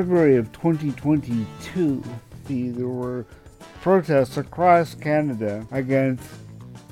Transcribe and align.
February 0.00 0.36
of 0.36 0.50
2022, 0.52 2.02
there 2.48 2.88
were 2.88 3.26
protests 3.82 4.38
across 4.38 4.94
Canada 4.94 5.66
against 5.72 6.24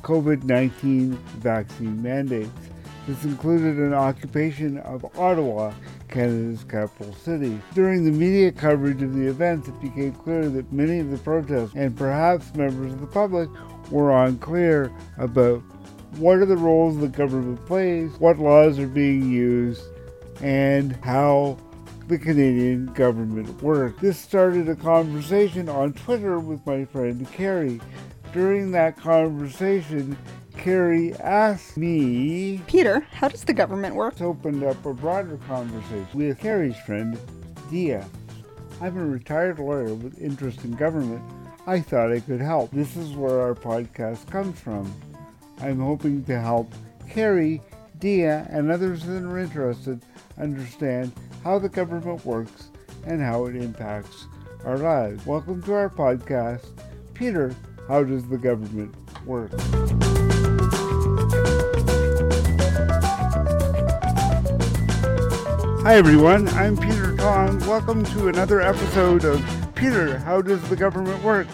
COVID 0.03 0.45
19 0.45 1.13
vaccine 1.39 2.03
mandates. 2.03 2.51
This 3.07 3.25
included 3.25 3.79
an 3.79 3.95
occupation 3.95 4.77
of 4.81 5.07
Ottawa, 5.19 5.73
Canada's 6.09 6.65
capital 6.65 7.15
city. 7.15 7.59
During 7.73 8.05
the 8.05 8.11
media 8.11 8.53
coverage 8.53 9.01
of 9.01 9.15
the 9.15 9.27
events, 9.27 9.69
it 9.69 9.81
became 9.81 10.13
clear 10.13 10.51
that 10.51 10.71
many 10.71 10.99
of 10.99 11.11
the 11.11 11.17
protesters 11.17 11.71
and 11.75 11.97
perhaps 11.97 12.55
members 12.57 12.93
of 12.93 13.01
the 13.01 13.07
public 13.07 13.49
were 13.91 14.11
unclear 14.27 14.93
about 15.17 15.63
what 16.19 16.37
are 16.37 16.45
the 16.45 16.59
roles 16.59 16.99
the 16.99 17.09
government 17.09 17.65
plays, 17.65 18.11
what 18.19 18.39
laws 18.39 18.79
are 18.79 18.87
being 18.87 19.31
used, 19.31 19.83
and 20.43 20.95
how 21.03 21.57
the 22.09 22.19
Canadian 22.19 22.87
government 22.95 23.63
work. 23.63 24.01
This 24.01 24.19
started 24.19 24.67
a 24.71 24.75
conversation 24.75 25.69
on 25.69 25.93
Twitter 25.93 26.41
with 26.41 26.67
my 26.67 26.87
friend 26.87 27.27
Kerri. 27.33 27.83
During 28.33 28.71
that 28.71 28.97
conversation, 28.97 30.17
Kerri 30.55 31.19
asked 31.21 31.77
me, 31.77 32.63
Peter, 32.67 33.01
how 33.13 33.29
does 33.29 33.45
the 33.45 33.53
government 33.53 33.95
work? 33.95 34.15
This 34.15 34.23
opened 34.23 34.65
up 34.65 34.85
a 34.87 34.95
broader 34.95 35.39
conversation 35.47 36.09
with 36.15 36.41
Kerri's 36.41 36.79
friend, 36.81 37.19
Dia. 37.71 38.09
I'm 38.81 38.97
a 38.97 39.05
retired 39.05 39.59
lawyer 39.59 39.93
with 39.93 40.19
interest 40.19 40.65
in 40.65 40.73
government. 40.73 41.23
I 41.67 41.81
thought 41.81 42.11
I 42.11 42.21
could 42.21 42.41
help. 42.41 42.71
This 42.71 42.97
is 42.97 43.17
where 43.17 43.43
our 43.43 43.55
podcast 43.55 44.31
comes 44.31 44.59
from. 44.59 44.91
I'm 45.61 45.79
hoping 45.79 46.25
to 46.25 46.41
help 46.41 46.73
Kerri, 47.07 47.61
Dia, 47.99 48.47
and 48.51 48.71
others 48.71 49.05
that 49.05 49.23
are 49.25 49.39
interested 49.39 50.01
understand 50.39 51.13
how 51.49 51.59
the 51.59 51.67
government 51.67 52.23
works 52.27 52.69
and 53.07 53.23
how 53.23 53.47
it 53.47 53.57
impacts 53.57 54.27
our 54.67 54.77
lives. 54.77 55.25
Welcome 55.25 55.63
to 55.63 55.73
our 55.73 55.89
podcast. 55.89 56.67
Peter, 57.15 57.55
how 57.89 58.05
does 58.05 58.29
the 58.29 58.37
government 58.37 58.95
work? 59.25 59.51
Hi 65.85 65.95
everyone, 65.95 66.49
I'm 66.49 66.77
Peter 66.77 67.17
Tong. 67.17 67.59
Welcome 67.61 68.05
to 68.05 68.29
another 68.29 68.61
episode 68.61 69.25
of 69.25 69.43
Peter, 69.75 70.19
How 70.19 70.43
Does 70.43 70.61
the 70.69 70.77
Government 70.77 71.25
Work? 71.25 71.47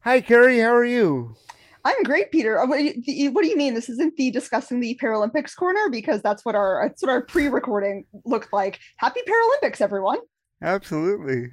Hi 0.00 0.20
Kerri, 0.20 0.62
how 0.62 0.74
are 0.74 0.84
you? 0.84 1.36
I'm 1.84 2.02
great, 2.04 2.30
Peter. 2.30 2.60
Uh, 2.60 2.66
what 2.66 2.78
do, 2.78 2.92
you, 3.04 3.32
what 3.32 3.42
do 3.42 3.48
you 3.48 3.56
mean? 3.56 3.74
This 3.74 3.88
isn't 3.88 4.16
the 4.16 4.30
discussing 4.30 4.80
the 4.80 4.98
Paralympics 5.02 5.56
corner 5.56 5.88
because 5.90 6.22
that's 6.22 6.44
what 6.44 6.54
our 6.54 6.86
that's 6.86 7.02
what 7.02 7.10
our 7.10 7.22
pre-recording 7.22 8.04
looked 8.24 8.52
like. 8.52 8.78
Happy 8.98 9.20
Paralympics, 9.28 9.80
everyone! 9.80 10.18
Absolutely. 10.62 11.52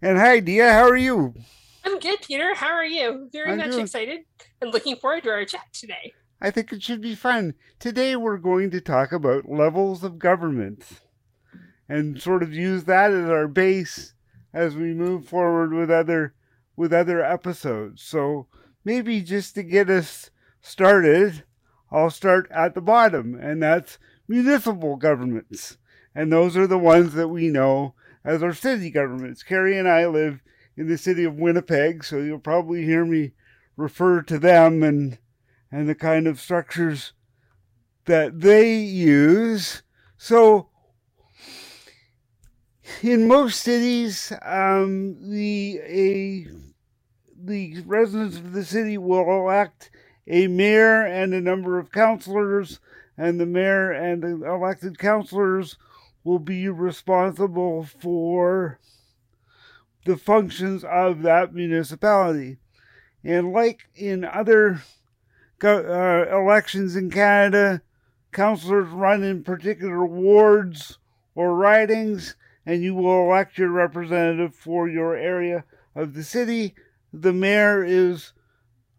And 0.00 0.18
hi, 0.18 0.40
Dia. 0.40 0.72
How 0.72 0.88
are 0.88 0.96
you? 0.96 1.34
I'm 1.84 1.98
good, 2.00 2.20
Peter. 2.22 2.54
How 2.54 2.68
are 2.72 2.84
you? 2.84 3.28
Very 3.32 3.52
I'm 3.52 3.58
much 3.58 3.70
doing- 3.70 3.82
excited 3.82 4.20
and 4.60 4.72
looking 4.72 4.96
forward 4.96 5.22
to 5.24 5.30
our 5.30 5.44
chat 5.44 5.66
today. 5.72 6.12
I 6.40 6.50
think 6.50 6.72
it 6.72 6.82
should 6.82 7.00
be 7.00 7.14
fun. 7.14 7.54
Today 7.78 8.16
we're 8.16 8.36
going 8.38 8.70
to 8.72 8.80
talk 8.80 9.12
about 9.12 9.48
levels 9.48 10.02
of 10.02 10.18
government 10.18 10.84
and 11.88 12.20
sort 12.20 12.42
of 12.42 12.52
use 12.52 12.82
that 12.84 13.12
as 13.12 13.28
our 13.28 13.46
base 13.46 14.14
as 14.52 14.74
we 14.74 14.92
move 14.92 15.28
forward 15.28 15.72
with 15.72 15.88
other 15.88 16.34
with 16.74 16.92
other 16.92 17.24
episodes. 17.24 18.02
So 18.02 18.48
maybe 18.84 19.20
just 19.22 19.54
to 19.56 19.62
get 19.62 19.90
us 19.90 20.30
started, 20.60 21.44
I'll 21.90 22.10
start 22.10 22.50
at 22.50 22.74
the 22.74 22.80
bottom 22.80 23.34
and 23.34 23.62
that's 23.62 23.98
municipal 24.28 24.96
governments. 24.96 25.78
And 26.14 26.32
those 26.32 26.56
are 26.56 26.66
the 26.66 26.78
ones 26.78 27.14
that 27.14 27.28
we 27.28 27.48
know 27.48 27.94
as 28.24 28.42
our 28.42 28.54
city 28.54 28.90
governments. 28.90 29.42
Kerri 29.42 29.78
and 29.78 29.88
I 29.88 30.06
live 30.06 30.40
in 30.76 30.88
the 30.88 30.98
city 30.98 31.24
of 31.24 31.36
Winnipeg, 31.36 32.04
so 32.04 32.18
you'll 32.18 32.38
probably 32.38 32.84
hear 32.84 33.04
me 33.04 33.32
refer 33.76 34.22
to 34.22 34.38
them 34.38 34.82
and 34.82 35.18
and 35.70 35.88
the 35.88 35.94
kind 35.94 36.26
of 36.26 36.38
structures 36.38 37.14
that 38.04 38.40
they 38.40 38.76
use. 38.76 39.82
So, 40.18 40.68
in 43.02 43.26
most 43.26 43.62
cities, 43.62 44.32
um, 44.42 45.16
the 45.30 45.80
a 45.82 46.46
the 47.44 47.80
residents 47.86 48.36
of 48.36 48.52
the 48.52 48.64
city 48.64 48.98
will 48.98 49.28
elect 49.28 49.90
a 50.26 50.46
mayor 50.46 51.02
and 51.04 51.34
a 51.34 51.40
number 51.40 51.78
of 51.78 51.92
councilors, 51.92 52.80
and 53.18 53.40
the 53.40 53.46
mayor 53.46 53.90
and 53.90 54.22
the 54.22 54.46
elected 54.46 54.98
councilors 54.98 55.76
will 56.24 56.38
be 56.38 56.68
responsible 56.68 57.84
for 57.84 58.78
the 60.04 60.16
functions 60.16 60.84
of 60.84 61.22
that 61.22 61.54
municipality. 61.54 62.58
And 63.24 63.52
like 63.52 63.88
in 63.94 64.24
other 64.24 64.82
uh, 65.62 66.26
elections 66.36 66.96
in 66.96 67.10
Canada, 67.10 67.82
councillors 68.32 68.88
run 68.88 69.22
in 69.22 69.44
particular 69.44 70.04
wards 70.04 70.98
or 71.34 71.54
ridings, 71.54 72.34
and 72.66 72.82
you 72.82 72.94
will 72.94 73.26
elect 73.26 73.58
your 73.58 73.70
representative 73.70 74.54
for 74.54 74.88
your 74.88 75.16
area 75.16 75.64
of 75.94 76.14
the 76.14 76.24
city. 76.24 76.74
The 77.12 77.32
mayor 77.32 77.84
is 77.84 78.32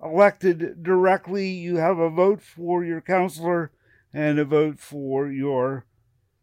elected 0.03 0.83
directly. 0.83 1.49
You 1.49 1.77
have 1.77 1.97
a 1.97 2.09
vote 2.09 2.41
for 2.41 2.83
your 2.83 3.01
councillor 3.01 3.71
and 4.13 4.37
a 4.37 4.45
vote 4.45 4.79
for 4.79 5.31
your 5.31 5.85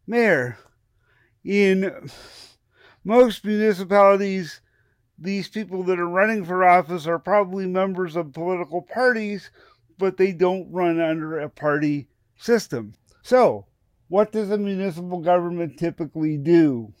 mayor. 0.05 0.57
In 1.43 2.09
most 3.03 3.45
municipalities, 3.45 4.61
these 5.17 5.47
people 5.47 5.83
that 5.83 5.99
are 5.99 6.09
running 6.09 6.43
for 6.45 6.65
office 6.65 7.07
are 7.07 7.19
probably 7.19 7.67
members 7.67 8.15
of 8.15 8.33
political 8.33 8.81
parties 8.81 9.51
but 10.01 10.17
they 10.17 10.31
don't 10.31 10.71
run 10.71 10.99
under 10.99 11.39
a 11.39 11.47
party 11.47 12.07
system. 12.35 12.95
So, 13.21 13.67
what 14.07 14.31
does 14.31 14.49
a 14.49 14.57
municipal 14.57 15.19
government 15.19 15.77
typically 15.77 16.37
do? 16.37 16.91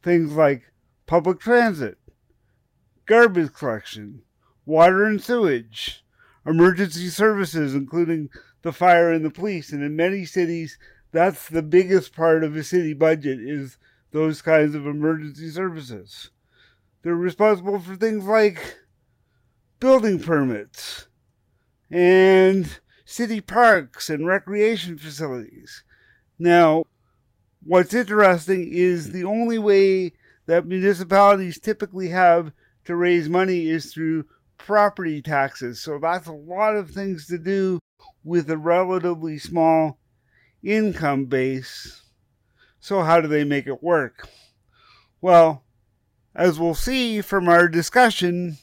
Things 0.00 0.32
like 0.32 0.62
public 1.06 1.40
transit, 1.40 1.98
garbage 3.06 3.52
collection, 3.52 4.22
water 4.66 5.04
and 5.04 5.22
sewage, 5.22 6.04
emergency 6.46 7.08
services, 7.08 7.74
including 7.74 8.30
the 8.62 8.72
fire 8.72 9.12
and 9.12 9.24
the 9.24 9.30
police. 9.30 9.72
And 9.72 9.82
in 9.82 9.96
many 9.96 10.24
cities, 10.24 10.78
that's 11.12 11.48
the 11.48 11.62
biggest 11.62 12.14
part 12.14 12.44
of 12.44 12.56
a 12.56 12.64
city 12.64 12.94
budget 12.94 13.38
is 13.40 13.78
those 14.10 14.42
kinds 14.42 14.74
of 14.74 14.86
emergency 14.86 15.50
services. 15.50 16.30
They're 17.02 17.14
responsible 17.14 17.78
for 17.78 17.96
things 17.96 18.24
like 18.24 18.78
building 19.80 20.18
permits, 20.18 21.08
and 21.90 22.80
city 23.04 23.40
parks 23.40 24.08
and 24.08 24.26
recreation 24.26 24.96
facilities. 24.96 25.84
Now, 26.38 26.84
what's 27.62 27.92
interesting 27.92 28.70
is 28.72 29.12
the 29.12 29.24
only 29.24 29.58
way 29.58 30.14
that 30.46 30.66
municipalities 30.66 31.60
typically 31.60 32.08
have 32.08 32.52
to 32.84 32.96
raise 32.96 33.28
money 33.28 33.68
is 33.68 33.92
through 33.92 34.24
property 34.58 35.20
taxes. 35.22 35.80
So 35.80 35.98
that's 35.98 36.26
a 36.26 36.32
lot 36.32 36.76
of 36.76 36.90
things 36.90 37.26
to 37.26 37.38
do 37.38 37.78
with 38.22 38.50
a 38.50 38.56
relatively 38.56 39.38
small 39.38 39.98
income 40.62 41.26
base. 41.26 42.02
So, 42.80 43.02
how 43.02 43.20
do 43.20 43.28
they 43.28 43.44
make 43.44 43.66
it 43.66 43.82
work? 43.82 44.28
Well, 45.20 45.64
as 46.34 46.58
we'll 46.58 46.74
see 46.74 47.20
from 47.20 47.48
our 47.48 47.68
discussion, 47.68 48.58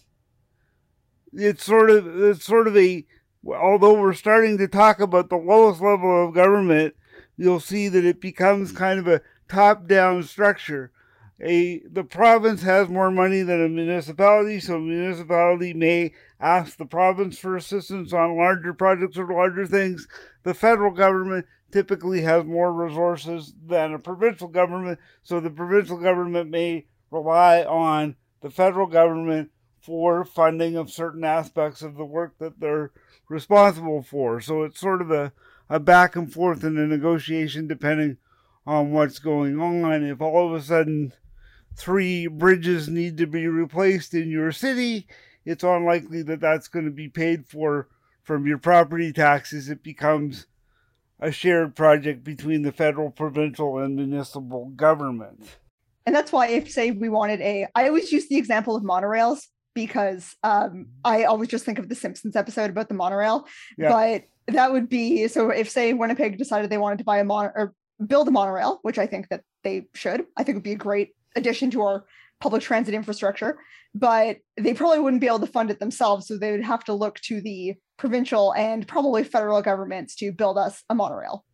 it's 1.33 1.63
sort 1.63 1.89
of 1.89 2.21
it's 2.21 2.45
sort 2.45 2.67
of 2.67 2.77
a 2.77 3.05
although 3.47 3.99
we're 3.99 4.13
starting 4.13 4.57
to 4.59 4.67
talk 4.67 4.99
about 4.99 5.29
the 5.29 5.37
lowest 5.37 5.81
level 5.81 6.27
of 6.27 6.35
government, 6.35 6.93
you'll 7.37 7.59
see 7.59 7.87
that 7.87 8.05
it 8.05 8.21
becomes 8.21 8.71
kind 8.71 8.99
of 8.99 9.07
a 9.07 9.21
top-down 9.49 10.23
structure. 10.23 10.91
A 11.43 11.79
the 11.91 12.03
province 12.03 12.61
has 12.61 12.87
more 12.87 13.09
money 13.09 13.41
than 13.41 13.65
a 13.65 13.69
municipality, 13.69 14.59
so 14.59 14.75
a 14.75 14.79
municipality 14.79 15.73
may 15.73 16.13
ask 16.39 16.77
the 16.77 16.85
province 16.85 17.39
for 17.39 17.55
assistance 17.55 18.13
on 18.13 18.37
larger 18.37 18.73
projects 18.73 19.17
or 19.17 19.25
larger 19.25 19.65
things. 19.65 20.07
The 20.43 20.53
federal 20.53 20.91
government 20.91 21.47
typically 21.71 22.21
has 22.21 22.45
more 22.45 22.71
resources 22.71 23.53
than 23.65 23.93
a 23.93 23.99
provincial 23.99 24.49
government, 24.49 24.99
so 25.23 25.39
the 25.39 25.49
provincial 25.49 25.97
government 25.97 26.51
may 26.51 26.85
rely 27.09 27.63
on 27.63 28.17
the 28.41 28.51
federal 28.51 28.87
government 28.87 29.49
for 29.79 30.23
funding 30.23 30.75
of 30.75 30.91
certain 30.91 31.23
aspects 31.23 31.81
of 31.81 31.95
the 31.95 32.05
work 32.05 32.37
that 32.37 32.59
they're 32.59 32.91
responsible 33.29 34.03
for. 34.03 34.41
So 34.41 34.61
it's 34.61 34.79
sort 34.79 35.01
of 35.01 35.09
a, 35.09 35.33
a 35.69 35.79
back 35.79 36.15
and 36.15 36.31
forth 36.31 36.63
in 36.63 36.75
the 36.75 36.85
negotiation 36.85 37.67
depending 37.67 38.17
on 38.67 38.91
what's 38.91 39.17
going 39.17 39.59
on. 39.59 40.03
If 40.03 40.21
all 40.21 40.53
of 40.53 40.61
a 40.61 40.63
sudden 40.63 41.13
three 41.81 42.27
bridges 42.27 42.87
need 42.87 43.17
to 43.17 43.25
be 43.25 43.47
replaced 43.47 44.13
in 44.13 44.29
your 44.29 44.51
city, 44.51 45.07
it's 45.45 45.63
unlikely 45.63 46.21
that 46.23 46.39
that's 46.39 46.67
going 46.67 46.85
to 46.85 46.91
be 46.91 47.09
paid 47.09 47.47
for 47.47 47.89
from 48.23 48.45
your 48.45 48.59
property 48.59 49.11
taxes. 49.11 49.67
It 49.67 49.81
becomes 49.81 50.45
a 51.19 51.31
shared 51.31 51.75
project 51.75 52.23
between 52.23 52.61
the 52.61 52.71
federal, 52.71 53.09
provincial, 53.09 53.79
and 53.79 53.95
municipal 53.95 54.67
government. 54.75 55.43
and 56.05 56.15
that's 56.15 56.31
why 56.31 56.47
if 56.47 56.71
say 56.71 56.91
we 56.91 57.09
wanted 57.09 57.41
a, 57.41 57.67
I 57.73 57.87
always 57.87 58.11
use 58.11 58.27
the 58.27 58.37
example 58.37 58.75
of 58.75 58.83
monorails 58.83 59.47
because 59.73 60.35
um, 60.43 60.87
I 61.03 61.23
always 61.23 61.49
just 61.49 61.65
think 61.65 61.79
of 61.79 61.89
the 61.89 61.95
Simpsons 61.95 62.35
episode 62.35 62.69
about 62.69 62.89
the 62.89 62.95
monorail. 62.95 63.47
Yeah. 63.77 63.89
But 63.89 64.53
that 64.53 64.71
would 64.71 64.87
be 64.87 65.27
so 65.27 65.49
if 65.49 65.69
say 65.69 65.93
Winnipeg 65.93 66.37
decided 66.37 66.69
they 66.69 66.77
wanted 66.77 66.99
to 66.99 67.03
buy 67.05 67.19
a 67.19 67.23
mon 67.23 67.45
or 67.55 67.73
build 68.05 68.27
a 68.27 68.31
monorail, 68.31 68.79
which 68.83 68.99
I 68.99 69.07
think 69.07 69.29
that 69.29 69.41
they 69.63 69.87
should. 69.95 70.25
I 70.37 70.43
think 70.43 70.57
would 70.57 70.63
be 70.63 70.73
a 70.73 70.75
great 70.75 71.15
addition 71.35 71.71
to 71.71 71.81
our 71.81 72.05
public 72.39 72.61
transit 72.61 72.93
infrastructure, 72.93 73.57
but 73.93 74.37
they 74.57 74.73
probably 74.73 74.99
wouldn't 74.99 75.21
be 75.21 75.27
able 75.27 75.39
to 75.39 75.47
fund 75.47 75.69
it 75.69 75.79
themselves. 75.79 76.27
So 76.27 76.37
they 76.37 76.51
would 76.51 76.63
have 76.63 76.83
to 76.85 76.93
look 76.93 77.19
to 77.21 77.41
the 77.41 77.75
provincial 77.97 78.53
and 78.55 78.87
probably 78.87 79.23
federal 79.23 79.61
governments 79.61 80.15
to 80.15 80.31
build 80.31 80.57
us 80.57 80.83
a 80.89 80.95
monorail. 80.95 81.45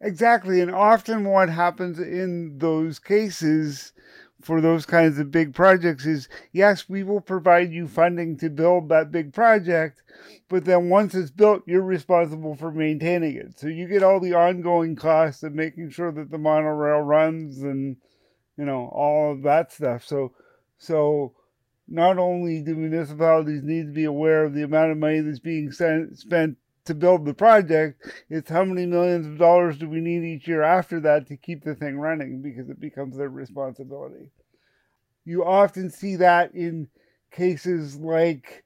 Exactly. 0.00 0.60
And 0.60 0.70
often 0.72 1.24
what 1.24 1.48
happens 1.48 2.00
in 2.00 2.58
those 2.58 2.98
cases 2.98 3.92
for 4.40 4.60
those 4.60 4.84
kinds 4.84 5.20
of 5.20 5.30
big 5.30 5.54
projects 5.54 6.04
is 6.04 6.28
yes, 6.50 6.88
we 6.88 7.04
will 7.04 7.20
provide 7.20 7.70
you 7.70 7.86
funding 7.86 8.36
to 8.38 8.50
build 8.50 8.88
that 8.88 9.12
big 9.12 9.32
project, 9.32 10.02
but 10.48 10.64
then 10.64 10.88
once 10.88 11.14
it's 11.14 11.30
built, 11.30 11.62
you're 11.66 11.80
responsible 11.80 12.56
for 12.56 12.72
maintaining 12.72 13.36
it. 13.36 13.58
So 13.58 13.68
you 13.68 13.86
get 13.86 14.02
all 14.02 14.18
the 14.18 14.34
ongoing 14.34 14.96
costs 14.96 15.44
of 15.44 15.54
making 15.54 15.90
sure 15.90 16.10
that 16.10 16.30
the 16.32 16.38
monorail 16.38 17.00
runs 17.00 17.62
and 17.62 17.96
you 18.62 18.66
know 18.66 18.88
all 18.92 19.32
of 19.32 19.42
that 19.42 19.72
stuff. 19.72 20.04
So 20.06 20.30
so 20.78 21.34
not 21.88 22.16
only 22.16 22.62
do 22.62 22.76
municipalities 22.76 23.64
need 23.64 23.86
to 23.86 23.92
be 23.92 24.04
aware 24.04 24.44
of 24.44 24.54
the 24.54 24.62
amount 24.62 24.92
of 24.92 24.98
money 24.98 25.18
that's 25.18 25.40
being 25.40 25.72
sent, 25.72 26.16
spent 26.16 26.56
to 26.84 26.94
build 26.94 27.24
the 27.24 27.34
project, 27.34 28.06
it's 28.30 28.48
how 28.48 28.62
many 28.64 28.86
millions 28.86 29.26
of 29.26 29.36
dollars 29.36 29.78
do 29.78 29.88
we 29.88 30.00
need 30.00 30.22
each 30.22 30.46
year 30.46 30.62
after 30.62 31.00
that 31.00 31.26
to 31.26 31.36
keep 31.36 31.64
the 31.64 31.74
thing 31.74 31.98
running 31.98 32.40
because 32.40 32.70
it 32.70 32.78
becomes 32.78 33.16
their 33.16 33.28
responsibility. 33.28 34.30
You 35.24 35.44
often 35.44 35.90
see 35.90 36.14
that 36.16 36.54
in 36.54 36.86
cases 37.32 37.96
like 37.96 38.62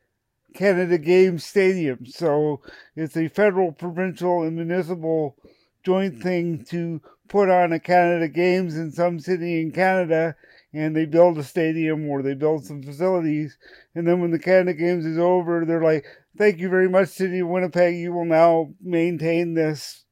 Canada 0.52 0.98
Games 0.98 1.42
Stadium. 1.42 2.04
So 2.04 2.60
it's 2.96 3.16
a 3.16 3.28
federal, 3.28 3.72
provincial, 3.72 4.42
and 4.42 4.56
municipal 4.56 5.36
joint 5.84 6.22
thing 6.22 6.66
to 6.66 7.00
put 7.28 7.48
on 7.48 7.72
a 7.72 7.80
Canada 7.80 8.28
Games 8.28 8.76
in 8.76 8.90
some 8.92 9.18
city 9.18 9.60
in 9.60 9.72
Canada 9.72 10.36
and 10.72 10.94
they 10.94 11.06
build 11.06 11.38
a 11.38 11.44
stadium 11.44 12.08
or 12.08 12.22
they 12.22 12.34
build 12.34 12.64
some 12.64 12.82
facilities. 12.82 13.56
And 13.94 14.06
then 14.06 14.20
when 14.20 14.30
the 14.30 14.38
Canada 14.38 14.74
Games 14.74 15.06
is 15.06 15.18
over, 15.18 15.64
they're 15.64 15.82
like, 15.82 16.04
thank 16.36 16.58
you 16.58 16.68
very 16.68 16.88
much, 16.88 17.08
City 17.08 17.40
of 17.40 17.48
Winnipeg. 17.48 17.96
You 17.96 18.12
will 18.12 18.26
now 18.26 18.74
maintain 18.80 19.54
this 19.54 20.04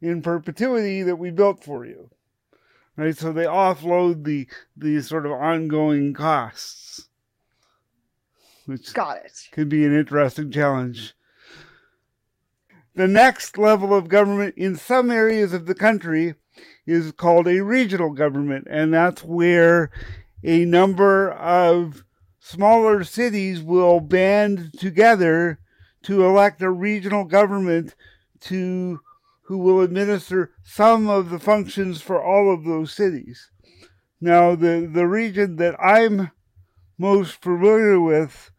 in 0.00 0.22
perpetuity 0.22 1.02
that 1.02 1.16
we 1.16 1.30
built 1.30 1.64
for 1.64 1.84
you. 1.84 2.10
Right? 2.96 3.16
So 3.16 3.32
they 3.32 3.44
offload 3.44 4.24
the 4.24 4.48
the 4.76 5.00
sort 5.00 5.26
of 5.26 5.32
ongoing 5.32 6.12
costs. 6.12 7.08
Which 8.66 8.92
Got 8.92 9.24
it. 9.24 9.48
could 9.50 9.68
be 9.68 9.84
an 9.84 9.96
interesting 9.96 10.52
challenge. 10.52 11.14
The 12.94 13.08
next 13.08 13.58
level 13.58 13.94
of 13.94 14.08
government 14.08 14.54
in 14.56 14.76
some 14.76 15.10
areas 15.10 15.52
of 15.52 15.66
the 15.66 15.74
country 15.74 16.34
is 16.86 17.12
called 17.12 17.46
a 17.46 17.62
regional 17.62 18.10
government, 18.10 18.66
and 18.68 18.92
that's 18.92 19.22
where 19.22 19.90
a 20.42 20.64
number 20.64 21.30
of 21.32 22.04
smaller 22.40 23.04
cities 23.04 23.62
will 23.62 24.00
band 24.00 24.72
together 24.78 25.58
to 26.02 26.24
elect 26.24 26.60
a 26.62 26.70
regional 26.70 27.24
government 27.24 27.94
to 28.40 29.00
who 29.42 29.58
will 29.58 29.80
administer 29.80 30.52
some 30.62 31.08
of 31.08 31.30
the 31.30 31.38
functions 31.38 32.00
for 32.00 32.22
all 32.22 32.52
of 32.52 32.64
those 32.64 32.92
cities. 32.92 33.50
Now, 34.20 34.54
the, 34.54 34.88
the 34.92 35.06
region 35.06 35.56
that 35.56 35.76
I'm 35.80 36.30
most 36.98 37.42
familiar 37.42 38.00
with 38.00 38.50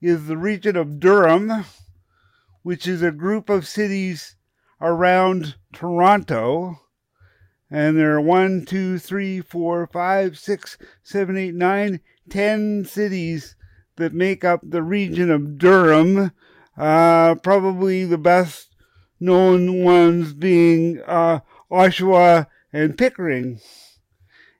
is 0.00 0.26
the 0.26 0.36
region 0.36 0.76
of 0.76 1.00
Durham, 1.00 1.64
which 2.62 2.86
is 2.86 3.02
a 3.02 3.10
group 3.10 3.50
of 3.50 3.66
cities 3.66 4.36
around 4.80 5.56
Toronto. 5.72 6.80
And 7.70 7.96
there 7.96 8.14
are 8.16 8.20
one, 8.20 8.64
two, 8.64 8.98
three, 8.98 9.40
four, 9.40 9.86
five, 9.86 10.38
six, 10.38 10.76
seven, 11.02 11.36
eight, 11.36 11.54
nine, 11.54 12.00
ten 12.28 12.84
cities 12.84 13.54
that 13.96 14.12
make 14.12 14.44
up 14.44 14.60
the 14.62 14.82
region 14.82 15.30
of 15.30 15.58
Durham. 15.58 16.32
Uh, 16.76 17.34
probably 17.36 18.04
the 18.04 18.18
best 18.18 18.74
known 19.20 19.84
ones 19.84 20.32
being 20.32 21.00
uh, 21.06 21.40
Oshawa 21.70 22.46
and 22.72 22.96
Pickering. 22.96 23.60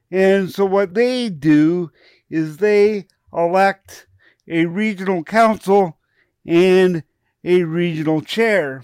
And 0.09 0.51
so 0.51 0.65
what 0.65 0.93
they 0.93 1.29
do 1.29 1.91
is 2.29 2.57
they 2.57 3.07
elect 3.33 4.07
a 4.47 4.65
regional 4.65 5.23
council 5.23 5.97
and 6.45 7.03
a 7.43 7.63
regional 7.63 8.21
chair. 8.21 8.83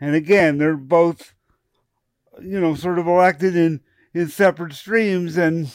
And 0.00 0.14
again, 0.14 0.58
they're 0.58 0.76
both, 0.76 1.34
you 2.42 2.60
know, 2.60 2.74
sort 2.74 2.98
of 2.98 3.06
elected 3.06 3.56
in, 3.56 3.80
in 4.14 4.28
separate 4.28 4.72
streams. 4.72 5.36
And 5.36 5.72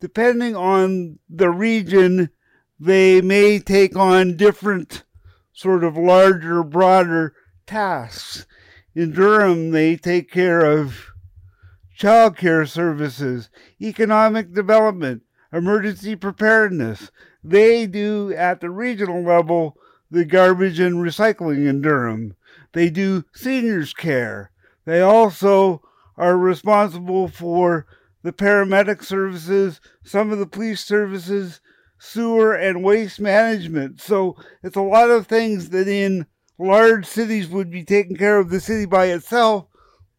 depending 0.00 0.56
on 0.56 1.18
the 1.28 1.50
region, 1.50 2.30
they 2.78 3.20
may 3.20 3.58
take 3.58 3.96
on 3.96 4.36
different 4.36 5.04
sort 5.52 5.84
of 5.84 5.96
larger, 5.96 6.62
broader 6.62 7.34
tasks. 7.66 8.46
In 8.94 9.12
Durham, 9.12 9.70
they 9.70 9.96
take 9.96 10.30
care 10.30 10.64
of 10.64 11.08
child 11.96 12.36
care 12.36 12.66
services, 12.66 13.48
economic 13.80 14.52
development, 14.52 15.22
emergency 15.52 16.16
preparedness. 16.16 17.10
They 17.42 17.86
do 17.86 18.34
at 18.34 18.60
the 18.60 18.70
regional 18.70 19.22
level 19.22 19.76
the 20.10 20.24
garbage 20.24 20.78
and 20.78 20.96
recycling 20.96 21.66
in 21.68 21.80
Durham. 21.80 22.36
They 22.72 22.90
do 22.90 23.24
seniors 23.34 23.92
care. 23.92 24.50
They 24.86 25.02
also 25.02 25.82
are 26.16 26.38
responsible 26.38 27.28
for 27.28 27.86
the 28.22 28.32
paramedic 28.32 29.04
services, 29.04 29.80
some 30.02 30.32
of 30.32 30.38
the 30.38 30.46
police 30.46 30.82
services, 30.84 31.60
sewer 31.98 32.54
and 32.54 32.82
waste 32.82 33.20
management. 33.20 34.00
So 34.00 34.36
it's 34.62 34.76
a 34.76 34.82
lot 34.82 35.10
of 35.10 35.26
things 35.26 35.70
that 35.70 35.88
in 35.88 36.26
large 36.58 37.06
cities 37.06 37.48
would 37.48 37.70
be 37.70 37.84
taken 37.84 38.16
care 38.16 38.38
of 38.38 38.50
the 38.50 38.60
city 38.60 38.86
by 38.86 39.06
itself, 39.06 39.66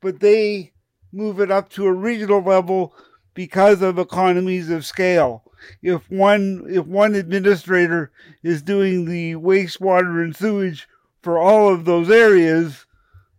but 0.01 0.20
they 0.20 0.74
move 1.12 1.39
it 1.39 1.51
up 1.51 1.70
to 1.70 1.86
a 1.86 1.94
regional 1.94 2.42
level 2.42 2.94
because 3.34 3.82
of 3.82 3.98
economies 3.98 4.70
of 4.70 4.86
scale. 4.86 5.44
If 5.82 6.10
one 6.10 6.65
if 6.70 6.86
one 6.86 7.15
administrator 7.15 8.12
is 8.44 8.62
doing 8.62 9.06
the 9.06 9.36
wastewater 9.36 10.24
and 10.24 10.36
sewage 10.36 10.88
for 11.22 11.38
all 11.38 11.74
of 11.74 11.86
those 11.86 12.10
areas, 12.10 12.86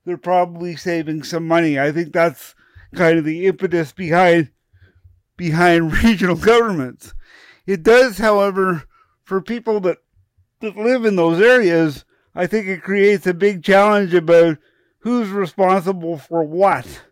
they're 0.08 0.16
probably 0.16 0.74
saving 0.74 1.22
some 1.22 1.46
money. 1.46 1.78
I 1.78 1.92
think 1.92 2.14
that's 2.14 2.54
kind 2.94 3.18
of 3.18 3.26
the 3.26 3.46
impetus 3.46 3.92
behind 3.92 4.50
behind 5.36 5.92
regional 6.02 6.34
governments. 6.34 7.12
It 7.66 7.82
does, 7.82 8.16
however, 8.16 8.84
for 9.22 9.42
people 9.42 9.80
that, 9.80 9.98
that 10.60 10.78
live 10.78 11.04
in 11.04 11.16
those 11.16 11.42
areas, 11.42 12.06
I 12.34 12.46
think 12.46 12.66
it 12.66 12.82
creates 12.82 13.26
a 13.26 13.34
big 13.34 13.62
challenge 13.62 14.14
about 14.14 14.56
who's 15.00 15.28
responsible 15.28 16.16
for 16.16 16.42
what. 16.42 17.02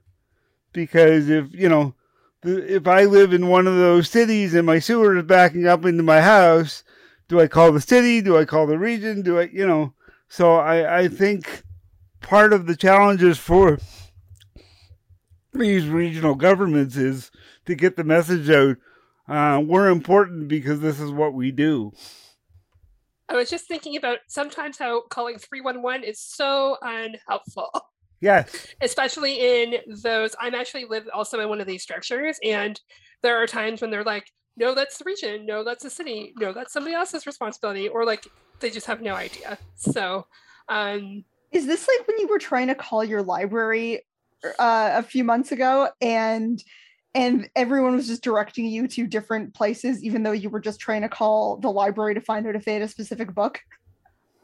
Because 0.72 1.28
if, 1.28 1.52
you 1.52 1.68
know, 1.68 1.94
if 2.42 2.86
I 2.86 3.04
live 3.04 3.34
in 3.34 3.48
one 3.48 3.66
of 3.66 3.76
those 3.76 4.08
cities 4.08 4.54
and 4.54 4.64
my 4.64 4.78
sewer 4.78 5.18
is 5.18 5.24
backing 5.24 5.66
up 5.66 5.84
into 5.84 6.02
my 6.02 6.22
house, 6.22 6.82
do 7.28 7.38
I 7.40 7.46
call 7.46 7.72
the 7.72 7.80
city? 7.82 8.22
Do 8.22 8.38
I 8.38 8.46
call 8.46 8.66
the 8.66 8.78
region? 8.78 9.20
Do 9.20 9.38
I, 9.40 9.50
you 9.52 9.66
know? 9.66 9.92
So 10.28 10.54
I, 10.54 11.00
I 11.00 11.08
think 11.08 11.62
part 12.20 12.52
of 12.52 12.66
the 12.66 12.76
challenges 12.76 13.38
for 13.38 13.78
these 15.52 15.86
regional 15.86 16.34
governments 16.34 16.96
is 16.96 17.30
to 17.66 17.74
get 17.74 17.96
the 17.96 18.04
message 18.04 18.50
out. 18.50 18.76
Uh, 19.28 19.60
we're 19.60 19.90
important 19.90 20.48
because 20.48 20.80
this 20.80 21.00
is 21.00 21.10
what 21.10 21.34
we 21.34 21.50
do. 21.50 21.92
I 23.28 23.34
was 23.34 23.50
just 23.50 23.66
thinking 23.66 23.96
about 23.96 24.18
sometimes 24.28 24.78
how 24.78 25.02
calling 25.02 25.38
311 25.38 26.04
is 26.04 26.20
so 26.20 26.76
unhelpful. 26.80 27.70
Yes. 28.20 28.68
Especially 28.80 29.62
in 29.62 29.76
those, 30.02 30.36
I'm 30.40 30.54
actually 30.54 30.84
live 30.84 31.08
also 31.12 31.40
in 31.40 31.48
one 31.48 31.60
of 31.60 31.66
these 31.66 31.82
structures, 31.82 32.38
and 32.44 32.80
there 33.22 33.36
are 33.36 33.46
times 33.46 33.80
when 33.80 33.90
they're 33.90 34.04
like, 34.04 34.30
no, 34.56 34.74
that's 34.74 34.98
the 34.98 35.04
region, 35.04 35.44
no, 35.44 35.64
that's 35.64 35.82
the 35.82 35.90
city, 35.90 36.32
no, 36.38 36.52
that's 36.52 36.72
somebody 36.72 36.94
else's 36.94 37.26
responsibility, 37.26 37.88
or 37.88 38.04
like 38.04 38.26
they 38.60 38.70
just 38.70 38.86
have 38.86 39.02
no 39.02 39.14
idea. 39.14 39.58
So, 39.74 40.26
um, 40.68 41.24
is 41.56 41.66
this 41.66 41.88
like 41.88 42.06
when 42.06 42.18
you 42.18 42.28
were 42.28 42.38
trying 42.38 42.66
to 42.68 42.74
call 42.74 43.02
your 43.02 43.22
library 43.22 44.02
uh, 44.58 44.90
a 44.94 45.02
few 45.02 45.24
months 45.24 45.50
ago 45.50 45.88
and 46.00 46.62
and 47.14 47.48
everyone 47.56 47.96
was 47.96 48.06
just 48.06 48.22
directing 48.22 48.66
you 48.66 48.86
to 48.86 49.06
different 49.06 49.54
places 49.54 50.04
even 50.04 50.22
though 50.22 50.32
you 50.32 50.50
were 50.50 50.60
just 50.60 50.78
trying 50.78 51.00
to 51.00 51.08
call 51.08 51.56
the 51.56 51.70
library 51.70 52.14
to 52.14 52.20
find 52.20 52.46
out 52.46 52.54
if 52.54 52.64
they 52.64 52.74
had 52.74 52.82
a 52.82 52.88
specific 52.88 53.34
book 53.34 53.60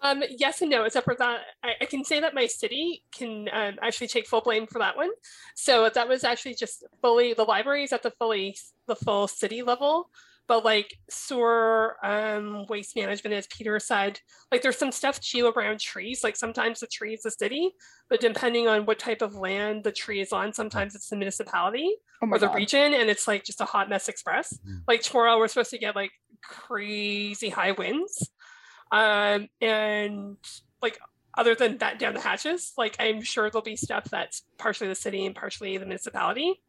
Um, 0.00 0.25
yes 0.31 0.61
and 0.62 0.71
no, 0.71 0.83
except 0.83 1.04
for 1.04 1.14
that, 1.14 1.42
I, 1.62 1.75
I 1.83 1.85
can 1.85 2.02
say 2.04 2.19
that 2.19 2.35
my 2.35 2.47
city 2.49 3.04
can 3.12 3.49
um, 3.52 3.75
actually 3.81 4.09
take 4.09 4.26
full 4.26 4.40
blame 4.40 4.66
for 4.66 4.81
that 4.81 4.97
one. 4.97 5.11
So 5.54 5.88
that 5.95 6.09
was 6.09 6.25
actually 6.25 6.57
just 6.57 6.83
fully 7.00 7.35
the 7.35 7.45
libraries 7.45 7.92
at 7.92 8.02
the 8.02 8.11
fully 8.19 8.57
the 8.88 8.97
full 8.97 9.28
city 9.28 9.62
level, 9.62 10.11
but 10.52 10.66
like 10.66 10.99
sewer, 11.09 11.97
um, 12.04 12.66
waste 12.68 12.94
management, 12.94 13.35
as 13.35 13.47
Peter 13.47 13.80
said, 13.80 14.21
like 14.50 14.61
there's 14.61 14.76
some 14.76 14.92
stuff 14.92 15.18
too 15.18 15.47
around 15.47 15.80
trees. 15.80 16.23
Like 16.23 16.37
sometimes 16.37 16.80
the 16.80 16.87
tree 16.88 17.14
is 17.14 17.23
the 17.23 17.30
city, 17.30 17.71
but 18.11 18.21
depending 18.21 18.68
on 18.68 18.85
what 18.85 18.99
type 18.99 19.23
of 19.23 19.35
land 19.35 19.82
the 19.82 19.92
tree 19.92 20.21
is 20.21 20.30
on, 20.30 20.52
sometimes 20.52 20.94
it's 20.94 21.09
the 21.09 21.16
municipality 21.16 21.94
Oh 22.23 22.28
or 22.30 22.38
the 22.38 22.49
God. 22.49 22.56
region, 22.56 22.92
and 22.92 23.09
it's 23.09 23.26
like 23.26 23.44
just 23.44 23.62
a 23.62 23.64
hot 23.64 23.88
mess 23.88 24.11
express. 24.11 24.52
Mhm. 24.68 24.82
Like 24.87 25.00
tomorrow, 25.00 25.38
we're 25.38 25.49
supposed 25.49 25.71
to 25.71 25.78
get 25.78 25.97
like 25.97 26.11
crazy 26.42 27.49
high 27.49 27.73
winds, 27.73 28.30
um, 28.90 29.49
and 29.62 30.37
like 30.82 30.99
other 31.38 31.54
than 31.54 31.78
that 31.78 31.99
down 31.99 32.12
the 32.12 32.21
hatches, 32.21 32.75
like 32.76 32.94
I'm 33.00 33.23
sure 33.23 33.49
there'll 33.49 33.62
be 33.64 33.76
stuff 33.76 34.04
that's 34.11 34.42
partially 34.59 34.88
the 34.88 34.94
city 34.94 35.25
and 35.25 35.35
partially 35.35 35.78
the 35.78 35.87
municipality, 35.87 36.61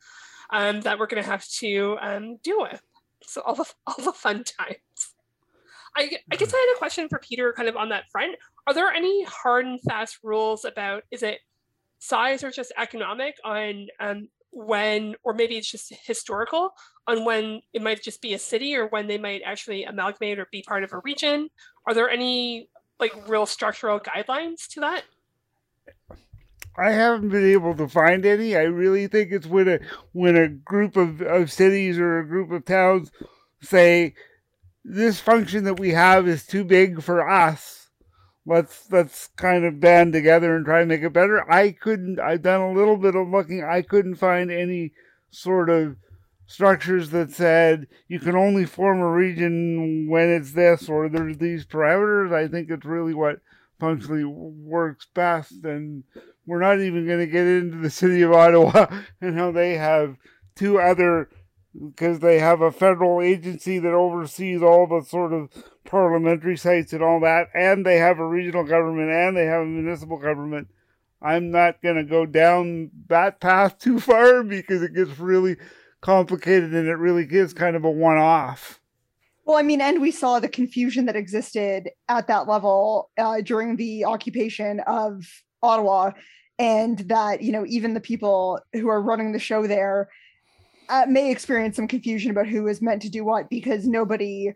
um, 0.52 0.80
that 0.82 1.00
we're 1.00 1.08
gonna 1.08 1.22
have 1.22 1.46
to 1.60 1.98
um 2.00 2.38
deal 2.38 2.62
with. 2.62 2.82
So 3.26 3.42
all 3.42 3.56
the 3.56 3.66
all 3.88 4.04
the 4.04 4.14
fun 4.14 4.44
times. 4.44 4.78
I, 5.96 6.10
I 6.32 6.36
guess 6.38 6.52
I 6.52 6.58
had 6.58 6.76
a 6.76 6.80
question 6.80 7.08
for 7.08 7.20
Peter 7.20 7.54
kind 7.54 7.70
of 7.70 7.78
on 7.78 7.90
that 7.90 8.06
front. 8.12 8.36
Are 8.66 8.74
there 8.74 8.90
any 8.92 9.26
hard 9.26 9.66
and 9.66 9.80
fast 9.82 10.18
rules 10.24 10.66
about 10.66 11.04
is 11.12 11.22
it 11.22 11.40
size 12.00 12.44
or 12.44 12.52
just 12.52 12.74
economic 12.78 13.36
on 13.46 13.88
um, 14.00 14.28
when, 14.52 15.16
or 15.24 15.34
maybe 15.34 15.58
it's 15.58 15.70
just 15.70 15.94
historical 16.06 16.72
on 17.08 17.26
when 17.26 17.62
it 17.74 17.82
might 17.82 18.02
just 18.02 18.22
be 18.22 18.34
a 18.34 18.40
city 18.40 18.76
or 18.76 18.88
when 18.88 19.08
they 19.08 19.18
might 19.18 19.42
actually 19.46 19.84
amalgamate 19.84 20.40
or 20.40 20.48
be 20.52 20.64
part 20.64 20.84
of 20.84 20.92
a 20.94 21.02
region? 21.04 21.50
Are 21.88 21.94
there 21.94 22.10
any 22.10 22.70
like 23.00 23.14
real 23.28 23.46
structural 23.46 24.00
guidelines 24.00 24.68
to 24.72 24.80
that? 24.82 25.04
I 26.76 26.92
haven't 26.92 27.30
been 27.30 27.52
able 27.52 27.76
to 27.76 27.88
find 27.88 28.26
any. 28.26 28.56
I 28.56 28.64
really 28.64 29.08
think 29.08 29.32
it's 29.32 29.48
when 29.48 29.68
a 29.68 29.80
when 30.12 30.36
a 30.36 30.48
group 30.48 30.96
of, 30.98 31.22
of 31.22 31.52
cities 31.52 32.00
or 32.00 32.20
a 32.20 32.28
group 32.28 32.52
of 32.52 32.66
towns 32.66 33.12
say 33.62 34.16
this 34.84 35.20
function 35.20 35.64
that 35.66 35.80
we 35.80 35.92
have 35.92 36.28
is 36.28 36.46
too 36.46 36.64
big 36.64 37.02
for 37.04 37.28
us. 37.30 37.90
Let's 38.46 38.92
let's 38.92 39.28
kind 39.36 39.66
of 39.66 39.80
band 39.80 40.14
together 40.14 40.56
and 40.56 40.66
try 40.66 40.80
and 40.80 40.90
make 40.90 41.02
it 41.02 41.14
better. 41.14 41.50
I 41.50 41.72
couldn't 41.72 42.20
I've 42.20 42.42
done 42.42 42.62
a 42.62 42.74
little 42.74 42.98
bit 42.98 43.16
of 43.16 43.30
looking. 43.30 43.64
I 43.64 43.82
couldn't 43.84 44.16
find 44.16 44.52
any 44.52 44.94
sort 45.30 45.70
of 45.70 45.96
structures 46.46 47.12
that 47.12 47.32
said 47.32 47.88
you 48.08 48.20
can 48.20 48.36
only 48.36 48.66
form 48.66 49.00
a 49.00 49.10
region 49.10 50.08
when 50.10 50.30
it's 50.30 50.52
this 50.52 50.90
or 50.90 51.08
there's 51.08 51.38
these 51.38 51.66
parameters. 51.66 52.34
I 52.34 52.48
think 52.48 52.70
it's 52.70 52.86
really 52.86 53.14
what 53.14 53.40
functionally 53.80 54.26
works 54.26 55.08
best 55.14 55.64
and 55.64 56.04
we're 56.46 56.62
not 56.62 56.80
even 56.80 57.06
going 57.06 57.20
to 57.20 57.28
get 57.28 57.46
into 57.46 57.78
the 57.78 57.90
city 57.90 58.22
of 58.22 58.34
Ottawa 58.34 58.88
and 59.22 59.38
how 59.38 59.52
they 59.52 59.76
have 59.76 60.18
two 60.56 60.80
other 60.80 61.30
because 61.74 62.20
they 62.20 62.40
have 62.40 62.62
a 62.62 62.72
federal 62.72 63.22
agency 63.22 63.80
that 63.80 63.94
oversees 63.94 64.62
all 64.62 64.86
the 64.86 65.04
sort 65.04 65.34
of 65.34 65.50
parliamentary 65.86 66.56
sites 66.56 66.94
and 66.94 67.02
all 67.02 67.20
that, 67.20 67.48
and 67.54 67.86
they 67.86 67.98
have 67.98 68.20
a 68.20 68.28
regional 68.28 68.64
government 68.64 69.10
and 69.10 69.36
they 69.36 69.46
have 69.46 69.62
a 69.62 69.66
municipal 69.66 70.18
government. 70.18 70.68
I'm 71.22 71.52
not 71.52 71.82
going 71.82 71.96
to 71.96 72.04
go 72.04 72.26
down 72.26 72.92
that 73.08 73.40
path 73.40 73.80
too 73.80 74.00
far 74.00 74.44
because 74.44 74.84
it 74.84 74.94
gets 74.94 75.18
really 75.20 75.56
complicated 76.02 76.74
and 76.74 76.88
it 76.88 76.96
really 76.96 77.26
is 77.26 77.54
kind 77.54 77.76
of 77.76 77.86
a 77.86 77.90
one 77.90 78.18
off. 78.18 78.80
Well, 79.46 79.58
I 79.58 79.62
mean, 79.62 79.82
and 79.82 80.02
we 80.02 80.12
saw 80.12 80.40
the 80.40 80.48
confusion 80.48 81.06
that 81.06 81.16
existed 81.16 81.90
at 82.08 82.28
that 82.28 82.48
level 82.48 83.10
uh, 83.18 83.42
during 83.42 83.78
the 83.78 84.06
occupation 84.06 84.80
of 84.82 85.26
Ottawa, 85.64 86.12
and 86.60 87.00
that 87.00 87.42
you 87.42 87.52
know 87.52 87.66
even 87.68 87.94
the 87.94 88.02
people 88.02 88.60
who 88.74 88.90
are 88.90 89.02
running 89.02 89.32
the 89.32 89.40
show 89.40 89.66
there 89.66 90.10
uh, 90.90 91.06
may 91.08 91.32
experience 91.32 91.76
some 91.76 91.88
confusion 91.88 92.30
about 92.30 92.48
who 92.48 92.68
is 92.68 92.82
meant 92.82 93.02
to 93.02 93.10
do 93.10 93.24
what 93.24 93.50
because 93.50 93.88
nobody 93.88 94.54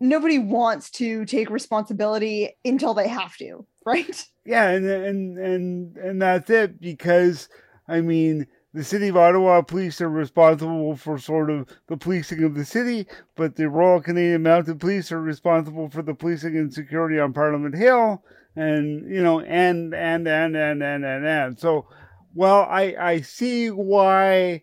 nobody 0.00 0.38
wants 0.38 0.90
to 0.90 1.24
take 1.26 1.50
responsibility 1.50 2.56
until 2.64 2.94
they 2.94 3.06
have 3.06 3.36
to, 3.36 3.66
right? 3.86 4.26
Yeah, 4.44 4.70
and 4.70 4.86
and 4.86 5.38
and 5.38 5.96
and 5.96 6.22
that's 6.22 6.50
it 6.50 6.80
because 6.80 7.48
I 7.86 8.00
mean 8.00 8.46
the 8.72 8.84
city 8.84 9.08
of 9.08 9.16
Ottawa 9.16 9.62
police 9.62 10.00
are 10.00 10.08
responsible 10.08 10.94
for 10.94 11.18
sort 11.18 11.50
of 11.50 11.68
the 11.88 11.96
policing 11.96 12.44
of 12.44 12.54
the 12.54 12.64
city, 12.64 13.06
but 13.34 13.56
the 13.56 13.68
Royal 13.68 14.00
Canadian 14.00 14.42
Mounted 14.42 14.78
Police 14.78 15.10
are 15.10 15.20
responsible 15.20 15.88
for 15.88 16.02
the 16.02 16.14
policing 16.14 16.56
and 16.56 16.72
security 16.72 17.18
on 17.18 17.32
Parliament 17.32 17.74
Hill, 17.74 18.22
and 18.54 19.10
you 19.12 19.22
know, 19.22 19.40
and 19.40 19.92
and 19.92 20.26
and 20.28 20.56
and 20.56 20.82
and 20.82 21.04
and 21.04 21.26
and. 21.26 21.58
So, 21.58 21.86
well, 22.34 22.60
I 22.70 22.94
I 22.98 23.20
see 23.22 23.70
why 23.70 24.62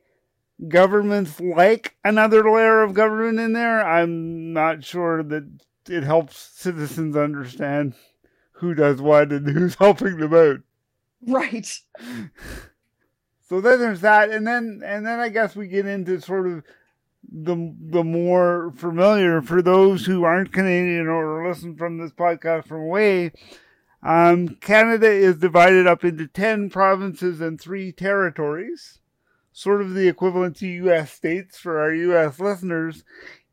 governments 0.68 1.40
like 1.42 1.96
another 2.06 2.50
layer 2.50 2.84
of 2.84 2.94
government 2.94 3.40
in 3.40 3.54
there. 3.54 3.86
I'm 3.86 4.54
not 4.54 4.86
sure 4.86 5.22
that 5.22 5.44
it 5.90 6.04
helps 6.04 6.38
citizens 6.38 7.18
understand 7.18 7.94
who 8.54 8.74
does 8.74 9.02
what 9.02 9.34
and 9.34 9.50
who's 9.50 9.76
helping 9.80 10.18
them 10.18 10.34
out. 10.34 10.60
Right. 11.28 11.68
So 13.50 13.62
then 13.62 13.80
there's 13.80 14.02
that, 14.02 14.30
and 14.30 14.46
then 14.46 14.82
and 14.84 15.06
then 15.06 15.20
I 15.20 15.30
guess 15.30 15.56
we 15.56 15.68
get 15.68 15.86
into 15.86 16.20
sort 16.20 16.48
of 16.48 16.64
the 17.30 17.74
the 17.80 18.04
more 18.04 18.74
familiar 18.76 19.42
for 19.42 19.62
those 19.62 20.06
who 20.06 20.24
aren't 20.24 20.52
Canadian 20.52 21.08
or 21.08 21.48
listen 21.48 21.76
from 21.76 21.98
this 21.98 22.12
podcast 22.12 22.68
from 22.68 22.82
away. 22.82 23.32
Um, 24.04 24.50
Canada 24.62 25.10
is 25.10 25.38
divided 25.38 25.88
up 25.88 26.04
into 26.04 26.28
ten 26.28 26.70
provinces 26.70 27.40
and 27.40 27.60
three 27.60 27.92
territories, 27.92 29.00
sort 29.54 29.82
of 29.82 29.94
the 29.94 30.08
equivalent 30.08 30.58
to 30.58 30.68
U.S. 30.68 31.12
states 31.14 31.58
for 31.58 31.80
our 31.80 31.94
U.S. 31.94 32.40
listeners, 32.40 33.04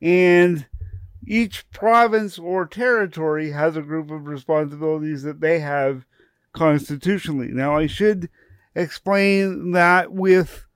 and 0.02 0.66
each 1.26 1.70
province 1.70 2.38
or 2.38 2.66
territory 2.66 3.52
has 3.52 3.76
a 3.76 3.82
group 3.82 4.10
of 4.10 4.26
responsibilities 4.26 5.22
that 5.22 5.40
they 5.40 5.60
have 5.60 6.04
constitutionally. 6.52 7.48
Now, 7.48 7.76
I 7.76 7.86
should 7.86 8.28
explain 8.74 9.72
that 9.72 10.12
with 10.12 10.66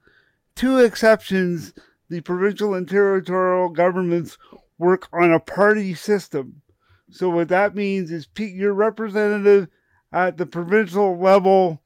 two 0.55 0.79
exceptions, 0.79 1.73
the 2.09 2.21
provincial 2.21 2.75
and 2.75 2.89
territorial 2.89 3.69
governments 3.69 4.39
work 4.79 5.09
on 5.13 5.33
a 5.33 5.41
party 5.41 5.95
system. 5.95 6.63
So, 7.11 7.31
what 7.31 7.49
that 7.49 7.75
means 7.75 8.11
is 8.11 8.29
your 8.37 8.75
representative 8.75 9.69
at 10.13 10.37
the 10.37 10.47
provincial 10.47 11.19
level 11.19 11.83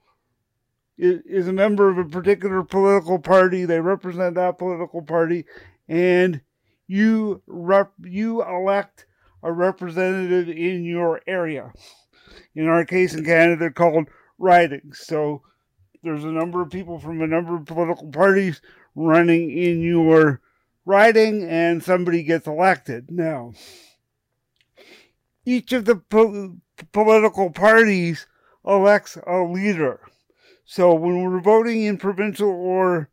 i- 0.99 1.23
is 1.25 1.49
a 1.49 1.53
member 1.53 1.89
of 1.89 1.99
a 1.99 2.05
particular 2.05 2.63
political 2.63 3.19
party. 3.19 3.65
They 3.65 3.81
represent 3.81 4.35
that 4.35 4.59
political 4.59 5.03
party, 5.03 5.45
and 5.89 6.41
you 6.87 7.43
rep- 7.47 7.93
you 8.03 8.43
elect 8.43 9.07
a 9.43 9.53
representative 9.53 10.49
in 10.49 10.85
your 10.85 11.21
area. 11.27 11.73
In 12.55 12.69
our 12.69 12.85
case 12.85 13.15
in 13.15 13.25
Canada, 13.25 13.71
called 13.71 14.09
ridings. 14.39 14.99
So 14.99 15.43
there's 16.03 16.25
a 16.25 16.33
number 16.33 16.61
of 16.61 16.71
people 16.71 16.99
from 16.99 17.23
a 17.23 17.27
number 17.27 17.57
of 17.57 17.67
political 17.67 18.11
parties 18.11 18.61
running 18.95 19.51
in 19.51 19.81
your 19.83 20.41
riding, 20.85 21.45
and 21.45 21.83
somebody 21.83 22.23
gets 22.23 22.47
elected. 22.47 23.11
Now, 23.11 23.53
each 25.45 25.73
of 25.73 25.85
the 25.85 25.97
po- 25.97 26.57
political 26.93 27.51
parties 27.51 28.27
elects 28.67 29.17
a 29.27 29.43
leader. 29.43 30.01
So 30.65 30.95
when 30.95 31.23
we're 31.23 31.41
voting 31.41 31.83
in 31.83 31.99
provincial 31.99 32.49
or 32.49 33.11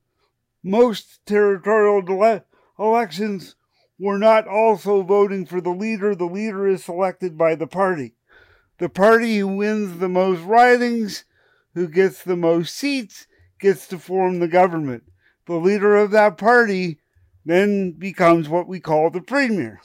most 0.63 1.25
territorial 1.25 2.43
elections, 2.77 3.55
we're 3.99 4.17
not 4.17 4.47
also 4.47 5.01
voting 5.03 5.45
for 5.45 5.59
the 5.59 5.71
leader. 5.71 6.15
The 6.15 6.25
leader 6.25 6.67
is 6.67 6.85
selected 6.85 7.37
by 7.37 7.55
the 7.55 7.67
party. 7.67 8.15
The 8.77 8.89
party 8.89 9.39
who 9.39 9.57
wins 9.57 9.99
the 9.99 10.07
most 10.07 10.41
ridings, 10.41 11.25
who 11.79 11.87
gets 11.87 12.23
the 12.23 12.35
most 12.35 12.75
seats, 12.75 13.25
gets 13.57 13.87
to 13.87 13.97
form 13.97 14.39
the 14.39 14.49
government. 14.49 15.03
The 15.45 15.53
leader 15.53 15.95
of 15.95 16.11
that 16.11 16.37
party 16.37 16.99
then 17.45 17.93
becomes 17.93 18.49
what 18.49 18.67
we 18.67 18.81
call 18.81 19.09
the 19.09 19.21
premier 19.21 19.79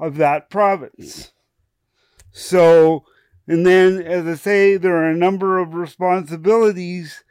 of 0.00 0.16
that 0.16 0.50
province. 0.50 1.30
So, 2.32 3.04
and 3.46 3.64
then, 3.64 4.02
as 4.02 4.26
I 4.26 4.34
say, 4.34 4.76
there 4.76 4.96
are 4.96 5.10
a 5.10 5.16
number 5.16 5.58
of 5.58 5.74
responsibilities 5.74 7.22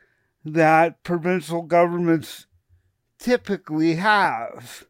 that 0.45 1.03
provincial 1.03 1.63
governments 1.63 2.47
typically 3.19 3.95
have. 3.95 4.85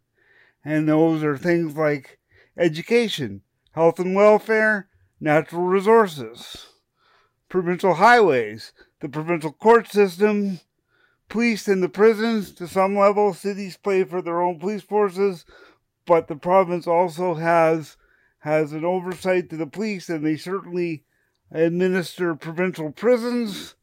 And 0.64 0.88
those 0.88 1.24
are 1.24 1.36
things 1.36 1.76
like 1.76 2.20
education, 2.56 3.42
health 3.72 3.98
and 3.98 4.16
welfare, 4.16 4.88
natural 5.20 5.64
resources, 5.64 6.68
provincial 7.50 7.96
highways, 7.96 8.74
the 9.00 9.10
provincial 9.10 9.52
court 9.52 9.88
system, 9.88 10.60
police 11.30 11.68
and 11.68 11.82
the 11.82 11.90
prisons. 11.90 12.52
To 12.54 12.68
some 12.68 12.98
level, 12.98 13.34
cities 13.34 13.78
pay 13.78 14.04
for 14.04 14.22
their 14.22 14.42
own 14.42 14.60
police 14.60 14.84
forces, 14.84 15.46
but 16.06 16.28
the 16.28 16.36
province 16.36 16.88
also 16.88 17.36
has 17.36 17.98
has 18.40 18.72
an 18.72 18.86
oversight 18.86 19.50
to 19.50 19.58
the 19.58 19.68
police, 19.68 20.10
and 20.10 20.26
they 20.26 20.38
certainly 20.38 21.04
administer 21.52 22.36
provincial 22.36 22.92
prisons, 22.92 23.76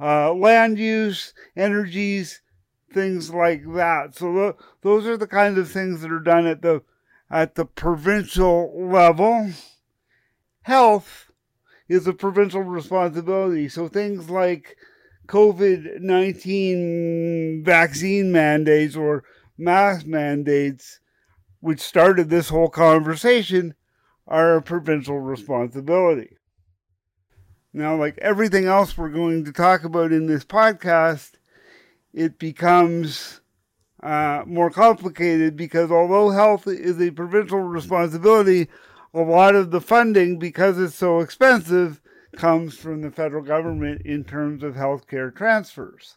uh, 0.00 0.32
land 0.32 0.78
use, 0.78 1.34
energies, 1.56 2.40
things 2.92 3.30
like 3.30 3.62
that. 3.74 4.14
So 4.14 4.32
the, 4.32 4.56
those 4.82 5.06
are 5.06 5.16
the 5.16 5.26
kinds 5.26 5.58
of 5.58 5.70
things 5.70 6.00
that 6.00 6.12
are 6.12 6.20
done 6.20 6.46
at 6.46 6.62
the 6.62 6.82
at 7.30 7.54
the 7.54 7.64
provincial 7.66 8.72
level. 8.74 9.50
Health 10.62 11.27
is 11.88 12.06
a 12.06 12.12
provincial 12.12 12.62
responsibility. 12.62 13.68
So 13.68 13.88
things 13.88 14.28
like 14.30 14.76
COVID 15.26 16.00
19 16.00 17.62
vaccine 17.64 18.32
mandates 18.32 18.96
or 18.96 19.24
mask 19.56 20.06
mandates, 20.06 21.00
which 21.60 21.80
started 21.80 22.28
this 22.30 22.48
whole 22.48 22.70
conversation, 22.70 23.74
are 24.26 24.56
a 24.56 24.62
provincial 24.62 25.18
responsibility. 25.18 26.36
Now, 27.72 27.96
like 27.96 28.18
everything 28.18 28.66
else 28.66 28.96
we're 28.96 29.10
going 29.10 29.44
to 29.44 29.52
talk 29.52 29.84
about 29.84 30.12
in 30.12 30.26
this 30.26 30.44
podcast, 30.44 31.32
it 32.14 32.38
becomes 32.38 33.40
uh, 34.02 34.42
more 34.46 34.70
complicated 34.70 35.56
because 35.56 35.90
although 35.90 36.30
health 36.30 36.66
is 36.66 37.00
a 37.00 37.10
provincial 37.10 37.60
responsibility, 37.60 38.68
a 39.14 39.20
lot 39.20 39.54
of 39.54 39.70
the 39.70 39.80
funding, 39.80 40.38
because 40.38 40.78
it's 40.78 40.94
so 40.94 41.20
expensive, 41.20 42.00
comes 42.36 42.76
from 42.76 43.00
the 43.00 43.10
federal 43.10 43.42
government 43.42 44.02
in 44.04 44.22
terms 44.22 44.62
of 44.62 44.74
healthcare 44.74 45.34
transfers. 45.34 46.16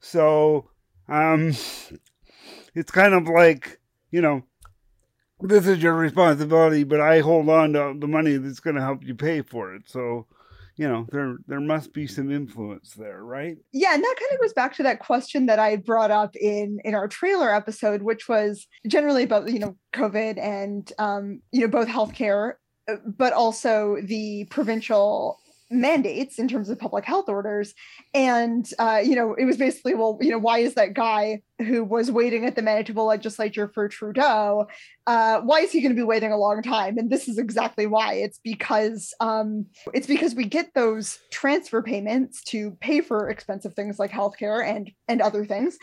So 0.00 0.70
um, 1.08 1.54
it's 2.74 2.90
kind 2.90 3.14
of 3.14 3.28
like, 3.28 3.80
you 4.10 4.20
know, 4.20 4.42
this 5.40 5.66
is 5.66 5.82
your 5.82 5.94
responsibility, 5.94 6.84
but 6.84 7.00
I 7.00 7.20
hold 7.20 7.48
on 7.48 7.72
to 7.72 7.94
the 7.98 8.06
money 8.08 8.36
that's 8.36 8.60
going 8.60 8.76
to 8.76 8.82
help 8.82 9.04
you 9.04 9.14
pay 9.14 9.42
for 9.42 9.74
it. 9.74 9.82
So 9.86 10.26
you 10.76 10.88
know 10.88 11.06
there 11.10 11.36
there 11.46 11.60
must 11.60 11.92
be 11.92 12.06
some 12.06 12.30
influence 12.30 12.94
there 12.94 13.22
right? 13.24 13.56
Yeah 13.72 13.94
and 13.94 14.02
that 14.02 14.16
kind 14.18 14.32
of 14.32 14.40
goes 14.40 14.52
back 14.52 14.74
to 14.76 14.82
that 14.84 15.00
question 15.00 15.46
that 15.46 15.58
i 15.58 15.76
brought 15.76 16.10
up 16.10 16.34
in 16.36 16.78
in 16.84 16.94
our 16.94 17.08
trailer 17.08 17.54
episode 17.54 18.02
which 18.02 18.28
was 18.28 18.66
generally 18.86 19.22
about 19.22 19.50
you 19.50 19.58
know 19.58 19.76
covid 19.92 20.38
and 20.38 20.92
um 20.98 21.40
you 21.50 21.60
know 21.60 21.68
both 21.68 21.88
healthcare 21.88 22.54
uh, 22.88 22.96
but 23.06 23.32
also 23.32 23.96
the 24.02 24.44
provincial 24.50 25.38
mandates 25.72 26.38
in 26.38 26.46
terms 26.48 26.68
of 26.68 26.78
public 26.78 27.04
health 27.04 27.28
orders. 27.28 27.74
And 28.14 28.68
uh, 28.78 29.00
you 29.04 29.16
know 29.16 29.34
it 29.34 29.44
was 29.44 29.56
basically 29.56 29.94
well 29.94 30.18
you 30.20 30.30
know 30.30 30.38
why 30.38 30.58
is 30.58 30.74
that 30.74 30.94
guy 30.94 31.42
who 31.58 31.84
was 31.84 32.10
waiting 32.10 32.44
at 32.44 32.56
the 32.56 32.62
manitoba 32.62 33.00
legislature 33.00 33.70
for 33.72 33.88
trudeau 33.88 34.66
uh, 35.06 35.40
why 35.40 35.60
is 35.60 35.72
he 35.72 35.80
going 35.80 35.92
to 35.92 36.00
be 36.00 36.04
waiting 36.04 36.32
a 36.32 36.36
long 36.36 36.62
time? 36.62 36.96
And 36.96 37.10
this 37.10 37.26
is 37.26 37.38
exactly 37.38 37.86
why. 37.86 38.14
It's 38.14 38.38
because 38.38 39.12
um, 39.20 39.66
it's 39.92 40.06
because 40.06 40.34
we 40.34 40.44
get 40.44 40.74
those 40.74 41.18
transfer 41.32 41.82
payments 41.82 42.42
to 42.44 42.72
pay 42.80 43.00
for 43.00 43.28
expensive 43.28 43.74
things 43.74 43.98
like 43.98 44.12
healthcare 44.12 44.64
and 44.64 44.90
and 45.08 45.20
other 45.20 45.44
things. 45.44 45.78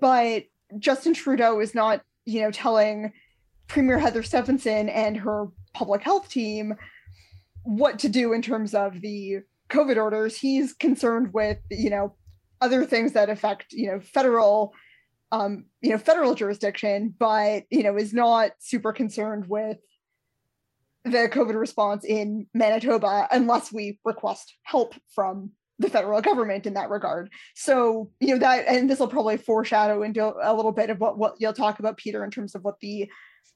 But 0.00 0.44
justin 0.78 1.14
trudeau 1.14 1.60
is 1.60 1.74
not 1.74 2.02
you 2.24 2.40
know 2.40 2.50
telling 2.50 3.12
premier 3.66 3.98
heather 3.98 4.22
stefanson 4.22 4.88
and 4.88 5.16
her 5.16 5.46
public 5.74 6.02
health 6.02 6.28
team 6.28 6.74
what 7.62 7.98
to 8.00 8.08
do 8.08 8.32
in 8.32 8.42
terms 8.42 8.74
of 8.74 9.00
the 9.00 9.40
COVID 9.68 9.96
orders. 9.96 10.36
He's 10.36 10.72
concerned 10.72 11.32
with, 11.32 11.58
you 11.70 11.90
know, 11.90 12.14
other 12.60 12.84
things 12.84 13.12
that 13.12 13.30
affect, 13.30 13.72
you 13.72 13.90
know, 13.90 14.00
federal, 14.00 14.74
um, 15.32 15.64
you 15.80 15.90
know, 15.90 15.98
federal 15.98 16.34
jurisdiction, 16.34 17.14
but 17.18 17.64
you 17.70 17.82
know, 17.82 17.96
is 17.96 18.12
not 18.12 18.52
super 18.58 18.92
concerned 18.92 19.46
with 19.48 19.78
the 21.04 21.30
COVID 21.32 21.54
response 21.54 22.04
in 22.04 22.46
Manitoba 22.52 23.28
unless 23.30 23.72
we 23.72 23.98
request 24.04 24.54
help 24.64 24.94
from 25.14 25.52
the 25.78 25.88
federal 25.88 26.20
government 26.20 26.66
in 26.66 26.74
that 26.74 26.90
regard. 26.90 27.30
So, 27.54 28.10
you 28.20 28.34
know, 28.34 28.38
that 28.38 28.66
and 28.68 28.90
this 28.90 29.00
will 29.00 29.08
probably 29.08 29.38
foreshadow 29.38 30.02
into 30.02 30.34
a 30.42 30.54
little 30.54 30.72
bit 30.72 30.90
of 30.90 31.00
what, 31.00 31.16
what 31.16 31.36
you'll 31.38 31.54
talk 31.54 31.78
about, 31.78 31.96
Peter, 31.96 32.22
in 32.22 32.30
terms 32.30 32.54
of 32.54 32.62
what 32.62 32.78
the 32.80 33.10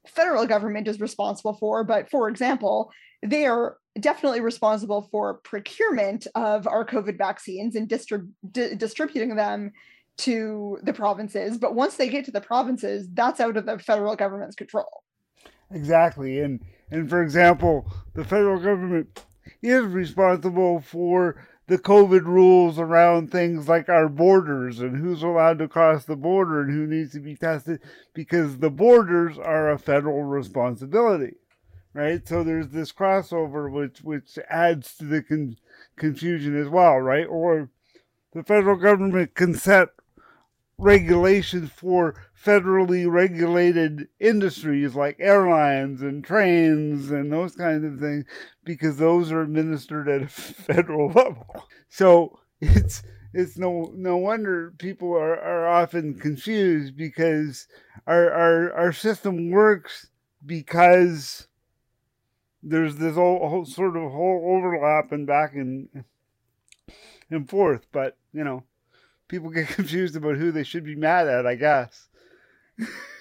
federal 0.07 0.47
government 0.47 0.89
is 0.89 1.01
responsible 1.01 1.55
for. 1.55 1.85
But 1.85 2.11
for 2.11 2.29
example, 2.29 2.91
they 3.23 3.47
are 3.47 3.79
definitely 3.99 4.41
responsible 4.41 5.09
for 5.11 5.35
procurement 5.35 6.27
of 6.35 6.67
our 6.67 6.85
COVID 6.85 7.17
vaccines 7.17 7.77
and 7.77 7.89
distrib- 7.89 8.31
di- 8.51 8.75
distributing 8.75 9.37
them 9.37 9.73
to 10.17 10.79
the 10.83 10.93
provinces. 10.93 11.59
But 11.59 11.75
once 11.75 11.97
they 11.97 12.09
get 12.09 12.25
to 12.27 12.31
the 12.31 12.41
provinces, 12.41 13.09
that's 13.13 13.41
out 13.41 13.57
of 13.57 13.67
the 13.67 13.79
federal 13.79 14.15
government's 14.17 14.57
control. 14.57 15.03
Exactly. 15.71 16.41
And 16.41 16.61
and 16.91 17.09
for 17.09 17.23
example, 17.23 17.91
the 18.15 18.25
federal 18.25 18.61
government 18.61 19.21
is 19.63 19.85
responsible 19.85 20.81
for 20.81 21.47
the 21.67 21.79
COVID 21.79 22.25
rules 22.25 22.79
around 22.79 23.31
things 23.31 23.69
like 23.69 23.89
our 23.89 24.09
borders 24.09 24.81
and 24.81 24.97
who's 24.97 25.23
allowed 25.23 25.59
to 25.59 25.69
cross 25.69 26.05
the 26.05 26.17
border 26.17 26.61
and 26.61 26.71
who 26.71 26.87
needs 26.87 27.13
to 27.13 27.21
be 27.21 27.35
tested 27.35 27.81
because 28.13 28.59
the 28.59 28.71
borders 28.71 29.39
are 29.39 29.71
a 29.71 29.79
federal 29.79 30.23
responsibility 30.23 31.35
right? 31.95 32.27
So 32.27 32.43
there's 32.43 32.69
this 32.69 32.93
crossover 32.93 33.71
which 33.71 34.03
which 34.03 34.39
adds 34.51 34.97
to 34.97 35.05
the 35.05 35.23
con- 35.23 35.57
confusion 35.97 36.61
as 36.61 36.69
well, 36.69 36.99
right? 36.99 37.27
Or 37.27 37.71
the 38.33 38.43
federal 38.43 38.77
government 38.77 39.35
can 39.35 39.55
set 39.55 39.89
regulations 40.79 41.71
for 41.71 42.15
federally 42.45 43.11
regulated 43.11 44.09
industries 44.21 44.95
like 44.95 45.17
airlines 45.21 46.03
and 46.03 46.25
trains 46.25 47.11
and 47.11 47.33
those 47.33 47.55
kinds 47.55 47.85
of 47.85 48.01
things 48.01 48.25
because 48.65 48.97
those 48.97 49.31
are 49.31 49.43
administered 49.43 50.09
at 50.09 50.23
a 50.23 50.29
federal 50.29 51.09
level. 51.09 51.67
So 51.89 52.39
it's 52.61 53.03
it's 53.33 53.59
no 53.59 53.93
no 53.95 54.17
wonder 54.17 54.73
people 54.79 55.13
are, 55.13 55.39
are 55.41 55.69
often 55.69 56.15
confused 56.15 56.97
because 56.97 57.67
our, 58.07 58.31
our 58.31 58.73
our 58.73 58.93
system 58.93 59.51
works 59.51 60.09
because 60.45 61.49
there's 62.63 62.97
this 62.97 63.15
whole, 63.15 63.49
whole 63.49 63.65
sort 63.65 63.97
of 63.97 64.11
whole 64.11 64.57
overlap 64.57 65.13
and 65.13 65.27
back 65.27 65.55
and 65.55 66.05
and 67.31 67.49
forth, 67.49 67.87
but 67.93 68.17
you 68.33 68.45
know, 68.45 68.65
people 69.35 69.51
get 69.51 69.69
confused 69.81 70.17
about 70.17 70.37
who 70.37 70.53
they 70.53 70.65
should 70.65 70.85
be 70.85 70.95
mad 70.95 71.29
at. 71.29 71.47
I 71.47 71.57
guess. 71.57 72.09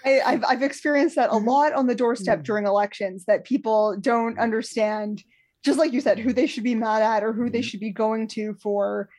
I, 0.05 0.09
have 0.09 0.43
I've 0.45 0.63
experienced 0.63 1.15
that 1.15 1.31
a 1.31 1.37
lot 1.51 1.73
on 1.73 1.87
the 1.87 1.95
doorstep 1.95 2.43
during 2.43 2.65
elections. 2.65 3.25
That 3.25 3.45
people 3.45 3.97
don't 3.99 4.37
understand, 4.39 5.23
just 5.63 5.79
like 5.79 5.93
you 5.93 6.01
said, 6.01 6.19
who 6.19 6.33
they 6.33 6.47
should 6.47 6.63
be 6.63 6.75
mad 6.75 7.01
at 7.01 7.23
or 7.23 7.33
who 7.33 7.49
they 7.49 7.59
mm. 7.59 7.63
should 7.63 7.79
be 7.79 7.91
going 7.91 8.27
to 8.29 8.55
for 8.61 9.09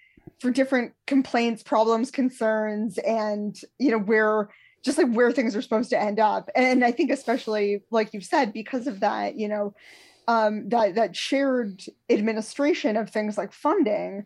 for 0.40 0.50
different 0.50 0.92
complaints, 1.07 1.62
problems, 1.62 2.11
concerns, 2.11 2.98
and 2.98 3.57
you 3.78 3.90
know 3.90 3.98
where 3.98 4.50
just 4.85 4.98
like 4.98 5.11
where 5.12 5.33
things 5.33 5.57
are 5.57 5.62
supposed 5.62 5.90
to 5.90 6.00
end 6.00 6.20
up. 6.20 6.50
And 6.54 6.85
I 6.85 6.92
think 6.92 7.11
especially 7.11 7.83
like 7.90 8.12
you've 8.12 8.24
said, 8.24 8.52
because 8.52 8.87
of 8.87 9.00
that, 9.00 9.37
you 9.37 9.48
know, 9.48 9.74
um, 10.28 10.68
that 10.68 10.94
that 10.94 11.16
shared 11.16 11.83
administration 12.09 12.96
of 12.96 13.11
things 13.11 13.37
like 13.37 13.52
funding, 13.52 14.24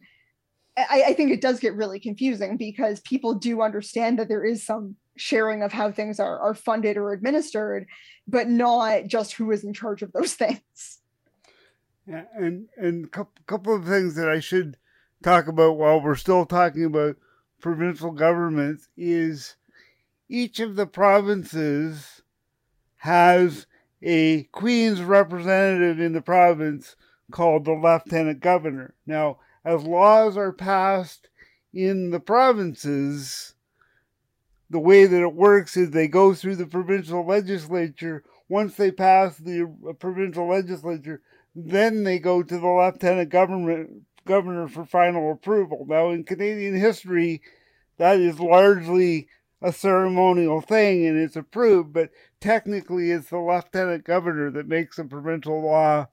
I, 0.91 1.05
I 1.09 1.13
think 1.15 1.31
it 1.31 1.41
does 1.41 1.61
get 1.61 1.75
really 1.75 2.01
confusing 2.01 2.57
because 2.57 3.01
people 3.01 3.35
do 3.35 3.63
understand 3.63 4.19
that 4.19 4.29
there 4.29 4.45
is 4.45 4.65
some 4.65 4.97
sharing 5.17 5.63
of 5.63 5.73
how 5.73 5.91
things 5.91 6.21
are, 6.21 6.39
are 6.39 6.55
funded 6.55 6.97
or 6.97 7.13
administered, 7.13 7.87
but 8.27 8.49
not 8.49 9.07
just 9.07 9.33
who 9.33 9.51
is 9.51 9.65
in 9.65 9.73
charge 9.73 10.03
of 10.03 10.13
those 10.13 10.35
things. 10.35 10.99
Yeah, 12.07 12.25
and 12.35 12.69
and 12.77 13.05
a 13.05 13.09
couple, 13.09 13.43
couple 13.47 13.75
of 13.75 13.85
things 13.85 14.15
that 14.15 14.29
I 14.29 14.41
should 14.41 14.79
talk 15.23 15.47
about 15.47 15.77
while 15.77 16.01
we're 16.01 16.15
still 16.15 16.47
talking 16.47 16.85
about 16.85 17.17
provincial 17.61 18.13
governments 18.13 18.89
is 18.97 19.57
each 20.29 20.61
of 20.61 20.77
the 20.77 20.87
provinces 20.87 22.23
has 22.97 23.67
a 24.03 24.45
Queen's 24.45 25.03
representative 25.03 26.01
in 26.01 26.13
the 26.13 26.23
province 26.23 26.97
called 27.31 27.65
the 27.65 27.73
Lieutenant 27.73 28.41
Governor. 28.41 28.95
Now, 29.07 29.39
as 29.65 29.83
laws 29.85 30.37
are 30.37 30.53
passed 30.53 31.29
in 31.73 32.11
the 32.11 32.21
provinces, 32.21 33.55
the 34.71 34.79
way 34.79 35.07
that 35.07 35.23
it 35.23 35.35
works 35.35 35.77
is 35.77 35.91
they 35.91 36.09
go 36.09 36.35
through 36.35 36.57
the 36.57 36.67
provincial 36.67 37.27
legislature. 37.27 38.23
Once 38.49 38.75
they 38.77 38.91
pass 38.91 39.37
the 39.37 39.71
uh, 39.89 39.93
provincial 39.95 40.49
legislature, 40.49 41.21
then 41.55 42.05
they 42.05 42.19
go 42.19 42.43
to 42.43 42.59
the 42.59 42.67
lieutenant 42.67 43.31
governor 44.25 44.69
for 44.69 44.85
final 44.85 45.33
approval. 45.33 45.85
Now, 45.89 46.11
in 46.11 46.25
Canadian 46.25 46.79
history, 46.79 47.43
that 47.99 48.19
is 48.19 48.41
largely 48.41 49.29
a 49.61 49.73
ceremonial 49.73 50.61
thing 50.61 51.07
and 51.07 51.19
it's 51.19 51.37
approved, 51.37 51.93
but 51.93 52.11
technically 52.41 53.11
it's 53.11 53.31
the 53.31 53.39
lieutenant 53.39 54.05
governor 54.05 54.51
that 54.53 54.69
makes 54.69 54.99
a 54.99 55.05
provincial 55.05 55.63
law 55.63 56.07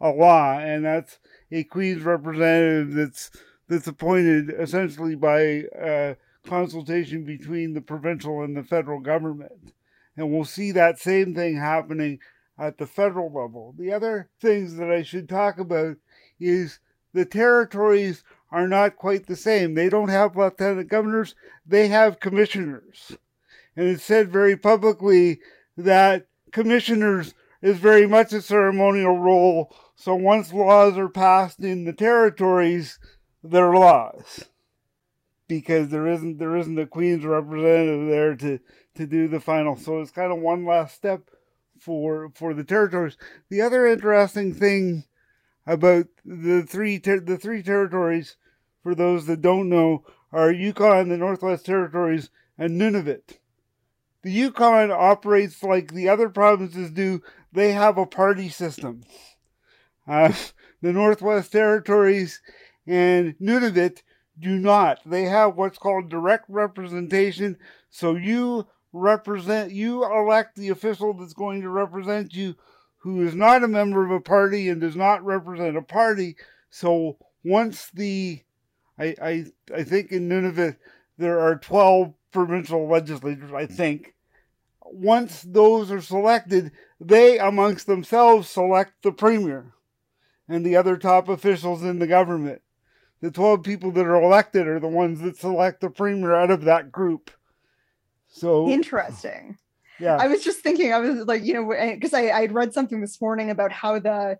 a 0.00 0.10
law, 0.10 0.58
and 0.58 0.84
that's 0.84 1.18
a 1.50 1.64
Queen's 1.64 2.02
representative 2.02 2.94
that's 2.94 3.30
that's 3.68 3.86
appointed 3.86 4.50
essentially 4.58 5.14
by 5.14 5.62
uh, 5.80 6.14
consultation 6.44 7.24
between 7.24 7.72
the 7.72 7.80
provincial 7.80 8.42
and 8.42 8.56
the 8.56 8.64
federal 8.64 9.00
government. 9.00 9.72
And 10.16 10.32
we'll 10.32 10.44
see 10.44 10.72
that 10.72 10.98
same 10.98 11.34
thing 11.34 11.56
happening 11.56 12.18
at 12.58 12.78
the 12.78 12.86
federal 12.86 13.26
level. 13.26 13.74
The 13.78 13.92
other 13.92 14.28
things 14.40 14.76
that 14.76 14.90
I 14.90 15.02
should 15.02 15.28
talk 15.28 15.58
about 15.58 15.96
is 16.38 16.80
the 17.12 17.24
territories 17.24 18.24
are 18.50 18.68
not 18.68 18.96
quite 18.96 19.26
the 19.26 19.36
same. 19.36 19.74
They 19.74 19.88
don't 19.88 20.08
have 20.08 20.36
lieutenant 20.36 20.88
governors, 20.88 21.34
they 21.66 21.88
have 21.88 22.20
commissioners. 22.20 23.12
And 23.76 23.88
it's 23.88 24.04
said 24.04 24.30
very 24.30 24.56
publicly 24.56 25.40
that 25.76 26.26
commissioners 26.52 27.34
is 27.62 27.78
very 27.78 28.06
much 28.06 28.32
a 28.32 28.42
ceremonial 28.42 29.18
role. 29.18 29.74
So 30.00 30.14
once 30.14 30.50
laws 30.50 30.96
are 30.96 31.10
passed 31.10 31.60
in 31.60 31.84
the 31.84 31.92
territories, 31.92 32.98
they're 33.44 33.74
laws. 33.74 34.48
Because 35.46 35.90
there 35.90 36.06
isn't 36.06 36.38
there 36.38 36.56
isn't 36.56 36.78
a 36.78 36.86
Queen's 36.86 37.22
representative 37.22 38.08
there 38.08 38.34
to, 38.36 38.60
to 38.94 39.06
do 39.06 39.28
the 39.28 39.40
final. 39.40 39.76
So 39.76 40.00
it's 40.00 40.10
kind 40.10 40.32
of 40.32 40.38
one 40.38 40.64
last 40.64 40.94
step 40.94 41.28
for 41.78 42.32
for 42.34 42.54
the 42.54 42.64
territories. 42.64 43.18
The 43.50 43.60
other 43.60 43.86
interesting 43.86 44.54
thing 44.54 45.04
about 45.66 46.06
the 46.24 46.62
three 46.62 46.98
ter- 46.98 47.20
the 47.20 47.36
three 47.36 47.62
territories, 47.62 48.36
for 48.82 48.94
those 48.94 49.26
that 49.26 49.42
don't 49.42 49.68
know, 49.68 50.06
are 50.32 50.50
Yukon, 50.50 51.10
the 51.10 51.18
Northwest 51.18 51.66
Territories, 51.66 52.30
and 52.56 52.80
Nunavut. 52.80 53.36
The 54.22 54.32
Yukon 54.32 54.90
operates 54.90 55.62
like 55.62 55.92
the 55.92 56.08
other 56.08 56.30
provinces 56.30 56.90
do. 56.90 57.20
They 57.52 57.72
have 57.72 57.98
a 57.98 58.06
party 58.06 58.48
system. 58.48 59.02
The 60.10 60.92
Northwest 60.92 61.52
Territories 61.52 62.40
and 62.86 63.36
Nunavut 63.38 64.02
do 64.38 64.58
not. 64.58 64.98
They 65.04 65.24
have 65.24 65.56
what's 65.56 65.78
called 65.78 66.08
direct 66.08 66.46
representation. 66.48 67.58
So 67.90 68.16
you 68.16 68.66
represent, 68.92 69.72
you 69.72 70.04
elect 70.04 70.56
the 70.56 70.70
official 70.70 71.12
that's 71.12 71.34
going 71.34 71.62
to 71.62 71.68
represent 71.68 72.34
you 72.34 72.56
who 72.98 73.26
is 73.26 73.34
not 73.34 73.62
a 73.62 73.68
member 73.68 74.04
of 74.04 74.10
a 74.10 74.20
party 74.20 74.68
and 74.68 74.80
does 74.80 74.96
not 74.96 75.24
represent 75.24 75.76
a 75.76 75.82
party. 75.82 76.36
So 76.70 77.18
once 77.44 77.90
the, 77.92 78.42
I, 78.98 79.14
I, 79.22 79.44
I 79.74 79.84
think 79.84 80.12
in 80.12 80.28
Nunavut 80.28 80.76
there 81.18 81.40
are 81.40 81.56
12 81.56 82.14
provincial 82.32 82.88
legislators, 82.88 83.52
I 83.52 83.66
think. 83.66 84.14
Once 84.82 85.42
those 85.42 85.92
are 85.92 86.00
selected, 86.00 86.72
they 86.98 87.38
amongst 87.38 87.86
themselves 87.86 88.48
select 88.48 89.02
the 89.02 89.12
premier 89.12 89.74
and 90.50 90.66
the 90.66 90.76
other 90.76 90.96
top 90.96 91.28
officials 91.28 91.82
in 91.82 91.98
the 91.98 92.06
government. 92.06 92.60
The 93.20 93.30
12 93.30 93.62
people 93.62 93.92
that 93.92 94.06
are 94.06 94.20
elected 94.20 94.66
are 94.66 94.80
the 94.80 94.88
ones 94.88 95.20
that 95.20 95.36
select 95.36 95.80
the 95.80 95.90
premier 95.90 96.34
out 96.34 96.50
of 96.50 96.64
that 96.64 96.90
group. 96.90 97.30
So 98.28 98.68
interesting. 98.68 99.58
Yeah. 99.98 100.16
I 100.16 100.26
was 100.26 100.42
just 100.42 100.60
thinking, 100.60 100.92
I 100.92 100.98
was 100.98 101.26
like, 101.26 101.44
you 101.44 101.54
know, 101.54 101.94
because 101.94 102.14
I 102.14 102.30
I'd 102.30 102.52
read 102.52 102.72
something 102.72 103.00
this 103.00 103.20
morning 103.20 103.50
about 103.50 103.70
how 103.70 103.98
the 103.98 104.38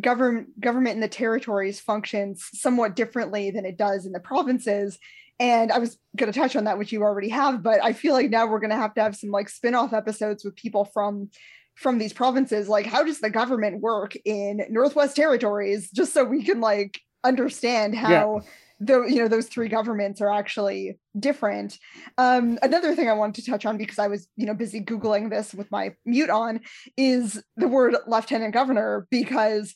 government 0.00 0.60
government 0.60 0.96
in 0.96 1.00
the 1.00 1.08
territories 1.08 1.78
functions 1.80 2.48
somewhat 2.52 2.96
differently 2.96 3.50
than 3.50 3.64
it 3.64 3.78
does 3.78 4.04
in 4.04 4.12
the 4.12 4.20
provinces. 4.20 4.98
And 5.38 5.72
I 5.72 5.78
was 5.78 5.96
going 6.16 6.30
to 6.30 6.38
touch 6.38 6.56
on 6.56 6.64
that, 6.64 6.76
which 6.76 6.92
you 6.92 7.02
already 7.02 7.30
have, 7.30 7.62
but 7.62 7.82
I 7.82 7.94
feel 7.94 8.12
like 8.12 8.28
now 8.28 8.46
we're 8.46 8.60
going 8.60 8.70
to 8.70 8.76
have 8.76 8.92
to 8.94 9.02
have 9.02 9.16
some 9.16 9.30
like 9.30 9.48
spin-off 9.48 9.94
episodes 9.94 10.44
with 10.44 10.56
people 10.56 10.84
from 10.84 11.30
from 11.80 11.98
these 11.98 12.12
provinces 12.12 12.68
like 12.68 12.84
how 12.84 13.02
does 13.02 13.20
the 13.20 13.30
government 13.30 13.80
work 13.80 14.14
in 14.24 14.62
northwest 14.68 15.16
territories? 15.16 15.90
Just 15.90 16.12
so 16.12 16.24
we 16.24 16.44
can 16.44 16.60
like 16.60 17.00
understand 17.24 17.94
how 17.94 18.10
yeah 18.10 18.46
though 18.80 19.04
you 19.04 19.16
know 19.16 19.28
those 19.28 19.46
three 19.46 19.68
governments 19.68 20.22
are 20.22 20.32
actually 20.32 20.98
different. 21.18 21.78
Um, 22.16 22.58
another 22.62 22.94
thing 22.94 23.10
i 23.10 23.12
wanted 23.12 23.44
to 23.44 23.50
touch 23.50 23.66
on 23.66 23.76
because 23.76 23.98
i 23.98 24.08
was 24.08 24.26
you 24.36 24.46
know 24.46 24.54
busy 24.54 24.80
googling 24.80 25.28
this 25.28 25.52
with 25.52 25.70
my 25.70 25.94
mute 26.06 26.30
on 26.30 26.60
is 26.96 27.42
the 27.58 27.68
word 27.68 27.94
lieutenant 28.06 28.54
governor 28.54 29.06
because 29.10 29.74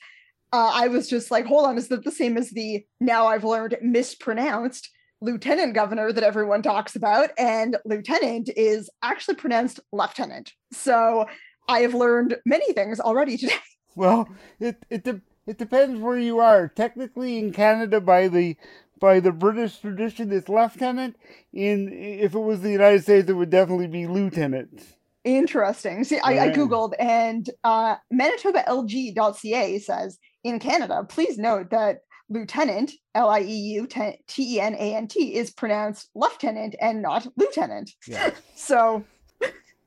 uh, 0.54 0.70
i 0.72 0.88
was 0.88 1.08
just 1.08 1.30
like 1.30 1.44
hold 1.44 1.66
on 1.66 1.76
is 1.76 1.88
that 1.88 2.02
the 2.02 2.10
same 2.10 2.38
as 2.38 2.50
the 2.50 2.84
now 2.98 3.26
i've 3.26 3.44
learned 3.44 3.76
mispronounced 3.82 4.88
lieutenant 5.24 5.74
governor 5.74 6.12
that 6.12 6.22
everyone 6.22 6.62
talks 6.62 6.94
about? 6.94 7.30
And 7.38 7.76
lieutenant 7.84 8.50
is 8.56 8.90
actually 9.02 9.36
pronounced 9.36 9.80
lieutenant. 9.90 10.52
So 10.72 11.26
i 11.68 11.81
have 11.81 11.94
learned 11.94 12.37
many 12.44 12.72
things 12.72 13.00
already 13.00 13.37
today 13.37 13.55
well 13.94 14.29
it 14.61 14.85
it, 14.90 15.05
de- 15.05 15.20
it 15.46 15.59
depends 15.59 16.00
where 16.00 16.18
you 16.18 16.38
are 16.38 16.68
technically 16.68 17.38
in 17.38 17.53
canada 17.53 18.00
by 18.00 18.29
the 18.29 18.57
by 19.05 19.20
the 19.20 19.33
British 19.33 19.81
tradition, 19.81 20.33
it's 20.33 20.48
lieutenant. 20.48 21.16
In 21.53 21.92
if 21.92 22.35
it 22.35 22.38
was 22.38 22.62
the 22.62 22.70
United 22.70 23.03
States, 23.03 23.29
it 23.29 23.35
would 23.35 23.50
definitely 23.50 23.87
be 23.87 24.07
lieutenant. 24.07 24.83
Interesting. 25.24 26.05
See, 26.05 26.18
I, 26.18 26.46
I 26.46 26.48
googled, 26.50 26.92
and 26.98 27.48
uh, 27.64 27.96
ManitobaLG.ca 28.12 29.79
says 29.79 30.18
in 30.42 30.59
Canada, 30.59 31.05
please 31.09 31.37
note 31.37 31.70
that 31.70 32.00
lieutenant 32.31 32.92
L 33.14 33.29
I 33.29 33.40
E 33.40 33.57
U 33.77 33.87
T 33.87 34.16
E 34.38 34.61
N 34.61 34.74
A 34.74 34.94
N 34.94 35.07
T 35.07 35.35
is 35.35 35.50
pronounced 35.50 36.09
lieutenant 36.14 36.74
and 36.81 37.03
not 37.03 37.27
lieutenant. 37.37 37.90
Yeah. 38.07 38.31
so. 38.55 39.05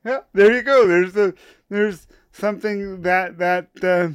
Yeah, 0.04 0.20
there 0.32 0.54
you 0.54 0.62
go. 0.62 0.86
There's 0.86 1.16
a 1.16 1.34
there's 1.68 2.06
something 2.32 3.02
that 3.02 3.38
that. 3.38 3.68
Uh, 3.82 4.14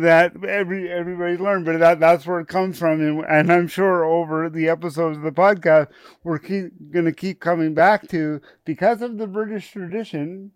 that 0.00 0.32
every 0.44 0.90
everybody's 0.90 1.40
learned, 1.40 1.66
but 1.66 1.78
that 1.78 2.00
that's 2.00 2.26
where 2.26 2.40
it 2.40 2.48
comes 2.48 2.78
from, 2.78 3.00
and, 3.00 3.24
and 3.28 3.52
I'm 3.52 3.68
sure 3.68 4.04
over 4.04 4.48
the 4.48 4.68
episodes 4.68 5.18
of 5.18 5.22
the 5.22 5.32
podcast 5.32 5.88
we're 6.22 6.38
keep, 6.38 6.72
going 6.90 7.04
to 7.04 7.12
keep 7.12 7.40
coming 7.40 7.74
back 7.74 8.08
to 8.08 8.40
because 8.64 9.02
of 9.02 9.18
the 9.18 9.26
British 9.26 9.70
tradition. 9.72 10.52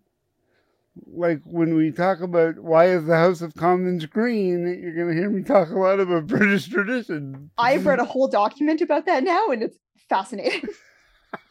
Like 1.05 1.41
when 1.45 1.75
we 1.75 1.91
talk 1.91 2.21
about 2.21 2.57
why 2.57 2.87
is 2.87 3.05
the 3.05 3.17
House 3.17 3.41
of 3.41 3.53
Commons 3.53 4.05
green, 4.07 4.79
you're 4.81 4.95
going 4.95 5.09
to 5.09 5.13
hear 5.13 5.29
me 5.29 5.43
talk 5.43 5.69
a 5.69 5.77
lot 5.77 5.99
about 5.99 6.25
British 6.27 6.67
tradition. 6.67 7.51
I've 7.57 7.85
read 7.85 7.99
a 7.99 8.05
whole 8.05 8.27
document 8.27 8.81
about 8.81 9.05
that 9.05 9.23
now, 9.23 9.49
and 9.49 9.61
it's 9.61 9.77
fascinating. 10.09 10.63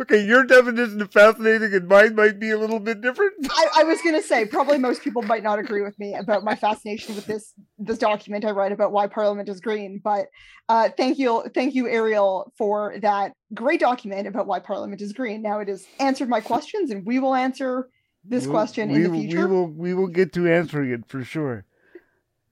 Okay, 0.00 0.24
your 0.24 0.44
definition 0.44 1.00
of 1.02 1.12
fascinating 1.12 1.74
and 1.74 1.88
mine 1.88 2.14
might 2.14 2.38
be 2.38 2.50
a 2.50 2.58
little 2.58 2.78
bit 2.78 3.00
different. 3.00 3.32
I, 3.50 3.68
I 3.78 3.84
was 3.84 4.00
going 4.02 4.14
to 4.14 4.22
say 4.22 4.44
probably 4.46 4.78
most 4.78 5.02
people 5.02 5.22
might 5.22 5.42
not 5.42 5.58
agree 5.58 5.82
with 5.82 5.98
me 5.98 6.14
about 6.14 6.44
my 6.44 6.54
fascination 6.54 7.14
with 7.14 7.26
this 7.26 7.52
this 7.78 7.98
document 7.98 8.44
I 8.44 8.50
write 8.50 8.72
about 8.72 8.92
why 8.92 9.06
Parliament 9.06 9.48
is 9.48 9.60
green. 9.60 10.00
But 10.02 10.26
uh, 10.68 10.90
thank 10.96 11.18
you, 11.18 11.44
thank 11.54 11.74
you, 11.74 11.88
Ariel, 11.88 12.52
for 12.56 12.94
that 13.02 13.32
great 13.54 13.80
document 13.80 14.26
about 14.26 14.46
why 14.46 14.60
Parliament 14.60 15.02
is 15.02 15.12
green. 15.12 15.42
Now 15.42 15.60
it 15.60 15.68
has 15.68 15.84
answered 15.98 16.28
my 16.28 16.40
questions, 16.40 16.90
and 16.90 17.04
we 17.04 17.18
will 17.18 17.34
answer 17.34 17.88
this 18.24 18.44
we'll, 18.44 18.52
question 18.52 18.90
we, 18.90 19.04
in 19.04 19.12
the 19.12 19.18
future. 19.18 19.48
We 19.48 19.54
will 19.54 19.66
we 19.66 19.94
will 19.94 20.08
get 20.08 20.32
to 20.34 20.50
answering 20.50 20.90
it 20.90 21.08
for 21.08 21.24
sure. 21.24 21.64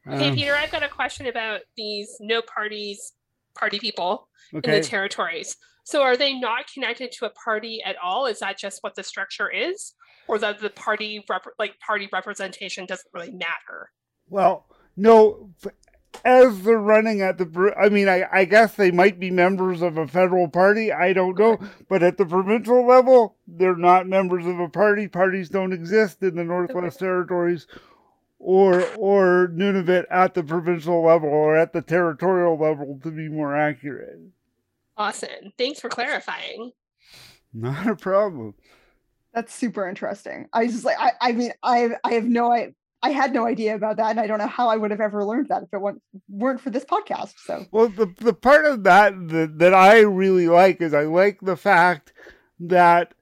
Okay, 0.07 0.31
um, 0.31 0.35
Peter, 0.35 0.55
I've 0.55 0.73
got 0.73 0.83
a 0.83 0.89
question 0.89 1.27
about 1.27 1.61
these 1.77 2.17
no 2.21 2.43
parties 2.43 3.13
party 3.57 3.79
people 3.79 4.29
okay. 4.55 4.77
in 4.77 4.81
the 4.81 4.87
territories. 4.87 5.57
So 5.85 6.03
are 6.03 6.17
they 6.17 6.35
not 6.39 6.71
connected 6.73 7.13
to 7.13 7.27
a 7.27 7.31
party 7.31 7.83
at 7.85 7.97
all? 8.03 8.27
Is 8.27 8.41
that 8.41 8.59
just 8.59 8.83
what 8.83 8.95
the 8.95 9.03
structure 9.03 9.51
is, 9.51 9.95
or 10.29 10.39
that 10.39 10.61
the 10.61 10.71
party 10.71 11.25
rep- 11.29 11.47
like 11.59 11.79
party 11.81 12.09
representation 12.13 12.87
doesn't 12.87 13.11
really 13.13 13.33
matter? 13.33 13.91
Well, 14.29 14.67
no. 14.97 15.51
As 16.25 16.63
they're 16.63 16.77
running 16.77 17.23
at 17.23 17.39
the, 17.39 17.73
I 17.81 17.89
mean, 17.89 18.09
I, 18.09 18.25
I 18.33 18.45
guess 18.45 18.75
they 18.75 18.91
might 18.91 19.21
be 19.21 19.31
members 19.31 19.81
of 19.81 19.97
a 19.97 20.09
federal 20.09 20.49
party. 20.49 20.93
I 20.93 21.13
don't 21.13 21.39
know, 21.39 21.59
but 21.89 22.03
at 22.03 22.19
the 22.19 22.27
provincial 22.27 22.85
level, 22.85 23.37
they're 23.47 23.77
not 23.77 24.09
members 24.09 24.45
of 24.45 24.59
a 24.59 24.69
party. 24.69 25.07
Parties 25.07 25.49
don't 25.49 25.73
exist 25.73 26.21
in 26.23 26.35
the 26.35 26.43
Northwest 26.43 26.97
okay. 26.97 27.07
Territories 27.07 27.69
or 28.41 28.83
or 28.97 29.53
Nunavut 29.55 30.07
at 30.11 30.35
the 30.35 30.43
provincial 30.43 31.05
level 31.05 31.29
or 31.29 31.57
at 31.57 31.73
the 31.73 31.83
territorial 31.83 32.59
level 32.59 32.99
to 33.03 33.11
be 33.11 33.29
more 33.29 33.55
accurate. 33.55 34.19
Awesome. 35.01 35.55
Thanks 35.57 35.81
for 35.81 35.89
clarifying. 35.89 36.73
Not 37.55 37.87
a 37.87 37.97
problem. 37.97 38.55
That's 39.33 39.55
super 39.55 39.89
interesting. 39.89 40.47
I 40.53 40.67
just 40.67 40.85
like 40.85 40.99
I, 41.01 41.13
I 41.23 41.33
mean 41.33 41.53
I 41.63 41.89
I 42.05 42.13
have 42.13 42.25
no 42.25 42.53
I 42.53 42.75
I 43.03 43.09
had 43.09 43.33
no 43.33 43.47
idea 43.47 43.75
about 43.75 43.97
that, 43.97 44.11
and 44.11 44.21
I 44.21 44.27
don't 44.27 44.41
know 44.41 44.47
how 44.47 44.69
I 44.69 44.77
would 44.77 44.91
have 44.91 45.01
ever 45.01 45.25
learned 45.25 45.49
that 45.49 45.63
if 45.63 45.71
it 45.73 45.81
weren't 45.81 46.03
weren't 46.29 46.61
for 46.61 46.69
this 46.69 46.85
podcast. 46.85 47.33
So 47.39 47.65
well, 47.73 47.89
the 47.89 48.13
the 48.19 48.35
part 48.35 48.67
of 48.67 48.85
that 48.85 49.15
that, 49.29 49.59
that 49.59 49.73
I 49.73 50.01
really 50.01 50.49
like 50.49 50.83
is 50.83 50.93
I 50.93 51.05
like 51.05 51.41
the 51.41 51.57
fact 51.57 52.13
that 52.59 53.15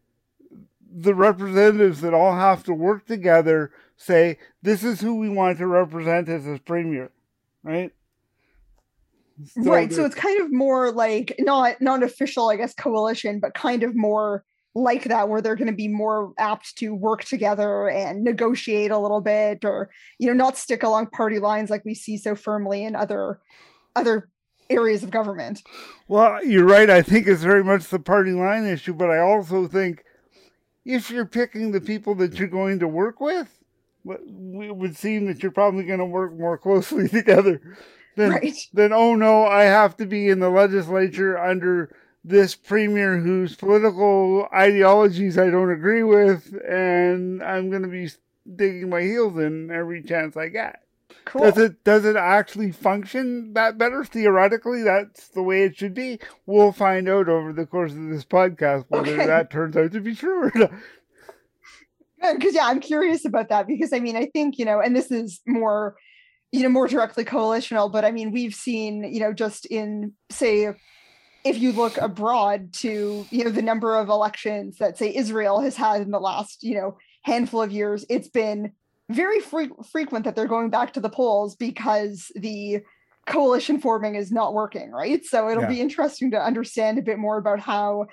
the 0.90 1.14
representatives 1.14 2.00
that 2.00 2.12
all 2.12 2.34
have 2.34 2.64
to 2.64 2.74
work 2.74 3.06
together 3.06 3.70
say 3.96 4.38
this 4.62 4.82
is 4.82 5.00
who 5.00 5.14
we 5.14 5.28
want 5.28 5.58
to 5.58 5.68
represent 5.68 6.28
as 6.28 6.44
a 6.44 6.58
premier, 6.58 7.12
right? 7.62 7.92
So 9.46 9.62
right. 9.62 9.92
So 9.92 10.04
it's 10.04 10.14
kind 10.14 10.40
of 10.40 10.52
more 10.52 10.90
like 10.92 11.34
not 11.38 11.80
not 11.80 12.02
official, 12.02 12.48
I 12.48 12.56
guess, 12.56 12.74
coalition, 12.74 13.40
but 13.40 13.54
kind 13.54 13.82
of 13.82 13.94
more 13.94 14.44
like 14.74 15.04
that, 15.04 15.28
where 15.28 15.40
they're 15.40 15.56
going 15.56 15.70
to 15.70 15.72
be 15.72 15.88
more 15.88 16.32
apt 16.38 16.76
to 16.78 16.94
work 16.94 17.24
together 17.24 17.88
and 17.88 18.22
negotiate 18.22 18.90
a 18.90 18.98
little 18.98 19.20
bit, 19.20 19.64
or 19.64 19.90
you 20.18 20.28
know, 20.28 20.34
not 20.34 20.56
stick 20.56 20.82
along 20.82 21.08
party 21.08 21.38
lines 21.38 21.70
like 21.70 21.84
we 21.84 21.94
see 21.94 22.16
so 22.16 22.34
firmly 22.34 22.84
in 22.84 22.94
other 22.96 23.40
other 23.96 24.28
areas 24.70 25.02
of 25.02 25.10
government. 25.10 25.62
Well, 26.08 26.44
you're 26.44 26.64
right. 26.64 26.90
I 26.90 27.02
think 27.02 27.26
it's 27.26 27.42
very 27.42 27.64
much 27.64 27.88
the 27.88 27.98
party 27.98 28.32
line 28.32 28.66
issue, 28.66 28.94
but 28.94 29.10
I 29.10 29.18
also 29.18 29.66
think 29.66 30.04
if 30.84 31.10
you're 31.10 31.26
picking 31.26 31.72
the 31.72 31.80
people 31.80 32.14
that 32.16 32.38
you're 32.38 32.48
going 32.48 32.78
to 32.80 32.88
work 32.88 33.20
with, 33.20 33.48
it 34.06 34.76
would 34.76 34.96
seem 34.96 35.26
that 35.26 35.42
you're 35.42 35.52
probably 35.52 35.84
going 35.84 35.98
to 35.98 36.04
work 36.04 36.32
more 36.32 36.58
closely 36.58 37.08
together. 37.08 37.60
Then, 38.18 38.30
right. 38.30 38.58
then, 38.72 38.92
oh 38.92 39.14
no, 39.14 39.46
I 39.46 39.62
have 39.62 39.96
to 39.98 40.06
be 40.06 40.28
in 40.28 40.40
the 40.40 40.50
legislature 40.50 41.38
under 41.38 41.94
this 42.24 42.56
premier 42.56 43.16
whose 43.16 43.54
political 43.54 44.48
ideologies 44.52 45.38
I 45.38 45.50
don't 45.50 45.70
agree 45.70 46.02
with, 46.02 46.52
and 46.68 47.40
I'm 47.42 47.70
going 47.70 47.82
to 47.82 47.88
be 47.88 48.10
digging 48.56 48.90
my 48.90 49.02
heels 49.02 49.38
in 49.38 49.70
every 49.70 50.02
chance 50.02 50.36
I 50.36 50.48
get. 50.48 50.82
Cool. 51.26 51.42
Does 51.42 51.58
it 51.58 51.84
does 51.84 52.04
it 52.04 52.16
actually 52.16 52.72
function 52.72 53.52
that 53.52 53.78
better 53.78 54.04
theoretically? 54.04 54.82
That's 54.82 55.28
the 55.28 55.42
way 55.42 55.62
it 55.62 55.76
should 55.76 55.94
be. 55.94 56.18
We'll 56.46 56.72
find 56.72 57.08
out 57.08 57.28
over 57.28 57.52
the 57.52 57.66
course 57.66 57.92
of 57.92 58.08
this 58.08 58.24
podcast 58.24 58.86
whether 58.88 59.12
okay. 59.12 59.26
that 59.26 59.50
turns 59.50 59.76
out 59.76 59.92
to 59.92 60.00
be 60.00 60.14
true 60.14 60.44
or 60.48 60.52
not. 60.54 60.72
Uh, 62.20 62.34
because 62.34 62.54
yeah, 62.54 62.66
I'm 62.66 62.80
curious 62.80 63.24
about 63.24 63.48
that 63.50 63.68
because 63.68 63.92
I 63.92 64.00
mean 64.00 64.16
I 64.16 64.26
think 64.26 64.58
you 64.58 64.64
know, 64.64 64.80
and 64.80 64.96
this 64.96 65.12
is 65.12 65.40
more 65.46 65.96
you 66.52 66.62
know 66.62 66.68
more 66.68 66.88
directly 66.88 67.24
coalitional, 67.24 67.90
but 67.90 68.04
I 68.04 68.10
mean 68.10 68.32
we've 68.32 68.54
seen 68.54 69.04
you 69.04 69.20
know 69.20 69.32
just 69.32 69.66
in 69.66 70.12
say 70.30 70.74
if 71.44 71.58
you 71.58 71.72
look 71.72 71.96
abroad 71.98 72.72
to 72.74 73.26
you 73.30 73.44
know 73.44 73.50
the 73.50 73.62
number 73.62 73.96
of 73.96 74.08
elections 74.08 74.78
that 74.78 74.98
say 74.98 75.14
Israel 75.14 75.60
has 75.60 75.76
had 75.76 76.02
in 76.02 76.10
the 76.10 76.20
last 76.20 76.62
you 76.62 76.74
know 76.74 76.98
handful 77.22 77.62
of 77.62 77.72
years, 77.72 78.04
it's 78.08 78.28
been 78.28 78.72
very 79.10 79.40
fre- 79.40 79.82
frequent 79.90 80.24
that 80.24 80.36
they're 80.36 80.46
going 80.46 80.70
back 80.70 80.92
to 80.92 81.00
the 81.00 81.08
polls 81.08 81.56
because 81.56 82.30
the 82.34 82.80
coalition 83.26 83.80
forming 83.80 84.14
is 84.14 84.32
not 84.32 84.54
working, 84.54 84.90
right? 84.90 85.24
So 85.24 85.48
it'll 85.48 85.64
yeah. 85.64 85.68
be 85.68 85.80
interesting 85.80 86.30
to 86.32 86.42
understand 86.42 86.98
a 86.98 87.02
bit 87.02 87.18
more 87.18 87.38
about 87.38 87.60
how 87.60 88.06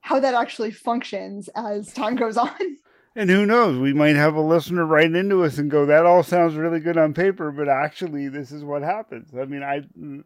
how 0.00 0.18
that 0.18 0.34
actually 0.34 0.72
functions 0.72 1.48
as 1.54 1.92
time 1.92 2.16
goes 2.16 2.36
on. 2.36 2.50
And 3.14 3.28
who 3.28 3.44
knows, 3.44 3.78
we 3.78 3.92
might 3.92 4.16
have 4.16 4.36
a 4.36 4.40
listener 4.40 4.86
write 4.86 5.14
into 5.14 5.44
us 5.44 5.58
and 5.58 5.70
go, 5.70 5.84
"That 5.84 6.06
all 6.06 6.22
sounds 6.22 6.54
really 6.54 6.80
good 6.80 6.96
on 6.96 7.12
paper, 7.12 7.52
but 7.52 7.68
actually, 7.68 8.28
this 8.28 8.50
is 8.50 8.64
what 8.64 8.82
happens." 8.82 9.34
I 9.38 9.44
mean, 9.44 9.62
I, 9.62 9.82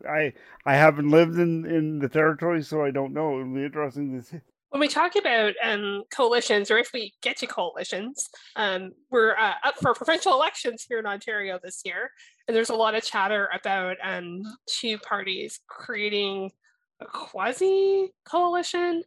I, 0.09 0.33
I 0.65 0.77
haven't 0.77 1.11
lived 1.11 1.37
in 1.39 1.67
in 1.67 1.99
the 1.99 2.09
territory, 2.09 2.63
so 2.63 2.85
I 2.85 2.93
don't 2.93 3.13
know. 3.13 3.41
It'll 3.41 3.53
be 3.53 3.65
interesting 3.65 4.17
to 4.17 4.25
see 4.25 4.41
when 4.71 4.81
we 4.81 4.89
talk 4.89 5.17
about 5.17 5.55
um, 5.63 6.03
coalitions, 6.11 6.71
or 6.71 6.79
if 6.79 6.93
we 6.93 7.15
get 7.23 7.39
to 7.39 7.47
coalitions, 7.47 8.29
um, 8.57 8.93
we're 9.11 9.35
uh, 9.37 9.55
up 9.65 9.77
for 9.81 9.95
provincial 9.95 10.35
elections 10.35 10.85
here 10.87 10.99
in 10.99 11.07
Ontario 11.07 11.59
this 11.63 11.81
year, 11.85 12.11
and 12.47 12.57
there's 12.57 12.71
a 12.71 12.75
lot 12.75 12.95
of 12.95 13.03
chatter 13.03 13.49
about 13.59 13.97
um, 14.03 14.43
two 14.67 14.99
parties 14.99 15.61
creating 15.67 16.51
a 17.01 17.07
quasi 17.07 18.13
coalition 18.25 19.03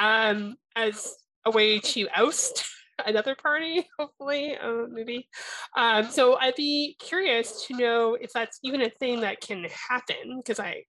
um, 0.00 0.56
as 0.76 1.14
a 1.44 1.50
way 1.50 1.78
to 1.78 2.08
oust 2.16 2.64
another 3.06 3.34
party, 3.34 3.86
hopefully, 3.98 4.56
uh, 4.56 4.86
maybe. 4.90 5.28
Um, 5.76 6.10
so 6.10 6.36
I'd 6.38 6.54
be 6.54 6.96
curious 6.98 7.66
to 7.66 7.76
know 7.76 8.14
if 8.20 8.32
that's 8.32 8.58
even 8.62 8.82
a 8.82 8.90
thing 8.90 9.20
that 9.20 9.40
can 9.40 9.66
happen, 9.88 10.38
because 10.38 10.58
I 10.58 10.84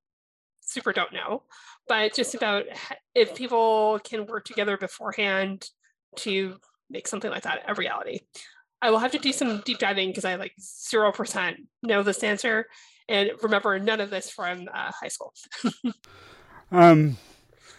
super 0.62 0.94
don't 0.94 1.14
know 1.14 1.44
but 1.88 2.14
just 2.14 2.36
about 2.36 2.64
if 3.14 3.36
people 3.36 4.00
can 4.04 4.26
work 4.26 4.46
together 4.46 4.78
beforehand 4.78 5.68
to 6.18 6.58
make 6.90 7.08
something 7.08 7.32
like 7.32 7.44
that 7.44 7.64
a 7.68 7.74
reality. 7.74 8.20
I 8.82 8.92
will 8.92 9.00
have 9.00 9.12
to 9.14 9.20
do 9.20 9.32
some 9.32 9.62
deep 9.66 9.80
diving 9.80 10.10
because 10.10 10.26
I 10.26 10.36
like 10.36 10.54
zero 10.60 11.12
percent 11.12 11.58
know 11.82 12.04
this 12.04 12.24
answer 12.24 12.68
and 13.08 13.32
remember 13.42 13.80
none 13.80 14.02
of 14.02 14.10
this 14.10 14.30
from 14.30 14.68
uh, 14.74 14.92
high 14.92 15.08
school. 15.08 15.34
um, 16.72 17.18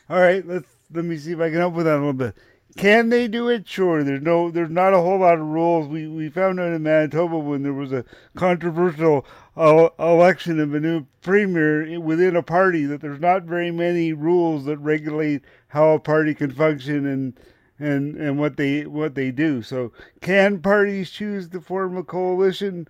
all 0.09 0.19
right, 0.19 0.47
let's 0.47 0.69
let 0.93 1.05
me 1.05 1.17
see 1.17 1.33
if 1.33 1.41
I 1.41 1.51
can 1.51 1.59
help 1.59 1.75
with 1.75 1.87
that 1.87 1.97
a 1.97 1.99
little 1.99 2.13
bit. 2.13 2.35
Can 2.77 3.09
they 3.09 3.29
do 3.29 3.49
it? 3.49 3.69
Sure. 3.69 4.03
There's 4.03 4.23
no, 4.23 4.51
there's 4.51 4.71
not 4.71 4.95
a 4.95 5.01
whole 5.01 5.21
lot 5.21 5.39
of 5.39 5.47
rules. 5.47 5.87
We 5.87 6.09
we 6.09 6.29
found 6.29 6.59
out 6.59 6.73
in 6.73 6.83
Manitoba 6.83 7.39
when 7.39 7.63
there 7.63 7.73
was 7.73 7.93
a 7.93 8.05
controversial 8.35 9.25
uh, 9.57 9.91
election 9.99 10.59
of 10.59 10.75
a 10.75 10.81
new 10.81 11.07
premier 11.23 12.01
within 12.01 12.35
a 12.35 12.43
party 12.43 12.85
that 12.87 13.01
there's 13.01 13.21
not 13.21 13.45
very 13.45 13.71
many 13.71 14.13
rules 14.13 14.65
that 14.65 14.79
regulate 14.79 15.43
how 15.69 15.91
a 15.91 16.01
party 16.01 16.35
can 16.35 16.51
function 16.51 17.07
and 17.07 17.39
and 17.79 18.17
and 18.17 18.39
what 18.39 18.57
they 18.57 18.87
what 18.87 19.15
they 19.15 19.31
do. 19.31 19.63
So 19.63 19.93
can 20.21 20.61
parties 20.61 21.11
choose 21.11 21.49
to 21.51 21.61
form 21.61 21.97
a 21.97 22.03
coalition 22.03 22.89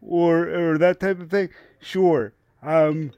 or 0.00 0.48
or 0.48 0.78
that 0.78 1.00
type 1.00 1.20
of 1.20 1.30
thing? 1.30 1.48
Sure. 1.80 2.32
Um, 2.62 3.12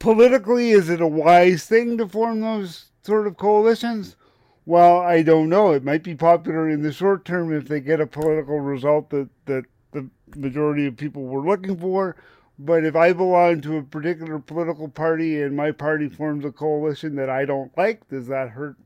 politically, 0.00 0.70
is 0.70 0.88
it 0.88 1.00
a 1.00 1.06
wise 1.06 1.66
thing 1.66 1.98
to 1.98 2.08
form 2.08 2.40
those 2.40 2.86
sort 3.02 3.28
of 3.28 3.36
coalitions? 3.36 4.16
Well, 4.64 5.00
I 5.00 5.22
don't 5.22 5.48
know. 5.48 5.72
It 5.72 5.84
might 5.84 6.04
be 6.04 6.14
popular 6.14 6.68
in 6.68 6.82
the 6.82 6.92
short 6.92 7.24
term 7.24 7.52
if 7.52 7.66
they 7.66 7.80
get 7.80 8.00
a 8.00 8.06
political 8.06 8.60
result 8.60 9.10
that, 9.10 9.28
that 9.46 9.64
the 9.90 10.08
majority 10.36 10.86
of 10.86 10.96
people 10.96 11.24
were 11.24 11.44
looking 11.44 11.76
for. 11.76 12.16
But 12.58 12.84
if 12.84 12.94
I 12.94 13.12
belong 13.12 13.60
to 13.62 13.78
a 13.78 13.82
particular 13.82 14.38
political 14.38 14.88
party 14.88 15.42
and 15.42 15.56
my 15.56 15.72
party 15.72 16.08
forms 16.08 16.44
a 16.44 16.52
coalition 16.52 17.16
that 17.16 17.28
I 17.28 17.44
don't 17.44 17.76
like, 17.76 18.08
does 18.08 18.28
that 18.28 18.50
hurt? 18.50 18.76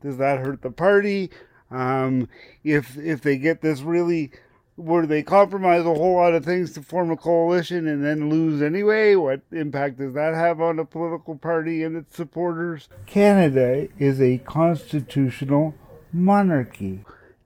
Does 0.00 0.18
that 0.18 0.38
hurt 0.38 0.62
the 0.62 0.70
party? 0.70 1.30
Um, 1.70 2.28
if 2.62 2.96
if 2.96 3.20
they 3.20 3.36
get 3.36 3.62
this 3.62 3.80
really 3.80 4.30
where 4.78 5.06
they 5.06 5.24
compromise 5.24 5.80
a 5.80 5.94
whole 5.94 6.14
lot 6.14 6.34
of 6.34 6.44
things 6.44 6.72
to 6.72 6.82
form 6.82 7.10
a 7.10 7.16
coalition 7.16 7.88
and 7.88 8.04
then 8.04 8.30
lose 8.30 8.62
anyway? 8.62 9.16
What 9.16 9.40
impact 9.50 9.98
does 9.98 10.14
that 10.14 10.34
have 10.34 10.60
on 10.60 10.78
a 10.78 10.84
political 10.84 11.36
party 11.36 11.82
and 11.82 11.96
its 11.96 12.16
supporters? 12.16 12.88
Canada 13.04 13.88
is 13.98 14.20
a 14.20 14.38
constitutional 14.38 15.74
monarchy. 16.12 17.04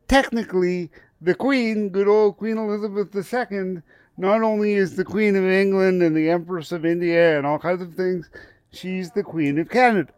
Technically, 0.09 0.90
the 1.23 1.35
Queen, 1.35 1.88
good 1.88 2.07
old 2.07 2.37
Queen 2.37 2.59
Elizabeth 2.59 3.14
II, 3.14 3.83
not 4.18 4.42
only 4.42 4.75
is 4.75 4.97
the 4.97 5.05
Queen 5.05 5.35
of 5.35 5.45
England 5.45 6.03
and 6.03 6.14
the 6.14 6.29
Empress 6.29 6.71
of 6.71 6.85
India 6.85 7.38
and 7.38 7.47
all 7.47 7.59
kinds 7.59 7.81
of 7.81 7.95
things, 7.95 8.29
she's 8.73 9.11
the 9.12 9.23
Queen 9.23 9.59
of 9.59 9.71
Canada. 9.71 10.12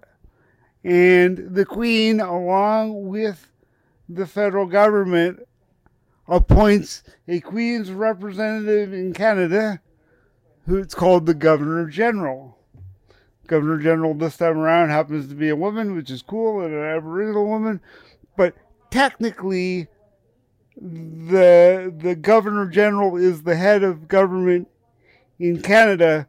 And 0.82 1.54
the 1.54 1.64
Queen, 1.64 2.20
along 2.20 3.06
with 3.06 3.52
the 4.08 4.26
federal 4.26 4.66
government, 4.66 5.46
appoints 6.28 7.02
a 7.28 7.40
Queen's 7.40 7.90
representative 7.90 8.92
in 8.92 9.12
Canada, 9.12 9.80
who 10.66 10.76
it's 10.78 10.94
called 10.94 11.26
the 11.26 11.34
Governor 11.34 11.86
General. 11.88 12.58
Governor 13.46 13.78
General 13.78 14.14
this 14.14 14.36
time 14.36 14.58
around 14.58 14.88
happens 14.88 15.28
to 15.28 15.34
be 15.34 15.50
a 15.50 15.56
woman, 15.56 15.94
which 15.94 16.10
is 16.10 16.22
cool, 16.22 16.60
and 16.60 16.72
an 16.72 16.84
Aboriginal 16.84 17.46
woman, 17.46 17.80
but 18.36 18.54
technically, 18.90 19.88
the 20.76 21.94
the 21.96 22.16
Governor 22.16 22.66
General 22.66 23.16
is 23.16 23.42
the 23.42 23.56
head 23.56 23.82
of 23.82 24.08
government 24.08 24.68
in 25.38 25.60
Canada. 25.60 26.26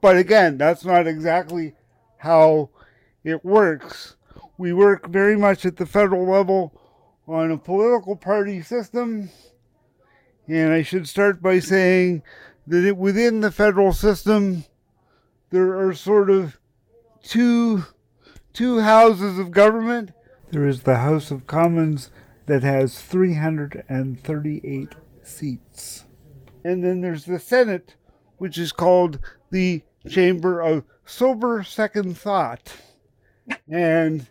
But 0.00 0.16
again, 0.16 0.58
that's 0.58 0.84
not 0.84 1.06
exactly 1.06 1.74
how 2.18 2.70
it 3.24 3.44
works. 3.44 4.16
We 4.56 4.72
work 4.72 5.08
very 5.08 5.36
much 5.36 5.66
at 5.66 5.76
the 5.76 5.86
federal 5.86 6.28
level 6.28 6.72
on 7.28 7.50
a 7.50 7.58
political 7.58 8.16
party 8.16 8.62
system. 8.62 9.30
And 10.46 10.72
I 10.72 10.82
should 10.82 11.06
start 11.08 11.42
by 11.42 11.58
saying 11.58 12.22
that 12.66 12.84
it, 12.84 12.96
within 12.96 13.40
the 13.40 13.50
federal 13.52 13.92
system, 13.92 14.64
there 15.50 15.78
are 15.78 15.92
sort 15.92 16.30
of 16.30 16.58
two, 17.22 17.84
two 18.52 18.80
houses 18.80 19.38
of 19.38 19.50
government. 19.50 20.12
There 20.50 20.66
is 20.66 20.82
the 20.82 20.96
House 20.96 21.30
of 21.30 21.46
Commons 21.46 22.10
that 22.46 22.62
has 22.62 23.00
338 23.00 24.94
seats. 25.22 26.04
And 26.64 26.82
then 26.82 27.02
there's 27.02 27.26
the 27.26 27.38
Senate, 27.38 27.94
which 28.38 28.56
is 28.56 28.72
called 28.72 29.18
the 29.50 29.82
Chamber 30.08 30.60
of 30.60 30.84
Sober 31.04 31.62
Second 31.62 32.16
Thought. 32.16 32.72
And 33.70 34.26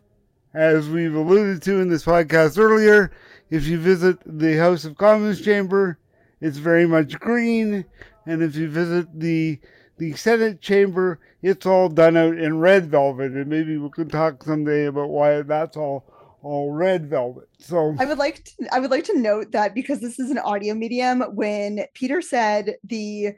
as 0.58 0.90
we've 0.90 1.14
alluded 1.14 1.62
to 1.62 1.80
in 1.80 1.88
this 1.88 2.04
podcast 2.04 2.58
earlier, 2.58 3.12
if 3.52 3.68
you 3.68 3.78
visit 3.78 4.18
the 4.26 4.58
House 4.58 4.86
of 4.86 4.98
Commons 4.98 5.40
chamber, 5.40 6.00
it's 6.42 6.58
very 6.58 6.88
much 6.88 7.20
green, 7.20 7.86
and 8.26 8.42
if 8.42 8.56
you 8.56 8.68
visit 8.68 9.08
the 9.20 9.60
the 10.00 10.14
Senate 10.14 10.60
chamber, 10.60 11.20
it's 11.44 11.66
all 11.66 11.90
done 11.90 12.18
out 12.18 12.38
in 12.38 12.60
red 12.60 12.90
velvet, 12.90 13.34
and 13.34 13.48
maybe 13.48 13.78
we 13.78 13.90
can 13.92 14.10
talk 14.10 14.44
someday 14.44 14.86
about 14.86 15.10
why 15.10 15.44
that's 15.44 15.78
all 15.78 16.12
all 16.42 16.72
red 16.72 17.08
velvet. 17.08 17.48
So 17.60 17.96
I 18.00 18.06
would 18.06 18.18
like 18.18 18.44
to, 18.46 18.68
I 18.72 18.80
would 18.80 18.92
like 18.92 19.04
to 19.06 19.20
note 19.20 19.52
that 19.52 19.76
because 19.76 20.02
this 20.02 20.18
is 20.18 20.32
an 20.32 20.40
audio 20.40 20.74
medium, 20.74 21.22
when 21.36 21.86
Peter 21.94 22.20
said 22.20 22.78
the 22.84 23.34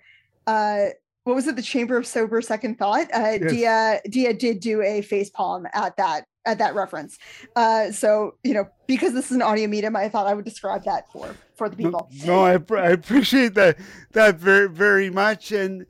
uh 0.48 0.86
what 1.26 1.36
was 1.36 1.48
it 1.48 1.58
the 1.58 1.62
chamber 1.62 1.98
of 1.98 2.08
sober 2.08 2.42
second 2.42 2.80
thought 2.80 3.08
uh 3.14 3.38
yes. 3.42 3.52
dia 3.52 4.02
dia 4.10 4.34
did 4.34 4.62
do 4.62 4.82
a 4.82 5.02
face 5.02 5.30
palm 5.30 5.68
at 5.74 5.96
that 5.98 6.26
at 6.46 6.58
that 6.60 6.76
reference. 6.76 7.18
Uh, 7.56 7.92
so 7.92 8.36
you 8.44 8.54
know, 8.54 8.68
because 8.88 9.14
this 9.14 9.26
is 9.26 9.32
an 9.32 9.42
audio 9.42 9.68
medium, 9.68 9.96
I 9.96 10.10
thought 10.10 10.28
I 10.28 10.34
would 10.34 10.46
describe 10.46 10.84
that 10.86 11.12
for 11.12 11.36
for 11.56 11.70
the 11.70 11.76
people. 11.76 12.10
No, 12.26 12.44
I, 12.44 12.60
I 12.76 12.90
appreciate 12.90 13.54
that 13.56 13.78
that 14.12 14.36
very 14.38 14.70
very 14.70 15.10
much, 15.10 15.52
and 15.52 15.86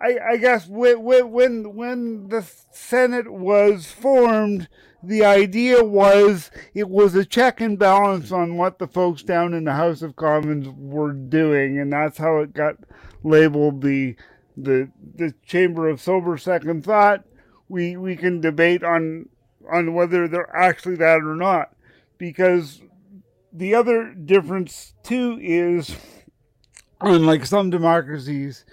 I, 0.00 0.18
I 0.32 0.36
guess 0.36 0.66
when 0.66 1.02
when 1.02 1.74
when 1.74 2.28
the 2.28 2.48
Senate 2.72 3.30
was 3.30 3.86
formed, 3.86 4.68
the 5.02 5.24
idea 5.24 5.82
was 5.84 6.50
it 6.74 6.88
was 6.88 7.14
a 7.14 7.24
check 7.24 7.60
and 7.60 7.78
balance 7.78 8.32
on 8.32 8.56
what 8.56 8.78
the 8.78 8.88
folks 8.88 9.22
down 9.22 9.54
in 9.54 9.64
the 9.64 9.74
House 9.74 10.02
of 10.02 10.16
Commons 10.16 10.68
were 10.68 11.12
doing, 11.12 11.78
and 11.78 11.92
that's 11.92 12.18
how 12.18 12.38
it 12.38 12.54
got 12.54 12.76
labeled 13.22 13.82
the 13.82 14.16
the 14.56 14.90
the 15.16 15.34
Chamber 15.44 15.88
of 15.88 16.00
Sober 16.00 16.38
Second 16.38 16.84
Thought. 16.84 17.24
We 17.68 17.96
we 17.96 18.16
can 18.16 18.40
debate 18.40 18.82
on 18.82 19.28
on 19.70 19.94
whether 19.94 20.28
they're 20.28 20.54
actually 20.56 20.96
that 20.96 21.22
or 21.22 21.34
not, 21.34 21.74
because 22.18 22.80
the 23.52 23.74
other 23.74 24.14
difference 24.14 24.94
too 25.02 25.38
is, 25.40 25.96
unlike 27.00 27.46
some 27.46 27.70
democracies, 27.70 28.64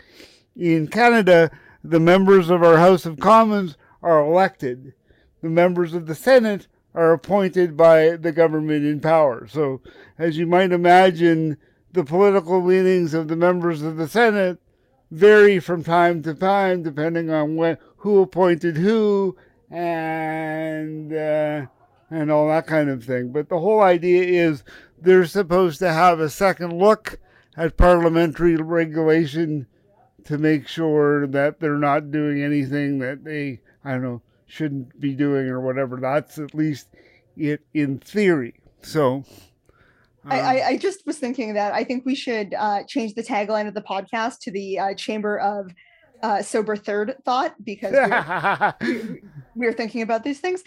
in 0.55 0.87
Canada, 0.87 1.51
the 1.83 1.99
members 1.99 2.49
of 2.49 2.63
our 2.63 2.77
House 2.77 3.05
of 3.05 3.19
Commons 3.19 3.77
are 4.01 4.19
elected. 4.19 4.93
The 5.41 5.49
members 5.49 5.93
of 5.93 6.07
the 6.07 6.15
Senate 6.15 6.67
are 6.93 7.13
appointed 7.13 7.77
by 7.77 8.15
the 8.17 8.31
government 8.31 8.85
in 8.85 8.99
power. 8.99 9.47
So, 9.47 9.81
as 10.17 10.37
you 10.37 10.47
might 10.47 10.71
imagine, 10.71 11.57
the 11.93 12.03
political 12.03 12.63
leanings 12.63 13.13
of 13.13 13.27
the 13.27 13.35
members 13.35 13.83
of 13.83 13.97
the 13.97 14.07
Senate 14.07 14.59
vary 15.11 15.59
from 15.59 15.83
time 15.83 16.21
to 16.23 16.33
time 16.33 16.83
depending 16.83 17.29
on 17.29 17.55
when, 17.55 17.77
who 17.97 18.21
appointed 18.21 18.77
who 18.77 19.37
and 19.69 21.13
uh, 21.13 21.65
and 22.09 22.31
all 22.31 22.47
that 22.47 22.67
kind 22.67 22.89
of 22.89 23.03
thing. 23.03 23.31
But 23.31 23.49
the 23.49 23.59
whole 23.59 23.81
idea 23.81 24.23
is 24.23 24.63
they're 24.99 25.25
supposed 25.25 25.79
to 25.79 25.91
have 25.91 26.19
a 26.19 26.29
second 26.29 26.77
look 26.77 27.19
at 27.55 27.77
parliamentary 27.77 28.55
regulation 28.55 29.67
to 30.25 30.37
make 30.37 30.67
sure 30.67 31.27
that 31.27 31.59
they're 31.59 31.77
not 31.77 32.11
doing 32.11 32.41
anything 32.41 32.99
that 32.99 33.23
they, 33.23 33.61
I 33.83 33.91
don't 33.91 34.03
know, 34.03 34.21
shouldn't 34.45 34.99
be 34.99 35.13
doing 35.13 35.47
or 35.47 35.61
whatever. 35.61 35.97
That's 35.99 36.37
at 36.37 36.53
least 36.53 36.87
it 37.35 37.61
in 37.73 37.99
theory. 37.99 38.55
So. 38.81 39.23
Um, 40.25 40.33
I, 40.33 40.61
I 40.61 40.77
just 40.77 41.05
was 41.05 41.17
thinking 41.17 41.53
that 41.53 41.73
I 41.73 41.85
think 41.85 42.05
we 42.05 42.13
should 42.13 42.53
uh, 42.53 42.83
change 42.83 43.13
the 43.13 43.23
tagline 43.23 43.67
of 43.67 43.73
the 43.73 43.81
podcast 43.81 44.39
to 44.41 44.51
the 44.51 44.77
uh, 44.77 44.93
Chamber 44.93 45.39
of 45.39 45.71
uh, 46.21 46.41
Sober 46.41 46.75
Third 46.75 47.15
Thought 47.23 47.55
because 47.63 47.93
we're, 49.57 49.67
we're 49.67 49.73
thinking 49.73 50.01
about 50.01 50.23
these 50.23 50.39
things 50.39 50.63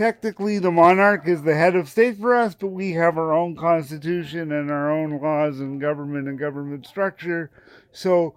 technically 0.00 0.58
the 0.58 0.70
monarch 0.70 1.28
is 1.28 1.42
the 1.42 1.54
head 1.54 1.76
of 1.76 1.86
state 1.86 2.16
for 2.18 2.34
us, 2.34 2.54
but 2.54 2.68
we 2.68 2.92
have 2.92 3.18
our 3.18 3.34
own 3.34 3.54
constitution 3.54 4.50
and 4.50 4.70
our 4.70 4.90
own 4.90 5.20
laws 5.20 5.60
and 5.60 5.78
government 5.78 6.26
and 6.26 6.38
government 6.38 6.86
structure. 6.86 7.50
So, 7.92 8.34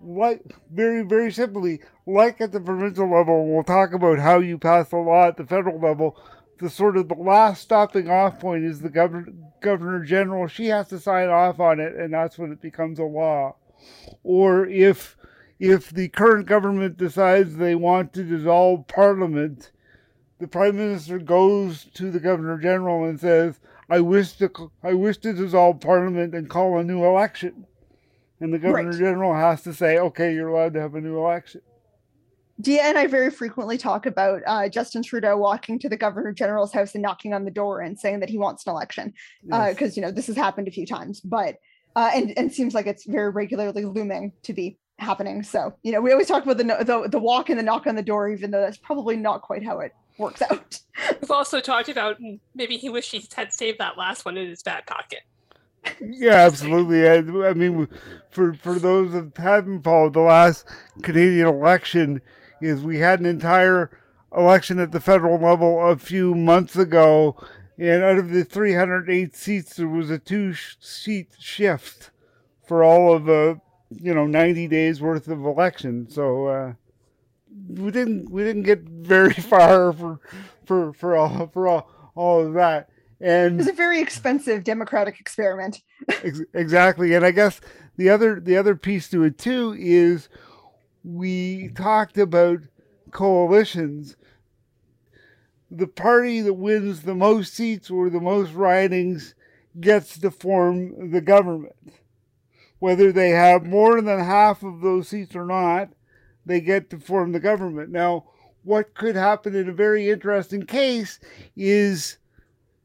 very 0.00 1.02
very 1.02 1.30
simply, 1.32 1.80
like 2.06 2.40
at 2.40 2.52
the 2.52 2.60
provincial 2.60 3.10
level, 3.12 3.46
we'll 3.46 3.62
talk 3.62 3.92
about 3.92 4.18
how 4.18 4.38
you 4.38 4.56
pass 4.56 4.90
a 4.92 4.96
law 4.96 5.28
at 5.28 5.36
the 5.36 5.44
federal 5.44 5.78
level. 5.78 6.18
The 6.60 6.70
sort 6.70 6.96
of 6.96 7.08
the 7.08 7.14
last 7.14 7.60
stopping 7.60 8.08
off 8.08 8.40
point 8.40 8.64
is 8.64 8.80
the 8.80 8.88
governor 8.88 9.32
governor 9.60 10.02
general. 10.02 10.48
She 10.48 10.68
has 10.68 10.88
to 10.88 10.98
sign 10.98 11.28
off 11.28 11.60
on 11.60 11.78
it, 11.78 11.94
and 11.94 12.14
that's 12.14 12.38
when 12.38 12.52
it 12.52 12.62
becomes 12.62 12.98
a 12.98 13.04
law. 13.04 13.56
Or 14.22 14.66
if 14.66 15.15
if 15.58 15.90
the 15.90 16.08
current 16.08 16.46
government 16.46 16.96
decides 16.96 17.56
they 17.56 17.74
want 17.74 18.12
to 18.14 18.22
dissolve 18.22 18.86
parliament, 18.88 19.72
the 20.38 20.46
prime 20.46 20.76
minister 20.76 21.18
goes 21.18 21.84
to 21.94 22.10
the 22.10 22.20
governor 22.20 22.58
general 22.58 23.04
and 23.04 23.18
says, 23.18 23.60
"I 23.88 24.00
wish 24.00 24.32
to 24.34 24.70
I 24.82 24.94
wish 24.94 25.18
to 25.18 25.32
dissolve 25.32 25.80
parliament 25.80 26.34
and 26.34 26.48
call 26.50 26.78
a 26.78 26.84
new 26.84 27.04
election," 27.04 27.66
and 28.40 28.52
the 28.52 28.58
governor 28.58 28.90
right. 28.90 28.98
general 28.98 29.34
has 29.34 29.62
to 29.62 29.72
say, 29.72 29.98
"Okay, 29.98 30.34
you're 30.34 30.48
allowed 30.48 30.74
to 30.74 30.80
have 30.80 30.94
a 30.94 31.00
new 31.00 31.16
election." 31.16 31.62
Dia 32.60 32.82
and 32.82 32.96
I 32.96 33.06
very 33.06 33.30
frequently 33.30 33.76
talk 33.76 34.06
about 34.06 34.42
uh, 34.46 34.68
Justin 34.68 35.02
Trudeau 35.02 35.36
walking 35.36 35.78
to 35.78 35.88
the 35.90 35.96
governor 35.96 36.32
general's 36.32 36.72
house 36.72 36.94
and 36.94 37.02
knocking 37.02 37.34
on 37.34 37.44
the 37.44 37.50
door 37.50 37.80
and 37.80 37.98
saying 37.98 38.20
that 38.20 38.30
he 38.30 38.38
wants 38.38 38.66
an 38.66 38.72
election, 38.72 39.14
because 39.42 39.80
yes. 39.80 39.90
uh, 39.90 39.94
you 39.96 40.02
know 40.02 40.10
this 40.10 40.26
has 40.26 40.36
happened 40.36 40.68
a 40.68 40.70
few 40.70 40.86
times, 40.86 41.20
but 41.20 41.56
uh, 41.96 42.10
and 42.14 42.36
and 42.36 42.52
seems 42.52 42.74
like 42.74 42.86
it's 42.86 43.06
very 43.06 43.30
regularly 43.30 43.84
looming 43.86 44.32
to 44.42 44.52
be 44.52 44.78
happening. 44.98 45.42
So 45.42 45.74
you 45.82 45.92
know 45.92 46.00
we 46.00 46.12
always 46.12 46.28
talk 46.28 46.44
about 46.44 46.58
the 46.58 46.64
the, 46.64 47.08
the 47.10 47.18
walk 47.18 47.50
and 47.50 47.58
the 47.58 47.62
knock 47.62 47.86
on 47.86 47.94
the 47.94 48.02
door, 48.02 48.28
even 48.28 48.50
though 48.50 48.60
that's 48.60 48.78
probably 48.78 49.16
not 49.16 49.42
quite 49.42 49.64
how 49.64 49.80
it 49.80 49.92
works 50.18 50.42
out. 50.42 50.80
We've 51.20 51.30
also 51.30 51.60
talked 51.60 51.88
about 51.88 52.16
maybe 52.54 52.76
he 52.76 52.88
wished 52.88 53.12
he 53.12 53.24
had 53.34 53.52
saved 53.52 53.78
that 53.78 53.98
last 53.98 54.24
one 54.24 54.36
in 54.36 54.48
his 54.48 54.62
back 54.62 54.86
pocket. 54.86 55.20
Yeah, 56.00 56.34
absolutely. 56.34 57.08
I, 57.08 57.48
I, 57.48 57.54
mean, 57.54 57.88
for 58.30 58.54
for 58.54 58.78
those 58.78 59.12
that 59.12 59.36
haven't 59.36 59.82
followed 59.82 60.14
the 60.14 60.20
last 60.20 60.66
Canadian 61.02 61.46
election, 61.46 62.22
is 62.60 62.82
we 62.82 62.98
had 62.98 63.20
an 63.20 63.26
entire 63.26 63.90
election 64.36 64.78
at 64.78 64.92
the 64.92 65.00
federal 65.00 65.38
level 65.38 65.88
a 65.88 65.96
few 65.96 66.34
months 66.34 66.76
ago, 66.76 67.36
and 67.78 68.02
out 68.02 68.18
of 68.18 68.30
the 68.30 68.44
308 68.44 69.36
seats, 69.36 69.76
there 69.76 69.88
was 69.88 70.10
a 70.10 70.18
two-seat 70.18 71.36
shift 71.38 72.10
for 72.66 72.82
all 72.82 73.14
of 73.14 73.24
the 73.24 73.60
you 73.90 74.14
know 74.14 74.26
90 74.26 74.68
days 74.68 75.00
worth 75.00 75.28
of 75.28 75.44
election. 75.44 76.08
So. 76.08 76.46
Uh, 76.46 76.72
we 77.68 77.90
didn't 77.90 78.30
we 78.30 78.42
didn't 78.42 78.62
get 78.62 78.80
very 78.80 79.32
far 79.34 79.92
for 79.92 80.20
for 80.64 80.92
for 80.92 81.16
all 81.16 81.46
for 81.48 81.68
all, 81.68 81.90
all 82.14 82.46
of 82.46 82.54
that. 82.54 82.88
And 83.20 83.54
it 83.54 83.58
was 83.58 83.68
a 83.68 83.72
very 83.72 84.00
expensive 84.00 84.62
democratic 84.62 85.20
experiment. 85.20 85.80
ex- 86.22 86.42
exactly, 86.52 87.14
and 87.14 87.24
I 87.24 87.30
guess 87.30 87.60
the 87.96 88.10
other 88.10 88.40
the 88.40 88.56
other 88.56 88.76
piece 88.76 89.08
to 89.10 89.24
it 89.24 89.38
too 89.38 89.74
is 89.78 90.28
we 91.02 91.70
talked 91.74 92.18
about 92.18 92.60
coalitions. 93.10 94.16
The 95.70 95.86
party 95.86 96.42
that 96.42 96.54
wins 96.54 97.02
the 97.02 97.14
most 97.14 97.54
seats 97.54 97.90
or 97.90 98.08
the 98.08 98.20
most 98.20 98.52
ridings 98.52 99.34
gets 99.80 100.18
to 100.18 100.30
form 100.30 101.10
the 101.10 101.20
government. 101.20 101.74
Whether 102.78 103.12
they 103.12 103.30
have 103.30 103.64
more 103.64 104.00
than 104.00 104.20
half 104.20 104.62
of 104.62 104.80
those 104.80 105.08
seats 105.08 105.34
or 105.34 105.46
not, 105.46 105.90
they 106.44 106.60
get 106.60 106.90
to 106.90 106.98
form 106.98 107.32
the 107.32 107.40
government. 107.40 107.90
Now, 107.90 108.26
what 108.62 108.94
could 108.94 109.16
happen 109.16 109.54
in 109.54 109.68
a 109.68 109.72
very 109.72 110.10
interesting 110.10 110.66
case 110.66 111.18
is 111.56 112.18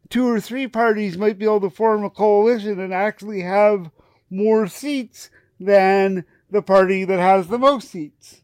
two 0.09 0.27
or 0.27 0.39
three 0.39 0.67
parties 0.67 1.17
might 1.17 1.39
be 1.39 1.45
able 1.45 1.61
to 1.61 1.69
form 1.69 2.03
a 2.03 2.09
coalition 2.09 2.79
and 2.79 2.93
actually 2.93 3.41
have 3.41 3.89
more 4.29 4.67
seats 4.67 5.29
than 5.59 6.25
the 6.49 6.61
party 6.61 7.03
that 7.05 7.19
has 7.19 7.47
the 7.47 7.57
most 7.57 7.89
seats. 7.89 8.41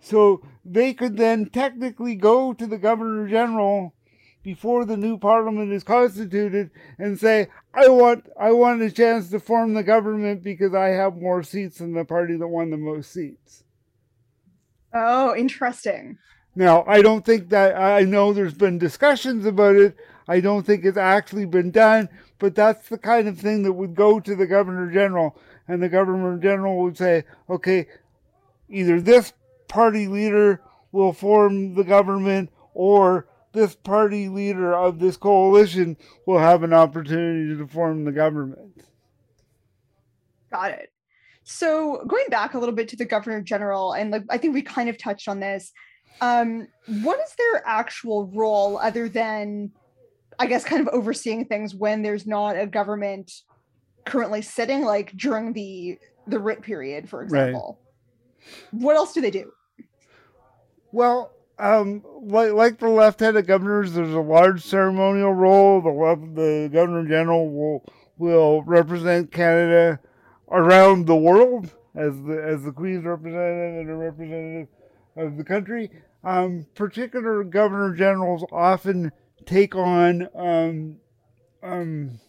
So 0.00 0.42
they 0.64 0.92
could 0.92 1.16
then 1.16 1.46
technically 1.46 2.14
go 2.14 2.52
to 2.52 2.66
the 2.66 2.78
Governor 2.78 3.26
General 3.28 3.93
before 4.44 4.84
the 4.84 4.96
new 4.96 5.18
parliament 5.18 5.72
is 5.72 5.82
constituted 5.82 6.70
and 6.98 7.18
say, 7.18 7.48
I 7.72 7.88
want 7.88 8.28
I 8.38 8.52
want 8.52 8.82
a 8.82 8.90
chance 8.90 9.30
to 9.30 9.40
form 9.40 9.74
the 9.74 9.82
government 9.82 10.44
because 10.44 10.74
I 10.74 10.88
have 10.88 11.16
more 11.16 11.42
seats 11.42 11.78
than 11.78 11.94
the 11.94 12.04
party 12.04 12.36
that 12.36 12.46
won 12.46 12.70
the 12.70 12.76
most 12.76 13.10
seats. 13.10 13.64
Oh, 14.92 15.34
interesting. 15.34 16.18
Now, 16.54 16.84
I 16.86 17.02
don't 17.02 17.24
think 17.24 17.48
that 17.48 17.76
I 17.76 18.02
know 18.02 18.32
there's 18.32 18.54
been 18.54 18.78
discussions 18.78 19.44
about 19.44 19.74
it. 19.74 19.96
I 20.28 20.38
don't 20.38 20.64
think 20.64 20.84
it's 20.84 20.96
actually 20.96 21.46
been 21.46 21.72
done, 21.72 22.08
but 22.38 22.54
that's 22.54 22.88
the 22.88 22.98
kind 22.98 23.26
of 23.26 23.38
thing 23.38 23.64
that 23.64 23.72
would 23.72 23.96
go 23.96 24.20
to 24.20 24.36
the 24.36 24.46
Governor 24.46 24.90
General, 24.92 25.36
and 25.66 25.82
the 25.82 25.88
Governor 25.88 26.38
General 26.38 26.80
would 26.82 26.96
say, 26.96 27.24
okay, 27.50 27.88
either 28.68 29.00
this 29.00 29.32
party 29.66 30.06
leader 30.06 30.60
will 30.92 31.12
form 31.12 31.74
the 31.74 31.82
government, 31.82 32.50
or 32.72 33.26
this 33.54 33.74
party 33.74 34.28
leader 34.28 34.74
of 34.74 34.98
this 34.98 35.16
coalition 35.16 35.96
will 36.26 36.38
have 36.38 36.62
an 36.62 36.72
opportunity 36.72 37.56
to 37.56 37.66
form 37.66 38.04
the 38.04 38.12
government. 38.12 38.84
Got 40.52 40.72
it. 40.72 40.90
So 41.44 42.04
going 42.06 42.26
back 42.30 42.54
a 42.54 42.58
little 42.58 42.74
bit 42.74 42.88
to 42.88 42.96
the 42.96 43.04
governor 43.04 43.40
general, 43.40 43.92
and 43.92 44.10
like 44.10 44.24
I 44.30 44.38
think 44.38 44.54
we 44.54 44.62
kind 44.62 44.88
of 44.88 44.98
touched 44.98 45.28
on 45.28 45.40
this. 45.40 45.72
Um, 46.20 46.68
what 47.02 47.18
is 47.20 47.34
their 47.36 47.62
actual 47.66 48.26
role 48.28 48.78
other 48.78 49.08
than, 49.08 49.72
I 50.38 50.46
guess, 50.46 50.64
kind 50.64 50.86
of 50.86 50.94
overseeing 50.94 51.46
things 51.46 51.74
when 51.74 52.02
there's 52.02 52.26
not 52.26 52.58
a 52.58 52.66
government 52.66 53.32
currently 54.04 54.42
sitting, 54.42 54.84
like 54.84 55.12
during 55.16 55.52
the 55.52 55.98
the 56.26 56.38
writ 56.38 56.62
period, 56.62 57.08
for 57.08 57.22
example? 57.22 57.80
Right. 57.80 58.82
What 58.82 58.96
else 58.96 59.12
do 59.12 59.20
they 59.20 59.30
do? 59.30 59.52
Well, 60.92 61.33
um, 61.58 62.02
like 62.22 62.52
like 62.52 62.78
the 62.78 62.88
lieutenant 62.88 63.46
governors, 63.46 63.92
there's 63.92 64.14
a 64.14 64.20
large 64.20 64.62
ceremonial 64.62 65.32
role. 65.32 65.80
The 65.80 65.90
the 66.34 66.70
governor 66.72 67.08
general 67.08 67.50
will 67.50 67.84
will 68.18 68.62
represent 68.62 69.32
Canada 69.32 70.00
around 70.50 71.06
the 71.06 71.16
world 71.16 71.72
as 71.94 72.20
the 72.22 72.42
as 72.44 72.64
the 72.64 72.72
Queen's 72.72 73.04
representative 73.04 73.80
and 73.80 73.90
a 73.90 73.94
representative 73.94 74.68
of 75.16 75.36
the 75.36 75.44
country. 75.44 75.90
Um, 76.24 76.66
particular 76.74 77.44
governor 77.44 77.94
generals 77.94 78.44
often 78.50 79.12
take 79.46 79.76
on 79.76 80.28
um, 80.34 80.96
um, 81.62 82.20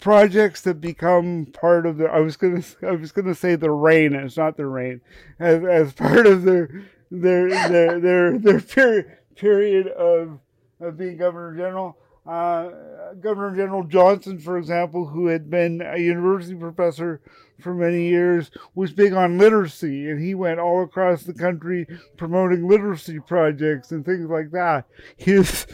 projects 0.00 0.60
that 0.62 0.80
become 0.80 1.46
part 1.46 1.86
of 1.86 1.96
the. 1.96 2.06
I 2.06 2.20
was 2.20 2.36
gonna 2.36 2.62
I 2.86 2.92
was 2.92 3.12
gonna 3.12 3.34
say 3.34 3.56
the 3.56 3.70
reign. 3.70 4.14
It's 4.14 4.36
not 4.36 4.56
the 4.56 4.66
reign. 4.66 5.00
As 5.38 5.64
as 5.64 5.92
part 5.92 6.26
of 6.26 6.42
their 6.44 6.84
their 7.20 7.48
their 7.68 8.00
their 8.00 8.38
their 8.38 8.60
period 8.60 9.18
period 9.36 9.88
of 9.88 10.38
of 10.80 10.96
being 10.96 11.16
governor 11.16 11.56
general. 11.56 11.98
Uh, 12.26 13.12
governor 13.20 13.54
General 13.54 13.84
Johnston, 13.84 14.38
for 14.38 14.56
example, 14.56 15.06
who 15.06 15.26
had 15.26 15.50
been 15.50 15.82
a 15.82 15.98
university 15.98 16.54
professor 16.54 17.20
for 17.60 17.74
many 17.74 18.08
years, 18.08 18.50
was 18.74 18.94
big 18.94 19.12
on 19.12 19.36
literacy, 19.36 20.08
and 20.08 20.18
he 20.22 20.34
went 20.34 20.58
all 20.58 20.82
across 20.82 21.24
the 21.24 21.34
country 21.34 21.86
promoting 22.16 22.66
literacy 22.66 23.20
projects 23.20 23.92
and 23.92 24.06
things 24.06 24.30
like 24.30 24.52
that. 24.52 24.86
His, 25.18 25.66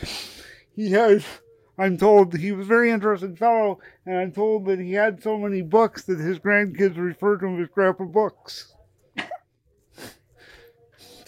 he 0.74 0.90
has, 0.90 1.24
I'm 1.78 1.96
told, 1.96 2.36
he 2.36 2.50
was 2.50 2.66
a 2.66 2.68
very 2.68 2.90
interesting 2.90 3.36
fellow, 3.36 3.78
and 4.04 4.18
I'm 4.18 4.32
told 4.32 4.66
that 4.66 4.80
he 4.80 4.94
had 4.94 5.22
so 5.22 5.38
many 5.38 5.62
books 5.62 6.02
that 6.06 6.18
his 6.18 6.40
grandkids 6.40 6.96
referred 6.96 7.40
to 7.40 7.46
him 7.46 7.62
as 7.62 7.68
Grandpa 7.68 8.06
Books. 8.06 8.74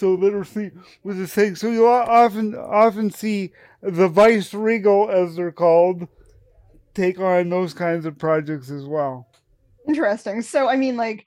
So 0.03 0.15
literacy 0.15 0.73
was 1.05 1.21
a 1.21 1.29
thing. 1.29 1.55
So 1.55 1.71
you 1.71 1.87
often 1.87 2.57
often 2.57 3.13
see 3.13 3.53
the 3.83 4.09
vice 4.09 4.53
regal, 4.53 5.09
as 5.09 5.37
they're 5.37 5.53
called, 5.53 6.09
take 6.93 7.21
on 7.21 7.49
those 7.51 7.73
kinds 7.73 8.05
of 8.05 8.19
projects 8.19 8.69
as 8.69 8.85
well. 8.85 9.29
Interesting. 9.87 10.43
So, 10.43 10.69
I 10.69 10.75
mean, 10.75 10.97
like, 10.97 11.25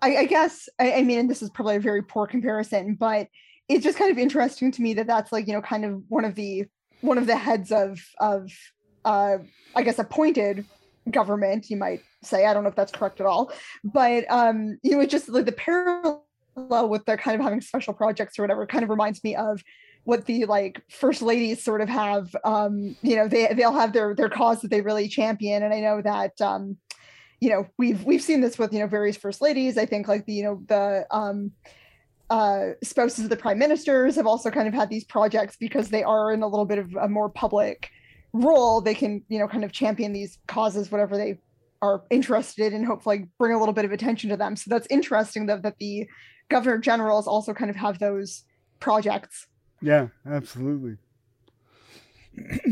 I, 0.00 0.18
I 0.18 0.24
guess, 0.26 0.68
I, 0.78 0.92
I 0.92 1.02
mean, 1.02 1.18
and 1.18 1.28
this 1.28 1.42
is 1.42 1.50
probably 1.50 1.74
a 1.74 1.80
very 1.80 2.02
poor 2.02 2.28
comparison, 2.28 2.94
but 2.94 3.26
it's 3.68 3.82
just 3.82 3.98
kind 3.98 4.12
of 4.12 4.18
interesting 4.18 4.70
to 4.70 4.82
me 4.82 4.94
that 4.94 5.08
that's 5.08 5.32
like, 5.32 5.48
you 5.48 5.52
know, 5.52 5.62
kind 5.62 5.84
of 5.84 6.04
one 6.08 6.24
of 6.24 6.36
the 6.36 6.66
one 7.00 7.18
of 7.18 7.26
the 7.26 7.36
heads 7.36 7.72
of 7.72 7.98
of 8.20 8.48
uh, 9.04 9.38
I 9.74 9.82
guess 9.82 9.98
appointed 9.98 10.64
government, 11.10 11.68
you 11.68 11.76
might 11.76 12.00
say. 12.22 12.46
I 12.46 12.54
don't 12.54 12.62
know 12.62 12.68
if 12.68 12.76
that's 12.76 12.92
correct 12.92 13.20
at 13.20 13.26
all, 13.26 13.52
but 13.82 14.24
um, 14.30 14.78
you 14.84 14.92
know, 14.92 15.00
it's 15.00 15.10
just 15.10 15.28
like 15.28 15.46
the 15.46 15.52
parallel 15.52 16.23
with 16.56 17.04
their 17.04 17.16
kind 17.16 17.34
of 17.34 17.42
having 17.42 17.60
special 17.60 17.92
projects 17.92 18.38
or 18.38 18.42
whatever 18.42 18.66
kind 18.66 18.84
of 18.84 18.90
reminds 18.90 19.22
me 19.24 19.34
of 19.34 19.62
what 20.04 20.26
the 20.26 20.44
like 20.44 20.82
first 20.90 21.22
ladies 21.22 21.62
sort 21.62 21.80
of 21.80 21.88
have 21.88 22.34
um 22.44 22.94
you 23.02 23.16
know 23.16 23.26
they 23.26 23.52
they'll 23.54 23.72
have 23.72 23.92
their 23.92 24.14
their 24.14 24.28
cause 24.28 24.60
that 24.60 24.70
they 24.70 24.80
really 24.80 25.08
champion. 25.08 25.62
And 25.62 25.72
i 25.74 25.80
know 25.80 26.00
that 26.02 26.40
um 26.40 26.76
you 27.40 27.50
know 27.50 27.66
we've 27.78 28.04
we've 28.04 28.22
seen 28.22 28.40
this 28.40 28.58
with 28.58 28.72
you 28.72 28.78
know 28.78 28.86
various 28.86 29.16
first 29.16 29.40
ladies. 29.42 29.76
I 29.76 29.86
think 29.86 30.08
like 30.08 30.26
the 30.26 30.34
you 30.34 30.44
know 30.44 30.62
the 30.66 31.06
um 31.10 31.52
uh 32.30 32.70
spouses 32.82 33.24
of 33.24 33.30
the 33.30 33.36
prime 33.36 33.58
ministers 33.58 34.16
have 34.16 34.26
also 34.26 34.50
kind 34.50 34.68
of 34.68 34.74
had 34.74 34.88
these 34.88 35.04
projects 35.04 35.56
because 35.58 35.88
they 35.90 36.02
are 36.02 36.32
in 36.32 36.42
a 36.42 36.48
little 36.48 36.64
bit 36.64 36.78
of 36.78 36.94
a 36.94 37.08
more 37.08 37.28
public 37.28 37.90
role. 38.32 38.80
They 38.80 38.94
can 38.94 39.22
you 39.28 39.38
know 39.38 39.48
kind 39.48 39.64
of 39.64 39.72
champion 39.72 40.12
these 40.12 40.38
causes 40.46 40.90
whatever 40.90 41.16
they 41.16 41.38
are 41.82 42.02
interested 42.08 42.72
in 42.72 42.82
hopefully 42.82 43.28
bring 43.38 43.52
a 43.52 43.58
little 43.58 43.74
bit 43.74 43.84
of 43.84 43.92
attention 43.92 44.30
to 44.30 44.36
them. 44.36 44.56
So 44.56 44.70
that's 44.70 44.86
interesting 44.88 45.46
that, 45.46 45.62
that 45.62 45.76
the 45.78 46.08
governor 46.48 46.78
generals 46.78 47.26
also 47.26 47.54
kind 47.54 47.70
of 47.70 47.76
have 47.76 47.98
those 47.98 48.44
projects 48.80 49.46
yeah, 49.84 50.08
absolutely. 50.26 50.96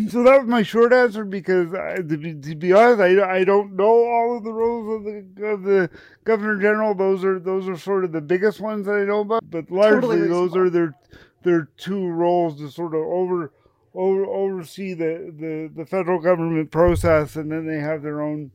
so 0.08 0.22
that 0.22 0.40
was 0.40 0.46
my 0.46 0.62
short 0.62 0.94
answer 0.94 1.26
because 1.26 1.72
uh, 1.74 1.96
to, 1.96 2.16
be, 2.16 2.34
to 2.34 2.54
be 2.54 2.72
honest, 2.72 3.00
I, 3.00 3.40
I 3.40 3.44
don't 3.44 3.76
know 3.76 3.84
all 3.84 4.36
of 4.38 4.44
the 4.44 4.52
roles 4.52 4.96
of 4.96 5.04
the 5.04 5.46
of 5.46 5.62
the 5.62 5.90
governor 6.24 6.58
general. 6.58 6.94
Those 6.94 7.22
are 7.22 7.38
those 7.38 7.68
are 7.68 7.76
sort 7.76 8.04
of 8.04 8.12
the 8.12 8.22
biggest 8.22 8.60
ones 8.60 8.86
that 8.86 8.94
I 8.94 9.04
know 9.04 9.20
about, 9.20 9.48
but 9.50 9.70
largely 9.70 10.20
totally 10.20 10.28
those 10.28 10.56
are 10.56 10.70
their 10.70 10.94
their 11.42 11.68
two 11.76 12.08
roles 12.08 12.58
to 12.58 12.70
sort 12.70 12.94
of 12.94 13.02
over 13.02 13.52
over 13.94 14.24
oversee 14.24 14.94
the, 14.94 15.32
the 15.38 15.70
the 15.76 15.86
federal 15.86 16.18
government 16.18 16.70
process, 16.70 17.36
and 17.36 17.52
then 17.52 17.66
they 17.66 17.78
have 17.78 18.02
their 18.02 18.22
own 18.22 18.52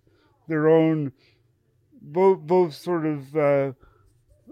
their 0.47 0.67
own 0.67 1.11
both 2.01 2.39
both 2.39 2.73
sort 2.73 3.05
of. 3.05 3.35
Uh, 3.35 3.71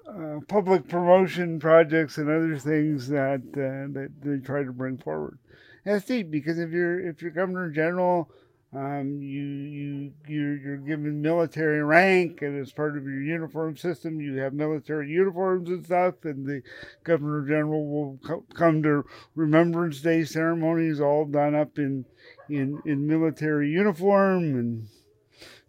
uh, 0.07 0.39
public 0.47 0.87
promotion 0.87 1.59
projects 1.59 2.17
and 2.17 2.29
other 2.29 2.57
things 2.57 3.07
that 3.07 3.41
uh, 3.53 3.91
that 3.93 4.11
they 4.21 4.37
try 4.37 4.63
to 4.63 4.71
bring 4.71 4.97
forward. 4.97 5.39
That's 5.83 6.09
neat 6.09 6.31
because 6.31 6.59
if 6.59 6.71
you're 6.71 6.99
if 7.07 7.21
you're 7.21 7.31
governor 7.31 7.69
general, 7.69 8.29
um, 8.73 9.21
you 9.21 9.43
you 9.43 10.11
you're, 10.27 10.57
you're 10.57 10.77
given 10.77 11.21
military 11.21 11.83
rank, 11.83 12.41
and 12.41 12.59
as 12.59 12.71
part 12.71 12.97
of 12.97 13.03
your 13.03 13.21
uniform 13.21 13.77
system, 13.77 14.19
you 14.19 14.35
have 14.37 14.53
military 14.53 15.09
uniforms 15.09 15.69
and 15.69 15.85
stuff. 15.85 16.15
And 16.23 16.45
the 16.45 16.61
governor 17.03 17.47
general 17.47 17.87
will 17.87 18.19
co- 18.23 18.45
come 18.53 18.83
to 18.83 19.05
Remembrance 19.35 20.01
Day 20.01 20.23
ceremonies, 20.23 20.99
all 20.99 21.25
done 21.25 21.55
up 21.55 21.77
in 21.77 22.05
in 22.49 22.81
in 22.85 23.07
military 23.07 23.69
uniform, 23.69 24.55
and 24.55 24.87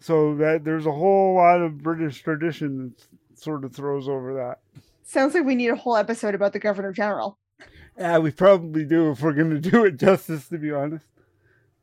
so 0.00 0.34
that 0.36 0.64
there's 0.64 0.86
a 0.86 0.92
whole 0.92 1.36
lot 1.36 1.60
of 1.60 1.82
British 1.82 2.22
tradition 2.22 2.94
that's 2.96 3.08
sort 3.38 3.64
of 3.64 3.74
throws 3.74 4.08
over 4.08 4.34
that. 4.34 4.58
Sounds 5.04 5.34
like 5.34 5.44
we 5.44 5.54
need 5.54 5.68
a 5.68 5.76
whole 5.76 5.96
episode 5.96 6.34
about 6.34 6.52
the 6.52 6.58
Governor 6.58 6.92
General. 6.92 7.38
Yeah, 7.98 8.18
we 8.18 8.30
probably 8.30 8.84
do 8.84 9.10
if 9.10 9.22
we're 9.22 9.32
going 9.32 9.50
to 9.50 9.70
do 9.70 9.84
it 9.84 9.98
justice, 9.98 10.48
to 10.48 10.58
be 10.58 10.72
honest. 10.72 11.06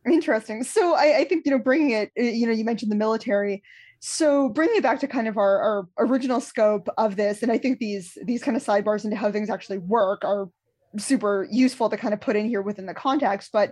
Interesting. 0.05 0.63
So 0.63 0.93
I, 0.95 1.19
I, 1.19 1.23
think 1.23 1.45
you 1.45 1.51
know, 1.51 1.59
bringing 1.59 1.91
it, 1.91 2.11
uh, 2.19 2.23
you 2.23 2.45
know, 2.45 2.51
you 2.51 2.65
mentioned 2.65 2.91
the 2.91 2.95
military. 2.95 3.63
So 3.99 4.49
bringing 4.49 4.75
it 4.75 4.83
back 4.83 4.99
to 4.99 5.07
kind 5.07 5.29
of 5.29 5.37
our, 5.37 5.61
our 5.61 5.87
original 5.97 6.41
scope 6.41 6.89
of 6.97 7.15
this, 7.15 7.41
and 7.41 7.51
I 7.53 7.57
think 7.57 7.79
these 7.79 8.17
these 8.25 8.43
kind 8.43 8.57
of 8.57 8.63
sidebars 8.63 9.05
into 9.05 9.15
how 9.15 9.31
things 9.31 9.49
actually 9.49 9.77
work 9.77 10.25
are 10.25 10.49
super 10.97 11.47
useful 11.49 11.89
to 11.89 11.95
kind 11.95 12.13
of 12.13 12.19
put 12.19 12.35
in 12.35 12.47
here 12.47 12.61
within 12.61 12.85
the 12.85 12.93
context. 12.93 13.51
But 13.53 13.71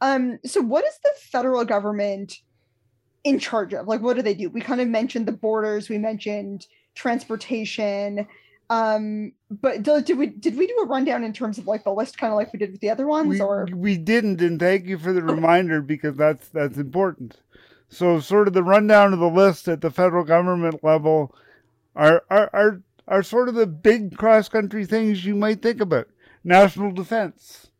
um, 0.00 0.40
so 0.44 0.60
what 0.60 0.84
is 0.84 0.98
the 1.04 1.12
federal 1.30 1.64
government 1.64 2.34
in 3.22 3.38
charge 3.38 3.72
of? 3.72 3.86
Like, 3.86 4.00
what 4.00 4.16
do 4.16 4.22
they 4.22 4.34
do? 4.34 4.50
We 4.50 4.60
kind 4.60 4.80
of 4.80 4.88
mentioned 4.88 5.26
the 5.26 5.32
borders. 5.32 5.88
We 5.88 5.98
mentioned 5.98 6.66
transportation. 6.98 8.26
Um, 8.70 9.32
but 9.50 9.82
did 9.82 10.18
we 10.18 10.26
did 10.26 10.58
we 10.58 10.66
do 10.66 10.76
a 10.82 10.86
rundown 10.86 11.24
in 11.24 11.32
terms 11.32 11.56
of 11.56 11.66
like 11.66 11.84
the 11.84 11.92
list, 11.92 12.18
kind 12.18 12.32
of 12.32 12.36
like 12.36 12.52
we 12.52 12.58
did 12.58 12.72
with 12.72 12.82
the 12.82 12.90
other 12.90 13.06
ones, 13.06 13.28
we, 13.28 13.40
or 13.40 13.66
we 13.72 13.96
didn't? 13.96 14.42
And 14.42 14.60
thank 14.60 14.84
you 14.84 14.98
for 14.98 15.12
the 15.12 15.22
reminder 15.22 15.80
because 15.80 16.16
that's 16.16 16.48
that's 16.48 16.76
important. 16.76 17.40
So, 17.88 18.20
sort 18.20 18.48
of 18.48 18.54
the 18.54 18.62
rundown 18.62 19.14
of 19.14 19.20
the 19.20 19.30
list 19.30 19.68
at 19.68 19.80
the 19.80 19.90
federal 19.90 20.24
government 20.24 20.84
level 20.84 21.34
are 21.96 22.22
are 22.28 22.50
are, 22.52 22.82
are 23.06 23.22
sort 23.22 23.48
of 23.48 23.54
the 23.54 23.66
big 23.66 24.18
cross 24.18 24.50
country 24.50 24.84
things 24.84 25.24
you 25.24 25.34
might 25.34 25.62
think 25.62 25.80
about: 25.80 26.08
national 26.44 26.92
defense, 26.92 27.70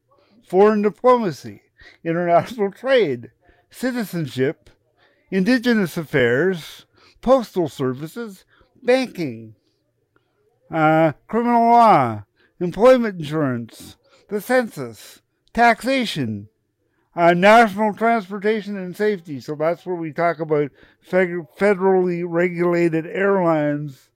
foreign 0.43 0.81
diplomacy, 0.81 1.61
international 2.03 2.73
trade, 2.73 3.31
citizenship, 3.71 4.71
indigenous 5.31 5.99
affairs, 5.99 6.87
postal 7.21 7.69
services, 7.69 8.47
banking, 8.83 9.55
uh, 10.71 11.13
criminal 11.27 11.71
law, 11.71 12.25
employment 12.61 13.21
insurance, 13.21 13.97
the 14.29 14.41
census, 14.41 15.23
taxation, 15.53 16.49
uh, 17.17 17.35
national 17.35 17.95
transportation 17.95 18.77
and 18.77 18.97
safety. 18.97 19.41
So 19.41 19.55
that's 19.55 19.85
where 19.85 19.97
we 19.97 20.13
talk 20.13 20.39
about 20.39 20.71
federally 21.05 22.25
regulated 22.27 23.07
airlines 23.07 24.09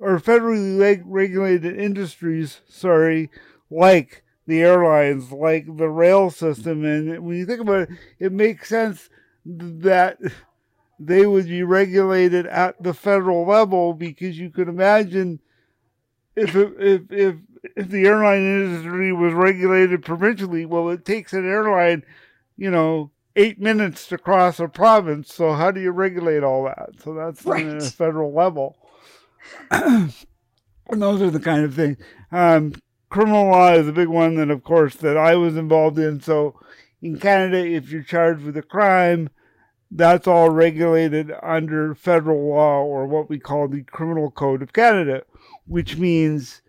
or 0.00 0.18
federally 0.18 1.00
regulated 1.04 1.78
industries, 1.78 2.60
sorry, 2.68 3.30
like 3.70 4.24
the 4.46 4.60
airlines, 4.60 5.30
like 5.30 5.76
the 5.76 5.88
rail 5.88 6.30
system. 6.30 6.84
And 6.84 7.24
when 7.24 7.36
you 7.36 7.46
think 7.46 7.60
about 7.60 7.82
it, 7.82 7.90
it 8.18 8.32
makes 8.32 8.68
sense 8.68 9.08
that 9.44 10.18
they 11.06 11.26
would 11.26 11.46
be 11.46 11.62
regulated 11.62 12.46
at 12.46 12.80
the 12.82 12.94
federal 12.94 13.46
level 13.46 13.94
because 13.94 14.38
you 14.38 14.50
could 14.50 14.68
imagine 14.68 15.40
if 16.36 16.54
it, 16.54 16.74
if 16.78 17.12
if 17.12 17.36
if 17.76 17.88
the 17.88 18.06
airline 18.06 18.40
industry 18.40 19.12
was 19.12 19.32
regulated 19.32 20.04
provincially, 20.04 20.64
well, 20.64 20.88
it 20.90 21.04
takes 21.04 21.32
an 21.32 21.48
airline, 21.48 22.04
you 22.56 22.70
know, 22.70 23.10
eight 23.36 23.60
minutes 23.60 24.08
to 24.08 24.18
cross 24.18 24.58
a 24.58 24.68
province. 24.68 25.32
So 25.32 25.52
how 25.52 25.70
do 25.70 25.80
you 25.80 25.90
regulate 25.90 26.42
all 26.42 26.64
that? 26.64 26.90
So 27.02 27.14
that's 27.14 27.44
right. 27.44 27.66
on 27.66 27.76
a 27.78 27.80
federal 27.82 28.32
level. 28.32 28.76
and 29.70 30.12
those 30.88 31.22
are 31.22 31.30
the 31.30 31.40
kind 31.40 31.64
of 31.64 31.74
things. 31.74 31.98
Um, 32.30 32.74
criminal 33.10 33.46
law 33.46 33.72
is 33.74 33.88
a 33.88 33.92
big 33.92 34.08
one 34.08 34.36
that, 34.36 34.50
of 34.50 34.64
course, 34.64 34.96
that 34.96 35.16
I 35.16 35.36
was 35.36 35.56
involved 35.56 35.98
in. 35.98 36.20
So 36.20 36.58
in 37.00 37.18
Canada, 37.18 37.64
if 37.64 37.90
you're 37.90 38.02
charged 38.02 38.42
with 38.42 38.56
a 38.56 38.62
crime, 38.62 39.30
that's 39.94 40.26
all 40.26 40.48
regulated 40.48 41.32
under 41.42 41.94
federal 41.94 42.48
law 42.48 42.82
or 42.82 43.06
what 43.06 43.28
we 43.28 43.38
call 43.38 43.68
the 43.68 43.82
Criminal 43.82 44.30
Code 44.30 44.62
of 44.62 44.72
Canada, 44.72 45.22
which 45.66 45.96
means 45.96 46.62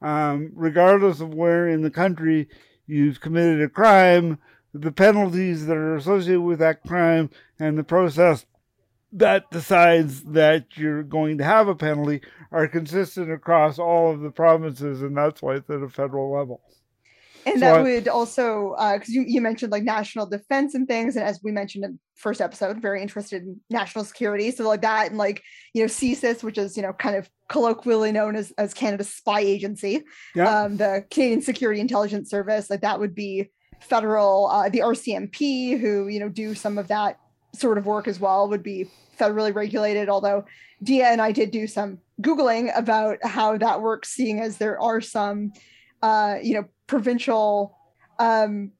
um, 0.00 0.50
regardless 0.54 1.20
of 1.20 1.34
where 1.34 1.68
in 1.68 1.82
the 1.82 1.90
country 1.90 2.48
you've 2.86 3.20
committed 3.20 3.60
a 3.60 3.68
crime, 3.68 4.38
the 4.72 4.92
penalties 4.92 5.66
that 5.66 5.76
are 5.76 5.96
associated 5.96 6.40
with 6.40 6.58
that 6.60 6.82
crime 6.84 7.28
and 7.58 7.76
the 7.76 7.84
process 7.84 8.46
that 9.12 9.50
decides 9.50 10.22
that 10.22 10.76
you're 10.76 11.02
going 11.02 11.36
to 11.38 11.44
have 11.44 11.68
a 11.68 11.74
penalty 11.74 12.22
are 12.52 12.68
consistent 12.68 13.30
across 13.30 13.78
all 13.78 14.12
of 14.12 14.20
the 14.20 14.30
provinces, 14.30 15.02
and 15.02 15.16
that's 15.16 15.42
why 15.42 15.56
it's 15.56 15.68
at 15.68 15.82
a 15.82 15.88
federal 15.88 16.32
level. 16.32 16.62
And 17.46 17.54
So 17.54 17.60
that 17.60 17.76
I- 17.76 17.82
would 17.82 18.08
also, 18.08 18.74
because 18.94 19.08
you, 19.08 19.24
you 19.26 19.40
mentioned 19.40 19.72
like 19.72 19.82
national 19.82 20.26
defense 20.26 20.74
and 20.74 20.86
things, 20.86 21.16
and 21.16 21.24
as 21.24 21.40
we 21.42 21.50
mentioned 21.52 21.84
in 21.84 21.92
the 21.92 21.98
first 22.16 22.40
episode, 22.40 22.82
very 22.82 23.00
interested 23.02 23.42
in 23.42 23.60
national 23.70 24.04
security. 24.04 24.50
So 24.50 24.68
like 24.68 24.82
that, 24.82 25.08
and 25.08 25.18
like 25.18 25.42
you 25.74 25.82
know 25.82 25.86
CSIS, 25.88 26.42
which 26.42 26.58
is 26.58 26.76
you 26.76 26.82
know 26.82 26.92
kind 26.92 27.16
of 27.16 27.28
colloquially 27.48 28.12
known 28.12 28.36
as 28.36 28.52
as 28.58 28.74
Canada's 28.74 29.08
spy 29.08 29.40
agency, 29.40 30.02
Yeah. 30.34 30.62
um, 30.64 30.76
the 30.76 31.04
Canadian 31.10 31.42
Security 31.42 31.80
Intelligence 31.80 32.28
Service, 32.30 32.68
like 32.70 32.82
that 32.82 33.00
would 33.00 33.14
be 33.14 33.50
federal. 33.80 34.46
Uh, 34.48 34.68
the 34.68 34.80
RCMP, 34.80 35.78
who 35.80 36.08
you 36.08 36.20
know 36.20 36.28
do 36.28 36.54
some 36.54 36.78
of 36.78 36.88
that 36.88 37.18
sort 37.54 37.78
of 37.78 37.86
work 37.86 38.06
as 38.06 38.20
well, 38.20 38.48
would 38.48 38.62
be 38.62 38.90
federally 39.18 39.54
regulated. 39.54 40.08
Although 40.08 40.44
Dia 40.82 41.06
and 41.06 41.20
I 41.20 41.32
did 41.32 41.50
do 41.50 41.66
some 41.66 41.98
googling 42.22 42.70
about 42.76 43.18
how 43.24 43.56
that 43.58 43.80
works, 43.80 44.10
seeing 44.10 44.40
as 44.40 44.58
there 44.58 44.80
are 44.80 45.00
some, 45.00 45.52
uh, 46.02 46.36
you 46.42 46.54
know, 46.54 46.64
provincial, 46.90 47.76
um, 48.18 48.72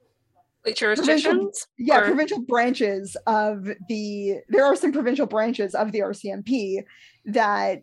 Like 0.66 0.74
jurisdictions? 0.76 1.66
yeah, 1.78 2.00
Or- 2.00 2.04
provincial 2.06 2.42
branches 2.42 3.16
of 3.26 3.68
the. 3.88 4.40
There 4.48 4.64
are 4.64 4.76
some 4.76 4.92
provincial 4.92 5.26
branches 5.26 5.74
of 5.74 5.92
the 5.92 6.00
RCMP 6.00 6.84
that, 7.26 7.82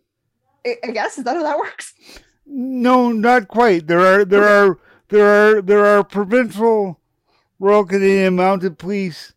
I, 0.66 0.76
I 0.84 0.92
guess, 0.92 1.18
is 1.18 1.24
that 1.24 1.36
how 1.38 1.44
that 1.44 1.58
works? 1.58 1.94
No, 2.46 3.12
not 3.12 3.48
quite. 3.48 3.88
There 3.88 4.00
are 4.02 4.24
there 4.26 4.44
are 4.44 4.78
there 5.10 5.26
are 5.58 5.62
there 5.62 5.86
are 5.86 6.04
provincial 6.04 7.00
Royal 7.60 7.86
Canadian 7.86 8.36
Mounted 8.36 8.78
Police 8.78 9.34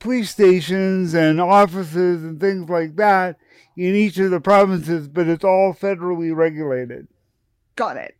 police 0.00 0.30
stations 0.30 1.14
and 1.14 1.40
offices 1.40 2.24
and 2.24 2.40
things 2.40 2.68
like 2.68 2.96
that 2.96 3.36
in 3.76 3.94
each 3.94 4.18
of 4.18 4.30
the 4.32 4.40
provinces, 4.40 5.06
but 5.08 5.28
it's 5.28 5.44
all 5.44 5.72
federally 5.72 6.34
regulated. 6.34 7.06
Got 7.76 7.96
it. 7.98 8.16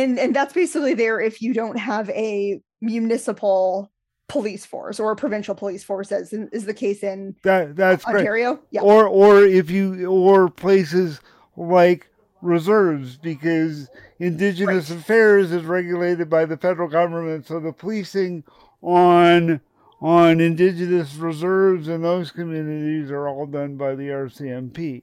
And 0.00 0.18
and 0.18 0.34
that's 0.34 0.52
basically 0.52 0.94
there 0.94 1.20
if 1.20 1.40
you 1.42 1.54
don't 1.54 1.78
have 1.78 2.10
a 2.10 2.60
municipal 2.80 3.90
police 4.28 4.64
force 4.66 4.98
or 4.98 5.12
a 5.12 5.16
provincial 5.16 5.54
police 5.54 5.84
force, 5.84 6.10
as 6.10 6.32
in, 6.32 6.48
is 6.52 6.64
the 6.64 6.74
case 6.74 7.02
in 7.02 7.36
That 7.44 7.76
that's 7.76 8.04
great. 8.04 8.18
Ontario. 8.18 8.60
Yeah. 8.70 8.80
Or 8.82 9.06
or 9.06 9.42
if 9.44 9.70
you 9.70 10.06
or 10.06 10.48
places 10.48 11.20
like 11.56 12.08
reserves 12.42 13.16
because 13.16 13.88
indigenous 14.18 14.90
Right. 14.90 14.98
affairs 15.00 15.50
is 15.52 15.64
regulated 15.64 16.28
by 16.28 16.44
the 16.44 16.56
federal 16.58 16.88
government 16.88 17.46
so 17.46 17.58
the 17.58 17.72
policing 17.72 18.44
on 18.82 19.60
on 20.02 20.40
indigenous 20.40 21.14
reserves 21.14 21.88
in 21.88 22.02
those 22.02 22.30
communities 22.30 23.10
are 23.10 23.28
all 23.28 23.46
done 23.46 23.76
by 23.76 23.94
the 23.94 24.08
RCMP 24.10 25.02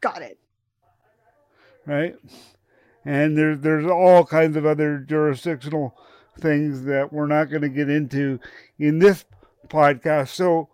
Got 0.00 0.22
it. 0.22 0.38
right 1.84 2.16
and 3.08 3.38
there's 3.38 3.60
there's 3.60 3.86
all 3.86 4.22
kinds 4.22 4.54
of 4.54 4.66
other 4.66 4.98
jurisdictional 4.98 5.96
things 6.38 6.84
that 6.84 7.10
we're 7.10 7.26
not 7.26 7.46
going 7.46 7.62
to 7.62 7.68
get 7.68 7.88
into 7.88 8.38
in 8.78 8.98
this 8.98 9.24
podcast 9.68 10.28
so 10.28 10.68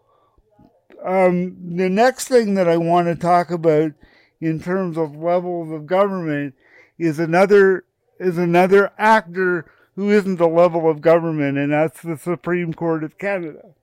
um, 1.05 1.77
the 1.77 1.89
next 1.89 2.29
thing 2.29 2.55
that 2.55 2.69
I 2.69 2.77
want 2.77 3.07
to 3.07 3.15
talk 3.15 3.51
about 3.51 3.93
in 4.41 4.61
terms 4.61 4.99
of 4.99 5.15
levels 5.15 5.71
of 5.71 5.87
government 5.87 6.55
is 6.99 7.19
another 7.21 7.85
is 8.19 8.37
another 8.37 8.93
actor 8.99 9.71
who 9.95 10.11
isn't 10.11 10.37
the 10.37 10.49
level 10.49 10.91
of 10.91 11.01
government, 11.01 11.57
and 11.57 11.73
that's 11.73 12.03
the 12.03 12.17
Supreme 12.17 12.75
Court 12.75 13.05
of 13.05 13.17
Canada. 13.17 13.75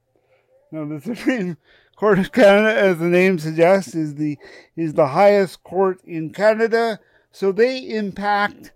Now, 0.71 0.85
the 0.85 0.99
Supreme 1.15 1.57
Court 1.95 2.19
of 2.19 2.31
Canada, 2.31 2.77
as 2.77 2.97
the 2.97 3.05
name 3.05 3.39
suggests, 3.39 3.95
is 3.95 4.15
the 4.15 4.37
is 4.75 4.93
the 4.93 5.07
highest 5.07 5.63
court 5.63 6.01
in 6.03 6.33
Canada. 6.33 6.99
So 7.31 7.51
they 7.51 7.79
impact 7.79 8.71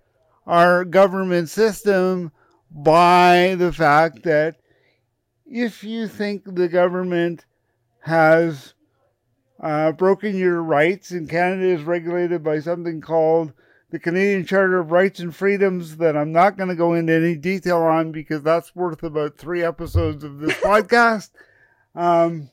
our 0.47 0.85
government 0.85 1.49
system 1.49 2.31
by 2.71 3.55
the 3.57 3.71
fact 3.71 4.23
that 4.23 4.57
if 5.45 5.83
you 5.83 6.07
think 6.07 6.43
the 6.45 6.67
government 6.67 7.45
has 8.01 8.73
uh, 9.59 9.91
broken 9.93 10.35
your 10.37 10.61
rights, 10.61 11.11
and 11.11 11.29
Canada 11.29 11.65
is 11.65 11.83
regulated 11.83 12.43
by 12.43 12.59
something 12.59 13.01
called 13.01 13.53
the 13.89 13.99
Canadian 13.99 14.45
Charter 14.45 14.79
of 14.79 14.91
Rights 14.91 15.19
and 15.19 15.35
Freedoms 15.35 15.97
that 15.97 16.17
I'm 16.17 16.31
not 16.31 16.57
going 16.57 16.69
to 16.69 16.75
go 16.75 16.93
into 16.93 17.13
any 17.13 17.35
detail 17.35 17.81
on 17.81 18.11
because 18.11 18.43
that's 18.43 18.75
worth 18.75 19.03
about 19.03 19.37
three 19.37 19.63
episodes 19.63 20.23
of 20.23 20.39
this 20.39 20.53
podcast. 20.61 21.29
Um, 21.93 22.49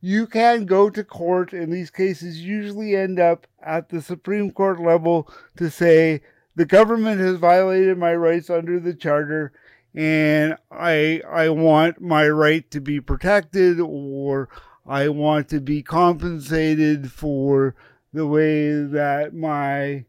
you 0.00 0.26
can 0.26 0.64
go 0.64 0.90
to 0.90 1.02
court, 1.02 1.52
and 1.52 1.72
these 1.72 1.90
cases 1.90 2.42
usually 2.42 2.94
end 2.94 3.18
up 3.18 3.46
at 3.62 3.88
the 3.88 4.00
Supreme 4.00 4.50
Court 4.50 4.80
level 4.80 5.28
to 5.56 5.70
say 5.70 6.20
the 6.54 6.64
government 6.64 7.20
has 7.20 7.36
violated 7.36 7.98
my 7.98 8.14
rights 8.14 8.50
under 8.50 8.78
the 8.78 8.94
Charter, 8.94 9.52
and 9.94 10.56
I 10.70 11.22
I 11.28 11.48
want 11.50 12.00
my 12.00 12.28
right 12.28 12.68
to 12.70 12.80
be 12.80 13.00
protected, 13.00 13.80
or 13.80 14.48
I 14.86 15.08
want 15.08 15.48
to 15.50 15.60
be 15.60 15.82
compensated 15.82 17.12
for 17.12 17.74
the 18.12 18.26
way 18.26 18.82
that 18.82 19.34
my 19.34 20.04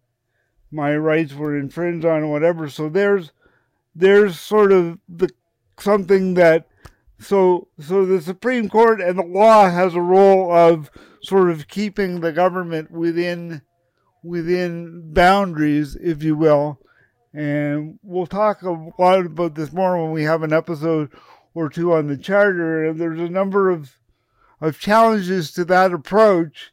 my 0.71 0.95
rights 0.95 1.33
were 1.33 1.57
infringed 1.57 2.05
on 2.05 2.23
or 2.23 2.31
whatever. 2.31 2.69
So 2.69 2.89
there's 2.89 3.31
there's 3.95 4.39
sort 4.39 4.71
of 4.71 4.99
the 5.09 5.29
something 5.79 6.35
that 6.35 6.68
so 7.19 7.67
so 7.79 8.05
the 8.05 8.21
Supreme 8.21 8.69
Court 8.69 9.01
and 9.01 9.17
the 9.17 9.23
law 9.23 9.69
has 9.69 9.93
a 9.93 10.01
role 10.01 10.51
of 10.51 10.89
sort 11.21 11.49
of 11.49 11.67
keeping 11.67 12.21
the 12.21 12.31
government 12.31 12.91
within 12.91 13.61
within 14.23 15.13
boundaries, 15.13 15.95
if 15.95 16.23
you 16.23 16.35
will. 16.35 16.79
And 17.33 17.99
we'll 18.01 18.27
talk 18.27 18.61
a 18.63 18.91
lot 18.97 19.25
about 19.25 19.55
this 19.55 19.71
more 19.71 20.01
when 20.01 20.11
we 20.11 20.23
have 20.23 20.43
an 20.43 20.53
episode 20.53 21.11
or 21.53 21.69
two 21.69 21.93
on 21.93 22.07
the 22.07 22.17
charter. 22.17 22.85
And 22.85 22.99
there's 22.99 23.19
a 23.19 23.29
number 23.29 23.69
of 23.69 23.95
of 24.61 24.79
challenges 24.79 25.51
to 25.53 25.65
that 25.65 25.93
approach. 25.93 26.71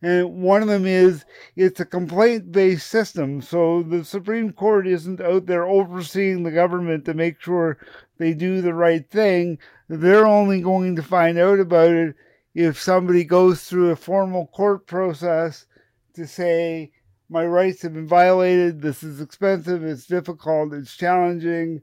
And 0.00 0.42
one 0.42 0.62
of 0.62 0.68
them 0.68 0.84
is 0.84 1.24
it's 1.54 1.78
a 1.78 1.84
complaint 1.84 2.52
based 2.52 2.88
system. 2.88 3.40
So 3.40 3.82
the 3.82 4.04
Supreme 4.04 4.52
Court 4.52 4.86
isn't 4.86 5.20
out 5.20 5.46
there 5.46 5.66
overseeing 5.66 6.42
the 6.42 6.50
government 6.50 7.04
to 7.04 7.14
make 7.14 7.40
sure 7.40 7.78
they 8.18 8.34
do 8.34 8.60
the 8.60 8.74
right 8.74 9.08
thing. 9.10 9.58
They're 9.88 10.26
only 10.26 10.60
going 10.60 10.96
to 10.96 11.02
find 11.02 11.38
out 11.38 11.60
about 11.60 11.90
it 11.90 12.16
if 12.54 12.80
somebody 12.80 13.24
goes 13.24 13.64
through 13.64 13.90
a 13.90 13.96
formal 13.96 14.46
court 14.48 14.86
process 14.86 15.66
to 16.14 16.26
say, 16.26 16.92
my 17.28 17.46
rights 17.46 17.80
have 17.82 17.94
been 17.94 18.06
violated, 18.06 18.82
this 18.82 19.02
is 19.02 19.20
expensive, 19.20 19.82
it's 19.82 20.06
difficult, 20.06 20.74
it's 20.74 20.96
challenging, 20.96 21.80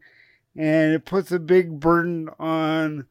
and 0.55 0.93
it 0.93 1.05
puts 1.05 1.31
a 1.31 1.39
big 1.39 1.79
burden 1.79 2.29
on 2.39 3.07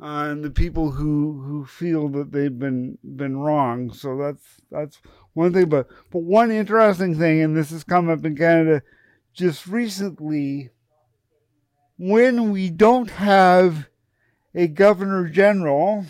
on 0.00 0.40
the 0.40 0.50
people 0.50 0.92
who 0.92 1.42
who 1.42 1.66
feel 1.66 2.08
that 2.08 2.32
they've 2.32 2.58
been 2.58 2.96
been 3.02 3.36
wrong. 3.36 3.92
So 3.92 4.16
that's 4.16 4.44
that's 4.70 4.98
one 5.34 5.52
thing. 5.52 5.68
But 5.68 5.88
but 6.10 6.20
one 6.20 6.50
interesting 6.50 7.18
thing, 7.18 7.42
and 7.42 7.56
this 7.56 7.70
has 7.70 7.84
come 7.84 8.08
up 8.08 8.24
in 8.24 8.36
Canada 8.36 8.82
just 9.32 9.66
recently, 9.66 10.70
when 12.00 12.50
we 12.50 12.70
don't 12.70 13.10
have 13.10 13.90
a 14.54 14.66
governor 14.66 15.28
general, 15.28 16.06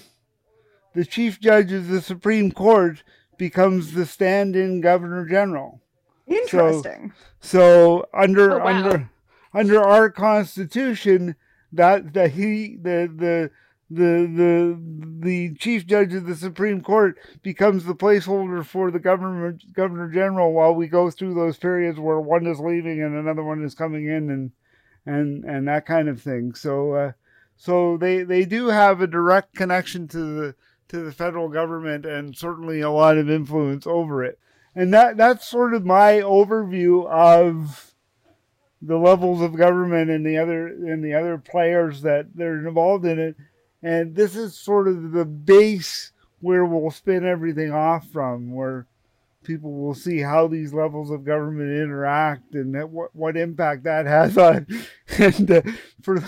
the 0.95 1.05
chief 1.05 1.41
judge 1.41 1.73
of 1.73 1.89
the 1.89 2.01
Supreme 2.01 2.53
Court 2.53 3.03
becomes 3.37 3.93
the 3.93 4.07
stand-in 4.07 4.81
governor 4.81 5.27
general. 5.27 5.81
Interesting. 6.29 7.13
So 7.41 8.07
under 8.15 8.53
Oh, 8.53 8.59
wow. 8.59 8.67
under 8.67 9.11
under 9.53 9.83
our 9.83 10.11
constitution, 10.11 11.35
that 11.73 12.13
that 12.13 12.31
he 12.31 12.77
the 12.77 13.11
the 13.13 13.51
the 13.91 14.31
the 14.37 14.81
the 15.27 15.55
chief 15.57 15.89
judge 15.89 16.15
of 16.15 16.25
the 16.25 16.37
Supreme 16.37 16.83
Court 16.83 17.19
becomes 17.43 17.85
the 17.85 17.97
placeholder 17.97 18.65
for 18.65 18.93
the 18.93 19.01
governor 19.01 19.59
governor 19.73 20.09
general 20.09 20.53
while 20.53 20.73
we 20.73 20.87
go 20.87 21.11
through 21.11 21.35
those 21.35 21.57
periods 21.57 21.99
where 21.99 22.21
one 22.21 22.47
is 22.47 22.61
leaving 22.61 23.03
and 23.03 23.17
another 23.17 23.43
one 23.43 23.65
is 23.65 23.75
coming 23.75 24.07
in 24.07 24.31
and 24.31 24.53
and 25.07 25.45
and 25.45 25.69
that 25.69 25.87
kind 25.87 26.09
of 26.09 26.21
thing. 26.23 26.55
So 26.55 26.93
uh, 26.93 27.13
so 27.57 27.97
they 27.97 28.23
they 28.23 28.45
do 28.45 28.69
have 28.69 29.01
a 29.01 29.07
direct 29.07 29.55
connection 29.55 30.09
to 30.09 30.19
the 30.19 30.55
to 30.89 31.05
the 31.05 31.13
federal 31.13 31.49
government 31.49 32.05
and 32.05 32.37
certainly 32.37 32.81
a 32.81 32.91
lot 32.91 33.17
of 33.17 33.31
influence 33.31 33.87
over 33.87 34.25
it. 34.25 34.39
And 34.75 34.93
that 34.95 35.17
that's 35.17 35.49
sort 35.49 35.75
of 35.75 35.85
my 35.85 36.15
overview 36.15 37.07
of 37.07 37.95
the 38.83 38.97
levels 38.97 39.41
of 39.41 39.57
government 39.57 40.11
and 40.11 40.25
the 40.25 40.39
other 40.39 40.67
and 40.67 41.05
the 41.05 41.15
other 41.15 41.39
players 41.39 42.03
that 42.03 42.35
they're 42.35 42.67
involved 42.67 43.05
in 43.05 43.19
it. 43.19 43.37
And 43.83 44.15
this 44.15 44.37
is 44.37 44.59
sort 44.59 44.89
of 44.89 45.13
the 45.13 45.25
base 45.25 46.13
where 46.41 46.65
we'll 46.65 46.91
spin 46.91 47.27
everything 47.27 47.73
off 47.73 48.09
from, 48.09 48.53
where 48.53 48.87
people 49.45 49.73
will 49.73 49.95
see 49.95 50.19
how 50.19 50.47
these 50.47 50.73
levels 50.73 51.11
of 51.11 51.25
government 51.25 51.71
interact 51.71 52.55
and 52.55 52.75
that, 52.75 52.89
what 52.91 53.15
what 53.15 53.37
impact 53.37 53.85
that 53.85 54.07
has 54.07 54.37
on. 54.39 54.67
And 55.19 55.51
uh, 55.51 55.63
for 56.03 56.23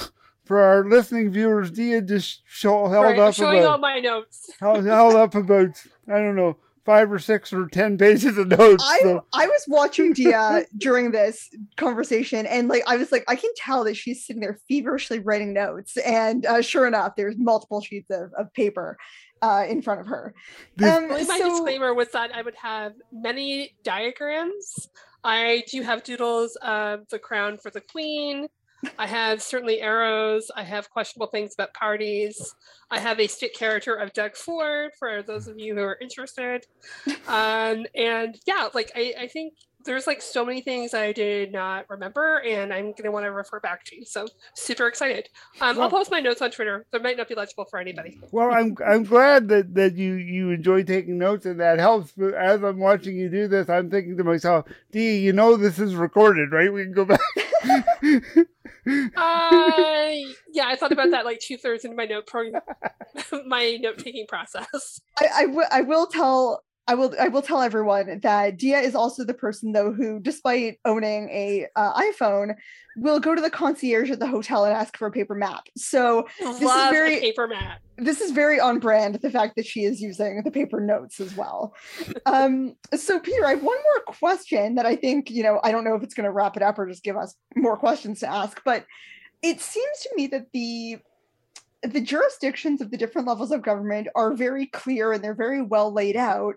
for 0.44 0.60
our 0.60 0.84
listening 0.84 1.30
viewers, 1.30 1.70
Dia 1.70 2.02
just 2.02 2.42
show, 2.46 2.88
held 2.88 3.04
Right, 3.04 3.18
up 3.18 3.34
showing 3.34 3.60
about 3.60 3.70
all 3.70 3.78
my 3.78 4.00
notes. 4.00 4.50
held, 4.60 4.84
held 4.84 5.14
up 5.14 5.34
about 5.34 5.80
I 6.08 6.18
don't 6.18 6.36
know 6.36 6.56
five 6.84 7.12
or 7.12 7.18
six 7.20 7.52
or 7.52 7.68
ten 7.68 7.96
pages 7.96 8.36
of 8.36 8.48
notes. 8.48 8.82
I 8.84 9.00
so- 9.02 9.24
I 9.32 9.46
was 9.46 9.64
watching 9.68 10.12
Dia 10.12 10.66
during 10.76 11.12
this 11.12 11.48
conversation, 11.76 12.44
and 12.46 12.68
like 12.68 12.82
I 12.86 12.96
was 12.96 13.12
like, 13.12 13.24
I 13.28 13.36
can 13.36 13.50
tell 13.56 13.84
that 13.84 13.96
she's 13.96 14.26
sitting 14.26 14.40
there 14.40 14.58
feverishly 14.68 15.20
writing 15.20 15.52
notes, 15.52 15.96
and 15.98 16.44
uh, 16.44 16.60
sure 16.60 16.86
enough, 16.86 17.14
there's 17.16 17.36
multiple 17.38 17.80
sheets 17.80 18.10
of, 18.10 18.32
of 18.36 18.52
paper 18.52 18.98
uh, 19.42 19.64
in 19.68 19.82
front 19.82 20.00
of 20.00 20.06
her. 20.06 20.34
This- 20.76 20.90
Um, 20.96 21.04
Only 21.04 21.24
my 21.24 21.38
so- 21.38 21.50
disclaimer 21.50 21.92
was 21.92 22.08
that 22.12 22.34
I 22.34 22.42
would 22.42 22.54
have 22.56 22.94
many 23.12 23.74
diagrams. 23.82 24.88
I 25.24 25.64
do 25.70 25.82
have 25.82 26.02
doodles 26.02 26.56
of 26.62 27.08
the 27.08 27.18
crown 27.18 27.58
for 27.58 27.70
the 27.70 27.80
queen. 27.80 28.48
I 28.98 29.06
have 29.06 29.40
certainly 29.40 29.80
arrows. 29.80 30.50
I 30.56 30.64
have 30.64 30.90
questionable 30.90 31.28
things 31.28 31.54
about 31.54 31.72
parties. 31.72 32.56
I 32.90 32.98
have 32.98 33.20
a 33.20 33.28
stick 33.28 33.54
character 33.54 33.94
of 33.94 34.12
Doug 34.12 34.34
Ford 34.36 34.90
for 34.98 35.22
those 35.22 35.46
of 35.46 35.56
you 35.60 35.74
who 35.76 35.82
are 35.82 35.98
interested. 36.00 36.66
Um, 37.28 37.86
and 37.94 38.36
yeah, 38.46 38.68
like 38.74 38.90
I, 38.96 39.14
I 39.20 39.26
think 39.28 39.54
there's 39.84 40.06
like 40.06 40.22
so 40.22 40.44
many 40.44 40.60
things 40.60 40.94
I 40.94 41.12
did 41.12 41.52
not 41.52 41.88
remember, 41.90 42.38
and 42.46 42.72
I'm 42.72 42.92
gonna 42.92 43.10
want 43.10 43.24
to 43.24 43.32
refer 43.32 43.60
back 43.60 43.84
to. 43.86 44.04
So 44.04 44.26
super 44.54 44.86
excited. 44.86 45.28
Um, 45.60 45.76
Well- 45.76 45.84
I'll 45.84 45.90
post 45.90 46.10
my 46.10 46.20
notes 46.20 46.40
on 46.42 46.50
Twitter. 46.50 46.86
They 46.92 46.98
might 46.98 47.16
not 47.16 47.28
be 47.28 47.34
legible 47.34 47.64
for 47.64 47.78
anybody. 47.78 48.20
Well, 48.30 48.52
I'm 48.52 48.76
I'm 48.86 49.04
glad 49.04 49.48
that, 49.48 49.74
that 49.74 49.94
you 49.96 50.14
you 50.14 50.50
enjoy 50.50 50.82
taking 50.82 51.18
notes 51.18 51.46
and 51.46 51.60
that 51.60 51.78
helps. 51.78 52.12
But 52.16 52.34
as 52.34 52.62
I'm 52.62 52.78
watching 52.78 53.16
you 53.16 53.28
do 53.28 53.48
this, 53.48 53.68
I'm 53.68 53.90
thinking 53.90 54.16
to 54.16 54.24
myself, 54.24 54.66
Dee, 54.90 55.18
you 55.18 55.32
know 55.32 55.56
this 55.56 55.78
is 55.78 55.94
recorded, 55.94 56.52
right? 56.52 56.72
We 56.72 56.84
can 56.84 56.92
go 56.94 57.04
back. 57.04 57.20
Uh, 58.84 60.10
yeah, 60.52 60.66
I 60.66 60.76
thought 60.76 60.90
about 60.90 61.12
that 61.12 61.24
like 61.24 61.38
two 61.38 61.56
thirds 61.56 61.84
into 61.84 61.96
my 61.96 62.04
note 62.04 62.26
pro- 62.26 62.50
my 63.46 63.76
note 63.80 63.98
taking 63.98 64.26
process. 64.26 65.00
I, 65.18 65.26
I, 65.34 65.42
w- 65.46 65.68
I 65.70 65.82
will 65.82 66.06
tell 66.08 66.64
I 66.88 66.94
will 66.94 67.14
I 67.20 67.28
will 67.28 67.42
tell 67.42 67.62
everyone 67.62 68.20
that 68.22 68.56
Dia 68.56 68.80
is 68.80 68.94
also 68.94 69.24
the 69.24 69.34
person 69.34 69.72
though 69.72 69.92
who, 69.92 70.18
despite 70.18 70.78
owning 70.84 71.28
a 71.30 71.68
uh, 71.76 72.00
iPhone, 72.00 72.54
will 72.96 73.20
go 73.20 73.34
to 73.34 73.40
the 73.40 73.50
concierge 73.50 74.10
at 74.10 74.18
the 74.18 74.26
hotel 74.26 74.64
and 74.64 74.74
ask 74.74 74.96
for 74.96 75.06
a 75.06 75.10
paper 75.10 75.34
map. 75.34 75.68
So 75.76 76.26
Love 76.42 76.62
is 76.62 76.90
very- 76.90 77.20
paper 77.20 77.46
map. 77.46 77.80
this 77.98 78.20
is 78.20 78.32
very 78.32 78.58
on 78.58 78.80
brand. 78.80 79.14
The 79.22 79.30
fact 79.30 79.54
that 79.56 79.66
she 79.66 79.84
is 79.84 80.00
using 80.00 80.42
the 80.44 80.50
paper 80.50 80.80
notes 80.80 81.20
as 81.20 81.36
well. 81.36 81.74
um, 82.26 82.74
so 82.94 83.20
Peter, 83.20 83.46
I 83.46 83.50
have 83.50 83.62
one 83.62 83.78
more 83.78 84.14
question 84.14 84.74
that 84.74 84.86
I 84.86 84.96
think 84.96 85.30
you 85.30 85.44
know 85.44 85.60
I 85.62 85.70
don't 85.70 85.84
know 85.84 85.94
if 85.94 86.02
it's 86.02 86.14
going 86.14 86.24
to 86.24 86.32
wrap 86.32 86.56
it 86.56 86.62
up 86.62 86.78
or 86.78 86.86
just 86.86 87.04
give 87.04 87.16
us 87.16 87.34
more 87.54 87.76
questions 87.76 88.20
to 88.20 88.28
ask, 88.28 88.60
but 88.64 88.86
it 89.42 89.60
seems 89.60 90.00
to 90.00 90.10
me 90.16 90.26
that 90.28 90.46
the 90.52 90.98
the 91.82 92.00
jurisdictions 92.00 92.80
of 92.80 92.90
the 92.90 92.96
different 92.96 93.28
levels 93.28 93.50
of 93.50 93.62
government 93.62 94.08
are 94.14 94.34
very 94.34 94.66
clear 94.66 95.12
and 95.12 95.22
they're 95.22 95.34
very 95.34 95.62
well 95.62 95.92
laid 95.92 96.16
out. 96.16 96.54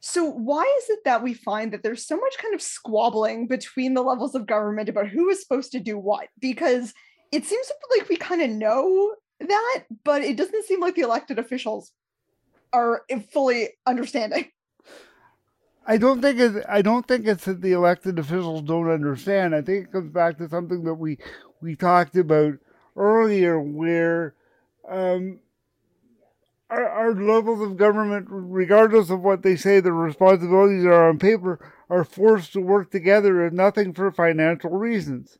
So 0.00 0.24
why 0.24 0.62
is 0.78 0.90
it 0.90 1.00
that 1.04 1.22
we 1.22 1.34
find 1.34 1.72
that 1.72 1.82
there's 1.82 2.06
so 2.06 2.16
much 2.16 2.38
kind 2.38 2.54
of 2.54 2.62
squabbling 2.62 3.48
between 3.48 3.94
the 3.94 4.02
levels 4.02 4.34
of 4.34 4.46
government 4.46 4.88
about 4.88 5.08
who 5.08 5.28
is 5.28 5.42
supposed 5.42 5.72
to 5.72 5.80
do 5.80 5.98
what? 5.98 6.28
Because 6.38 6.94
it 7.32 7.44
seems 7.44 7.70
like 7.96 8.08
we 8.08 8.16
kind 8.16 8.40
of 8.40 8.50
know 8.50 9.14
that, 9.40 9.84
but 10.04 10.22
it 10.22 10.36
doesn't 10.36 10.66
seem 10.66 10.80
like 10.80 10.94
the 10.94 11.02
elected 11.02 11.38
officials 11.38 11.92
are 12.72 13.02
fully 13.32 13.70
understanding. 13.86 14.46
I 15.86 15.96
don't 15.96 16.20
think 16.20 16.38
it. 16.38 16.64
I 16.68 16.82
don't 16.82 17.08
think 17.08 17.26
it's 17.26 17.46
that 17.46 17.62
the 17.62 17.72
elected 17.72 18.18
officials 18.18 18.62
don't 18.62 18.90
understand. 18.90 19.54
I 19.54 19.62
think 19.62 19.86
it 19.86 19.92
comes 19.92 20.12
back 20.12 20.36
to 20.38 20.48
something 20.48 20.84
that 20.84 20.94
we 20.94 21.18
we 21.62 21.76
talked 21.76 22.14
about 22.14 22.54
earlier, 22.94 23.58
where 23.58 24.34
um, 24.88 25.40
our, 26.70 26.88
our 26.88 27.14
levels 27.14 27.60
of 27.60 27.76
government, 27.76 28.26
regardless 28.30 29.10
of 29.10 29.20
what 29.20 29.42
they 29.42 29.56
say 29.56 29.80
their 29.80 29.92
responsibilities 29.92 30.84
are 30.84 31.08
on 31.08 31.18
paper, 31.18 31.58
are 31.88 32.04
forced 32.04 32.52
to 32.52 32.60
work 32.60 32.90
together, 32.90 33.46
if 33.46 33.52
nothing 33.52 33.92
for 33.94 34.10
financial 34.12 34.70
reasons. 34.70 35.38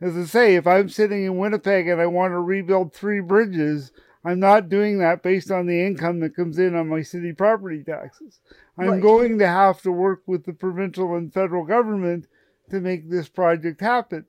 As 0.00 0.16
I 0.16 0.24
say, 0.24 0.54
if 0.54 0.66
I'm 0.66 0.88
sitting 0.88 1.24
in 1.24 1.36
Winnipeg 1.36 1.86
and 1.86 2.00
I 2.00 2.06
want 2.06 2.32
to 2.32 2.38
rebuild 2.38 2.94
three 2.94 3.20
bridges, 3.20 3.92
I'm 4.24 4.40
not 4.40 4.70
doing 4.70 4.98
that 4.98 5.22
based 5.22 5.50
on 5.50 5.66
the 5.66 5.84
income 5.84 6.20
that 6.20 6.36
comes 6.36 6.58
in 6.58 6.74
on 6.74 6.88
my 6.88 7.02
city 7.02 7.32
property 7.32 7.82
taxes. 7.84 8.40
I'm 8.78 8.88
Right. 8.88 9.02
going 9.02 9.38
to 9.38 9.46
have 9.46 9.82
to 9.82 9.92
work 9.92 10.22
with 10.26 10.44
the 10.44 10.54
provincial 10.54 11.14
and 11.16 11.32
federal 11.32 11.64
government 11.64 12.26
to 12.70 12.80
make 12.80 13.10
this 13.10 13.28
project 13.28 13.80
happen. 13.80 14.24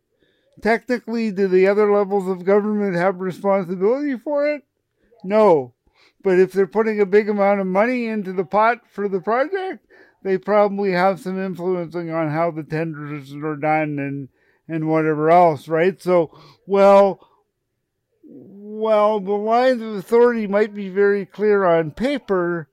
Technically, 0.62 1.32
do 1.32 1.48
the 1.48 1.68
other 1.68 1.92
levels 1.92 2.28
of 2.28 2.46
government 2.46 2.96
have 2.96 3.20
responsibility 3.20 4.18
for 4.18 4.48
it? 4.48 4.64
No. 5.24 5.74
But 6.24 6.40
if 6.40 6.52
they're 6.52 6.68
putting 6.68 7.00
a 7.00 7.06
big 7.06 7.30
amount 7.30 7.62
of 7.62 7.68
money 7.68 8.08
into 8.08 8.34
the 8.34 8.46
pot 8.46 8.82
for 8.92 9.08
the 9.08 9.22
project, 9.22 9.86
they 10.24 10.38
probably 10.38 10.92
have 10.92 11.20
some 11.20 11.44
influencing 11.44 12.12
on 12.12 12.30
how 12.30 12.52
the 12.52 12.64
tenders 12.64 13.34
are 13.34 13.56
done 13.56 13.98
and 14.00 14.30
and 14.68 14.88
whatever 14.88 15.30
else, 15.30 15.68
right? 15.68 16.02
So, 16.02 16.38
well, 16.66 17.28
well, 18.24 19.20
the 19.20 19.32
lines 19.32 19.82
of 19.82 19.96
authority 19.96 20.48
might 20.48 20.74
be 20.74 20.88
very 20.88 21.26
clear 21.26 21.66
on 21.66 21.92
paper. 21.92 22.70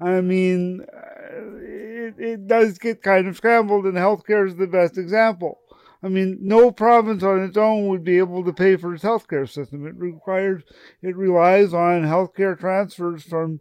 I 0.00 0.20
mean, 0.22 0.80
uh, 0.80 1.56
it, 1.58 2.14
it 2.18 2.46
does 2.46 2.78
get 2.78 3.02
kind 3.02 3.26
of 3.26 3.36
scrambled, 3.36 3.84
and 3.84 3.96
healthcare 3.96 4.46
is 4.46 4.56
the 4.56 4.66
best 4.66 4.96
example. 4.96 5.58
I 6.06 6.08
mean, 6.08 6.38
no 6.40 6.70
province 6.70 7.24
on 7.24 7.42
its 7.42 7.56
own 7.56 7.88
would 7.88 8.04
be 8.04 8.18
able 8.18 8.44
to 8.44 8.52
pay 8.52 8.76
for 8.76 8.94
its 8.94 9.02
healthcare 9.02 9.50
system. 9.50 9.84
It 9.88 9.96
requires, 9.96 10.62
it 11.02 11.16
relies 11.16 11.74
on 11.74 12.04
healthcare 12.04 12.56
transfers 12.56 13.24
from 13.24 13.58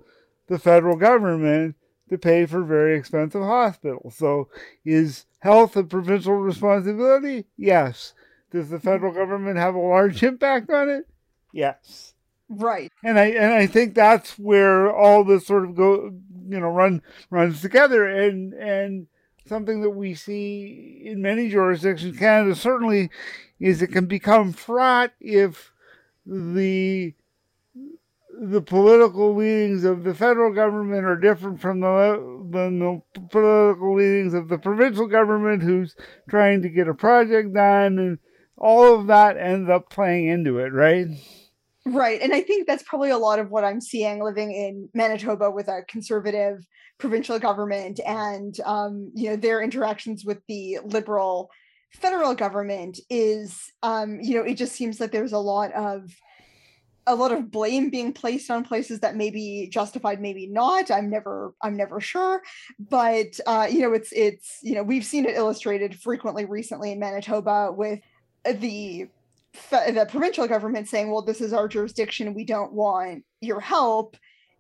the 0.47 0.59
federal 0.59 0.95
government 0.95 1.75
to 2.09 2.19
pay 2.19 2.45
for 2.45 2.63
very 2.63 2.95
expensive 2.95 3.41
hospitals. 3.41 4.15
So, 4.15 4.49
is 4.85 5.25
health 5.39 5.75
a 5.75 5.83
provincial 5.83 6.35
responsibility? 6.35 7.47
Yes. 7.57 8.13
Does 8.51 8.69
the 8.69 8.79
federal 8.79 9.11
government 9.11 9.57
have 9.57 9.73
a 9.73 9.79
large 9.79 10.21
impact 10.21 10.69
on 10.69 10.87
it? 10.87 11.07
Yes. 11.51 12.13
Right. 12.47 12.91
And 13.03 13.17
I 13.17 13.25
and 13.25 13.53
I 13.53 13.65
think 13.65 13.95
that's 13.95 14.37
where 14.37 14.95
all 14.95 15.23
this 15.23 15.47
sort 15.47 15.63
of 15.65 15.73
go 15.73 16.11
you 16.47 16.59
know 16.59 16.69
run 16.69 17.01
runs 17.31 17.61
together 17.61 18.05
and 18.05 18.53
and 18.53 19.07
something 19.45 19.81
that 19.81 19.91
we 19.91 20.15
see 20.15 21.01
in 21.05 21.21
many 21.21 21.49
jurisdictions, 21.49 22.17
Canada 22.17 22.55
certainly, 22.55 23.09
is 23.59 23.81
it 23.81 23.87
can 23.87 24.05
become 24.05 24.53
fraught 24.53 25.11
if 25.19 25.71
the 26.25 27.13
the 28.37 28.61
political 28.61 29.33
leanings 29.33 29.85
of 29.85 30.03
the 30.03 30.13
federal 30.13 30.53
government 30.53 31.05
are 31.05 31.15
different 31.15 31.61
from 31.61 31.79
the 31.79 32.47
than 32.51 32.79
the 32.79 33.01
political 33.29 33.95
leanings 33.95 34.33
of 34.33 34.49
the 34.49 34.57
provincial 34.57 35.07
government, 35.07 35.63
who's 35.63 35.95
trying 36.29 36.61
to 36.61 36.69
get 36.69 36.87
a 36.87 36.93
project 36.93 37.53
done, 37.53 37.97
and 37.97 38.19
all 38.57 38.93
of 38.99 39.07
that 39.07 39.37
ends 39.37 39.69
up 39.69 39.89
playing 39.89 40.27
into 40.27 40.59
it, 40.59 40.73
right? 40.73 41.07
Right. 41.87 42.19
And 42.19 42.33
I 42.33 42.41
think 42.41 42.65
that's 42.65 42.83
probably 42.83 43.11
a 43.11 43.17
lot 43.17 43.37
of 43.37 43.51
what 43.51 43.63
I'm 43.63 43.79
seeing 43.79 44.23
living 44.23 44.51
in 44.51 44.89
Manitoba 44.95 45.51
with 45.51 45.67
a 45.67 45.83
conservative 45.87 46.65
provincial 46.97 47.37
government 47.39 47.99
and 48.05 48.57
um, 48.65 49.11
you 49.13 49.29
know 49.29 49.35
their 49.35 49.61
interactions 49.61 50.23
with 50.23 50.39
the 50.47 50.79
liberal 50.85 51.49
federal 51.91 52.33
government 52.33 52.99
is 53.09 53.71
um, 53.83 54.19
you 54.21 54.35
know 54.35 54.43
it 54.43 54.55
just 54.55 54.73
seems 54.73 54.99
like 54.99 55.11
there's 55.11 55.33
a 55.33 55.37
lot 55.37 55.71
of 55.73 56.09
a 57.07 57.15
lot 57.15 57.31
of 57.31 57.51
blame 57.51 57.89
being 57.89 58.13
placed 58.13 58.49
on 58.49 58.63
places 58.63 59.01
that 59.01 59.15
may 59.15 59.29
be 59.29 59.69
justified 59.71 60.19
maybe 60.19 60.47
not 60.47 60.89
i'm 60.89 61.07
never 61.07 61.53
i'm 61.61 61.77
never 61.77 61.99
sure 61.99 62.41
but 62.79 63.39
uh, 63.45 63.67
you 63.69 63.81
know 63.81 63.93
it's 63.93 64.11
it's 64.11 64.57
you 64.63 64.73
know 64.73 64.81
we've 64.81 65.05
seen 65.05 65.25
it 65.25 65.35
illustrated 65.35 65.99
frequently 65.99 66.45
recently 66.45 66.91
in 66.91 66.99
manitoba 66.99 67.71
with 67.71 67.99
the 68.59 69.07
the 69.71 70.07
provincial 70.09 70.47
government 70.47 70.87
saying 70.87 71.11
well 71.11 71.21
this 71.21 71.41
is 71.41 71.53
our 71.53 71.67
jurisdiction. 71.67 72.33
We 72.33 72.45
don't 72.45 72.73
want 72.73 73.23
your 73.41 73.59
help. 73.59 74.17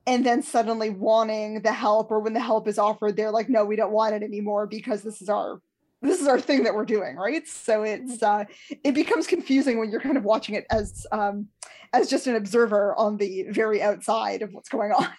And 0.07 0.23
then 0.23 0.43
suddenly 0.43 0.91
wanting 0.91 1.61
the 1.63 1.73
help 1.73 2.11
or 2.11 2.19
when 2.19 2.33
the 2.33 2.39
help 2.39 2.67
is 2.67 2.77
offered 2.77 3.15
they're 3.15 3.31
like 3.31 3.49
no 3.49 3.65
we 3.65 3.75
don't 3.75 3.91
want 3.91 4.13
it 4.13 4.23
anymore 4.23 4.67
because 4.67 5.01
this 5.01 5.21
is 5.21 5.29
our 5.29 5.61
this 6.01 6.21
is 6.21 6.27
our 6.27 6.39
thing 6.39 6.63
that 6.63 6.75
we're 6.75 6.85
doing 6.85 7.15
right? 7.15 7.47
So 7.47 7.83
it's 7.83 8.21
uh 8.21 8.45
it 8.83 8.93
becomes 8.93 9.27
confusing 9.27 9.79
when 9.79 9.89
you're 9.89 10.01
kind 10.01 10.17
of 10.17 10.23
watching 10.23 10.55
it 10.55 10.65
as 10.69 11.07
um 11.11 11.47
as 11.93 12.09
just 12.09 12.27
an 12.27 12.35
observer 12.35 12.93
on 12.95 13.17
the 13.17 13.45
very 13.49 13.81
outside 13.81 14.41
of 14.41 14.53
what's 14.53 14.69
going 14.69 14.91
on. 14.91 15.07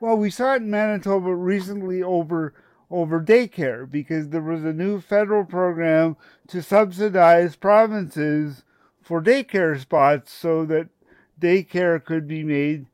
Well, 0.00 0.16
we 0.16 0.28
saw 0.28 0.54
it 0.54 0.56
in 0.60 0.70
Manitoba 0.70 1.34
recently 1.34 2.02
over 2.02 2.52
over 2.90 3.22
daycare 3.22 3.90
because 3.90 4.28
there 4.28 4.42
was 4.42 4.64
a 4.64 4.72
new 4.72 5.00
federal 5.00 5.44
program 5.44 6.16
to 6.48 6.62
subsidize 6.62 7.56
provinces 7.56 8.63
for 9.04 9.22
daycare 9.22 9.78
spots 9.78 10.32
so 10.32 10.64
that 10.64 10.88
daycare 11.40 12.02
could 12.02 12.26
be 12.26 12.42
made 12.42 12.86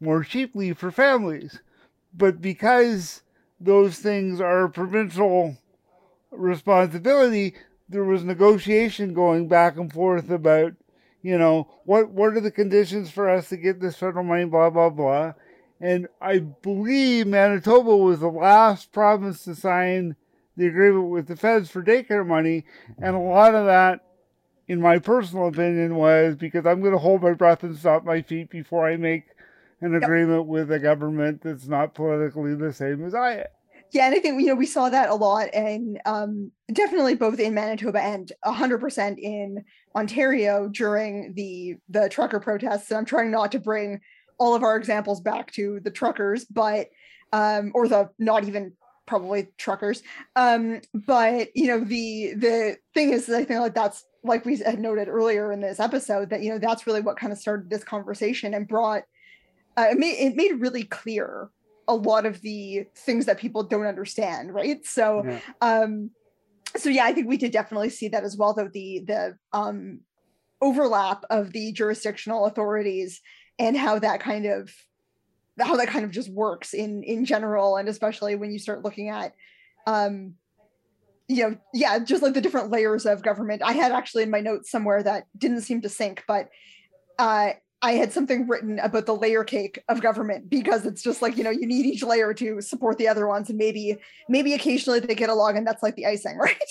more 0.00 0.24
cheaply 0.24 0.72
for 0.72 0.90
families. 0.90 1.60
But 2.12 2.42
because 2.42 3.22
those 3.60 3.98
things 3.98 4.40
are 4.40 4.68
provincial 4.68 5.56
responsibility, 6.30 7.54
there 7.88 8.04
was 8.04 8.24
negotiation 8.24 9.14
going 9.14 9.48
back 9.48 9.76
and 9.76 9.92
forth 9.92 10.30
about, 10.30 10.72
you 11.22 11.38
know, 11.38 11.68
what 11.84 12.10
what 12.10 12.36
are 12.36 12.40
the 12.40 12.50
conditions 12.50 13.10
for 13.10 13.30
us 13.30 13.48
to 13.50 13.56
get 13.56 13.80
this 13.80 13.96
federal 13.96 14.24
money, 14.24 14.44
blah 14.44 14.70
blah 14.70 14.90
blah. 14.90 15.34
And 15.80 16.08
I 16.20 16.38
believe 16.38 17.26
Manitoba 17.26 17.96
was 17.96 18.20
the 18.20 18.28
last 18.28 18.92
province 18.92 19.44
to 19.44 19.54
sign 19.54 20.16
the 20.56 20.66
agreement 20.66 21.10
with 21.10 21.28
the 21.28 21.36
feds 21.36 21.70
for 21.70 21.82
daycare 21.82 22.26
money. 22.26 22.64
And 22.98 23.16
a 23.16 23.18
lot 23.18 23.54
of 23.54 23.66
that, 23.66 24.00
in 24.72 24.80
my 24.80 24.98
personal 24.98 25.48
opinion, 25.48 25.96
was 25.96 26.34
because 26.34 26.64
I'm 26.64 26.80
going 26.80 26.94
to 26.94 26.98
hold 26.98 27.22
my 27.22 27.34
breath 27.34 27.62
and 27.62 27.76
stop 27.76 28.04
my 28.06 28.22
feet 28.22 28.48
before 28.48 28.88
I 28.88 28.96
make 28.96 29.24
an 29.82 29.92
Yep. 29.92 30.02
agreement 30.02 30.46
with 30.46 30.72
a 30.72 30.78
government 30.78 31.42
that's 31.42 31.68
not 31.68 31.92
politically 31.94 32.54
the 32.54 32.72
same 32.72 33.04
as 33.04 33.14
I 33.14 33.32
am. 33.32 33.44
Yeah, 33.90 34.06
and 34.06 34.14
I 34.14 34.20
think 34.20 34.40
you 34.40 34.46
know 34.46 34.54
we 34.54 34.64
saw 34.64 34.88
that 34.88 35.10
a 35.10 35.14
lot, 35.14 35.50
and 35.52 36.00
um, 36.06 36.50
definitely 36.72 37.14
both 37.16 37.38
in 37.38 37.52
Manitoba 37.52 38.00
and 38.00 38.32
hundred 38.42 38.78
percent 38.78 39.18
in 39.18 39.62
Ontario 39.94 40.68
during 40.68 41.34
the 41.34 41.76
the 41.90 42.08
trucker 42.08 42.40
protests. 42.40 42.90
And 42.90 42.96
I'm 42.96 43.04
trying 43.04 43.30
not 43.30 43.52
to 43.52 43.60
bring 43.60 44.00
all 44.38 44.54
of 44.54 44.62
our 44.62 44.76
examples 44.76 45.20
back 45.20 45.52
to 45.52 45.80
the 45.84 45.90
truckers, 45.90 46.46
but 46.46 46.86
um, 47.34 47.72
or 47.74 47.86
the 47.86 48.08
not 48.18 48.44
even 48.44 48.72
probably 49.06 49.48
truckers. 49.58 50.02
Um, 50.36 50.80
but 50.92 51.48
you 51.54 51.66
know 51.68 51.80
the 51.80 52.34
the 52.36 52.76
thing 52.94 53.12
is, 53.12 53.28
I 53.28 53.44
think 53.44 53.60
like 53.60 53.74
that's 53.74 54.04
like 54.24 54.44
we 54.44 54.56
had 54.58 54.78
noted 54.78 55.08
earlier 55.08 55.52
in 55.52 55.60
this 55.60 55.80
episode 55.80 56.30
that 56.30 56.42
you 56.42 56.50
know 56.50 56.58
that's 56.58 56.86
really 56.86 57.00
what 57.00 57.16
kind 57.16 57.32
of 57.32 57.38
started 57.38 57.70
this 57.70 57.84
conversation 57.84 58.54
and 58.54 58.68
brought 58.68 59.02
uh, 59.76 59.86
it 59.90 59.98
made 59.98 60.14
it 60.14 60.36
made 60.36 60.52
really 60.60 60.84
clear 60.84 61.48
a 61.88 61.94
lot 61.94 62.24
of 62.26 62.40
the 62.42 62.84
things 62.94 63.26
that 63.26 63.38
people 63.38 63.64
don't 63.64 63.86
understand 63.86 64.54
right 64.54 64.86
so 64.86 65.24
Yeah. 65.26 65.40
um 65.60 66.10
so 66.76 66.88
yeah 66.88 67.04
i 67.04 67.12
think 67.12 67.26
we 67.28 67.36
did 67.36 67.50
definitely 67.52 67.90
see 67.90 68.08
that 68.08 68.22
as 68.22 68.36
well 68.36 68.54
though 68.54 68.68
the 68.72 69.02
the 69.06 69.36
um 69.52 70.00
overlap 70.60 71.24
of 71.28 71.52
the 71.52 71.72
jurisdictional 71.72 72.46
authorities 72.46 73.20
and 73.58 73.76
how 73.76 73.98
that 73.98 74.20
kind 74.20 74.46
of 74.46 74.70
how 75.60 75.76
that 75.76 75.88
kind 75.88 76.04
of 76.04 76.10
just 76.10 76.30
works 76.30 76.74
in 76.74 77.02
in 77.02 77.24
general 77.24 77.76
and 77.76 77.88
especially 77.88 78.34
when 78.34 78.50
you 78.50 78.58
start 78.58 78.84
looking 78.84 79.08
at 79.08 79.34
um 79.86 80.34
you 81.28 81.42
know 81.42 81.56
yeah 81.72 81.98
just 81.98 82.22
like 82.22 82.34
the 82.34 82.40
different 82.40 82.70
layers 82.70 83.06
of 83.06 83.22
government 83.22 83.62
i 83.64 83.72
had 83.72 83.92
actually 83.92 84.22
in 84.22 84.30
my 84.30 84.40
notes 84.40 84.70
somewhere 84.70 85.02
that 85.02 85.24
didn't 85.36 85.62
seem 85.62 85.80
to 85.80 85.88
sync 85.88 86.22
but 86.26 86.48
uh 87.18 87.50
I 87.84 87.94
had 87.94 88.12
something 88.12 88.46
written 88.46 88.78
about 88.78 89.06
the 89.06 89.16
layer 89.16 89.42
cake 89.42 89.82
of 89.88 90.00
government 90.00 90.48
because 90.48 90.86
it's 90.86 91.02
just 91.02 91.20
like 91.20 91.36
you 91.36 91.42
know 91.42 91.50
you 91.50 91.66
need 91.66 91.84
each 91.84 92.04
layer 92.04 92.32
to 92.34 92.60
support 92.60 92.96
the 92.96 93.08
other 93.08 93.26
ones 93.26 93.48
and 93.48 93.58
maybe 93.58 93.96
maybe 94.28 94.54
occasionally 94.54 95.00
they 95.00 95.16
get 95.16 95.30
along 95.30 95.56
and 95.56 95.66
that's 95.66 95.82
like 95.82 95.96
the 95.96 96.06
icing 96.06 96.38
right 96.38 96.62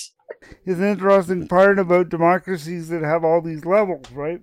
is 0.65 0.79
an 0.79 0.85
interesting 0.85 1.47
part 1.47 1.79
about 1.79 2.09
democracies 2.09 2.89
that 2.89 3.03
have 3.03 3.23
all 3.23 3.41
these 3.41 3.65
levels, 3.65 4.11
right? 4.11 4.41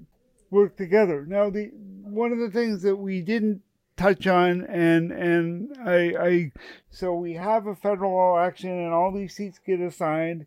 Work 0.51 0.77
together. 0.77 1.25
Now, 1.27 1.51
the 1.51 1.71
one 1.73 2.33
of 2.33 2.39
the 2.39 2.51
things 2.51 2.83
that 2.83 2.97
we 2.97 3.21
didn't 3.21 3.63
touch 3.99 4.27
on, 4.27 4.65
and 4.65 5.13
and 5.13 5.77
I, 5.85 6.15
I 6.19 6.53
so 6.91 7.15
we 7.15 7.35
have 7.35 7.67
a 7.67 7.75
federal 7.75 8.37
election, 8.37 8.71
and 8.71 8.93
all 8.93 9.13
these 9.13 9.35
seats 9.35 9.61
get 9.65 9.81
assigned. 9.81 10.47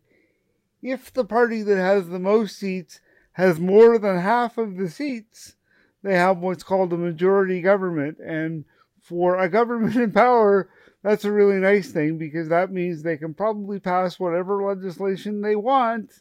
If 0.82 1.12
the 1.12 1.24
party 1.24 1.62
that 1.62 1.76
has 1.76 2.08
the 2.08 2.18
most 2.18 2.58
seats 2.58 3.00
has 3.32 3.60
more 3.60 3.98
than 3.98 4.18
half 4.18 4.58
of 4.58 4.76
the 4.76 4.90
seats, 4.90 5.54
they 6.02 6.14
have 6.16 6.38
what's 6.38 6.64
called 6.64 6.92
a 6.92 6.96
majority 6.96 7.60
government, 7.60 8.18
and 8.18 8.64
for 9.00 9.38
a 9.38 9.48
government 9.48 9.96
in 10.04 10.10
power, 10.12 10.68
that's 11.02 11.24
a 11.24 11.32
really 11.32 11.56
nice 11.56 11.90
thing 11.90 12.18
because 12.18 12.48
that 12.48 12.72
means 12.72 13.02
they 13.02 13.16
can 13.16 13.34
probably 13.34 13.78
pass 13.78 14.18
whatever 14.18 14.62
legislation 14.62 15.40
they 15.40 15.56
want 15.56 16.20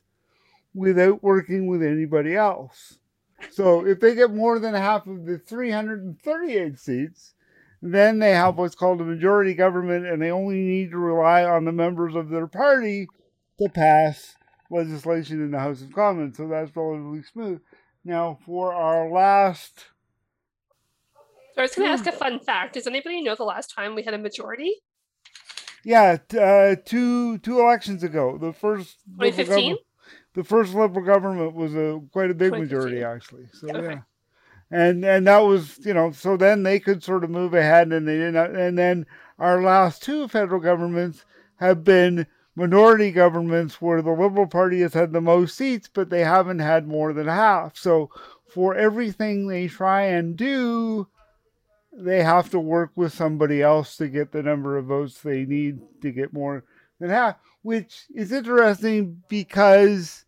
without 0.74 1.24
working 1.24 1.68
with 1.68 1.84
anybody 1.84 2.36
else. 2.36 2.98
So 3.50 3.86
if 3.86 4.00
they 4.00 4.16
get 4.16 4.34
more 4.34 4.60
than 4.60 4.74
half 4.74 5.08
of 5.08 5.26
the 5.26 5.38
338 5.38 6.80
seats, 6.80 7.34
then 7.82 8.20
they 8.20 8.32
have 8.32 8.58
what's 8.58 8.76
called 8.76 9.02
a 9.02 9.06
majority 9.06 9.54
government 9.54 10.06
and 10.06 10.22
they 10.22 10.32
only 10.32 10.62
need 10.62 10.92
to 10.92 10.98
rely 10.98 11.44
on 11.44 11.66
the 11.66 11.72
members 11.72 12.16
of 12.16 12.30
their 12.30 12.48
party 12.48 13.08
to 13.60 13.70
pass 13.70 14.36
legislation 14.70 15.42
in 15.42 15.52
the 15.52 15.60
House 15.60 15.82
of 15.82 15.92
Commons. 15.94 16.38
So 16.38 16.48
that's 16.48 16.76
relatively 16.76 17.24
smooth. 17.24 17.62
Now, 18.04 18.40
for 18.46 18.74
our 18.74 19.10
last 19.10 19.86
So 21.56 21.62
I 21.62 21.62
was 21.62 21.76
going 21.76 21.88
to 21.88 21.94
ask 21.94 22.06
a 22.08 22.12
fun 22.18 22.40
fact. 22.40 22.74
Does 22.74 22.88
anybody 22.88 23.22
know 23.22 23.36
the 23.36 23.44
last 23.44 23.74
time 23.76 23.96
we 23.96 24.04
had 24.04 24.14
a 24.14 24.18
majority? 24.18 24.76
Yeah, 25.84 26.18
uh, 26.40 26.76
two 26.86 27.40
two 27.40 27.60
elections 27.60 28.04
ago, 28.04 28.38
the 28.38 28.54
first 28.54 29.00
2015? 29.20 29.78
The 30.34 30.44
first 30.44 30.74
liberal 30.74 31.06
government 31.06 31.54
was 31.54 31.76
a 31.76 32.02
quite 32.12 32.32
a 32.32 32.36
big 32.36 32.52
majority 32.52 33.04
actually. 33.04 33.48
So 33.54 33.68
Okay. 33.68 33.94
yeah, 33.94 34.02
and 34.72 35.04
and 35.04 35.28
that 35.28 35.40
was 35.40 35.80
you 35.86 35.94
know 35.94 36.12
so 36.12 36.38
then 36.38 36.64
they 36.64 36.80
could 36.80 37.04
sort 37.04 37.24
of 37.24 37.30
move 37.30 37.54
ahead 37.54 37.92
and 37.92 38.08
they 38.08 38.18
didn't 38.18 38.56
and 38.56 38.78
then 38.78 39.06
our 39.40 39.62
last 39.62 40.04
two 40.04 40.28
federal 40.28 40.62
governments 40.62 41.26
have 41.58 41.84
been 41.84 42.26
minority 42.56 43.12
governments 43.12 43.82
where 43.82 44.02
the 44.02 44.12
liberal 44.12 44.48
party 44.48 44.82
has 44.82 44.94
had 44.94 45.14
the 45.14 45.22
most 45.22 45.56
seats 45.58 45.90
but 45.92 46.10
they 46.10 46.24
haven't 46.24 46.60
had 46.60 46.88
more 46.88 47.14
than 47.14 47.28
half. 47.28 47.78
So 47.78 48.10
for 48.48 48.76
everything 48.76 49.48
they 49.48 49.68
try 49.68 50.04
and 50.04 50.36
do 50.36 51.08
they 51.94 52.24
have 52.24 52.50
to 52.50 52.60
work 52.60 52.92
with 52.96 53.14
somebody 53.14 53.62
else 53.62 53.98
to 53.98 54.08
get 54.08 54.32
the 54.32 54.42
number 54.42 54.78
of 54.78 54.86
votes 54.86 55.20
they 55.22 55.46
need 55.46 55.80
to 56.02 56.12
get 56.12 56.32
more 56.32 56.64
than 57.00 57.10
half, 57.10 57.36
which 57.62 58.06
is 58.14 58.32
interesting 58.32 59.22
because 59.28 60.26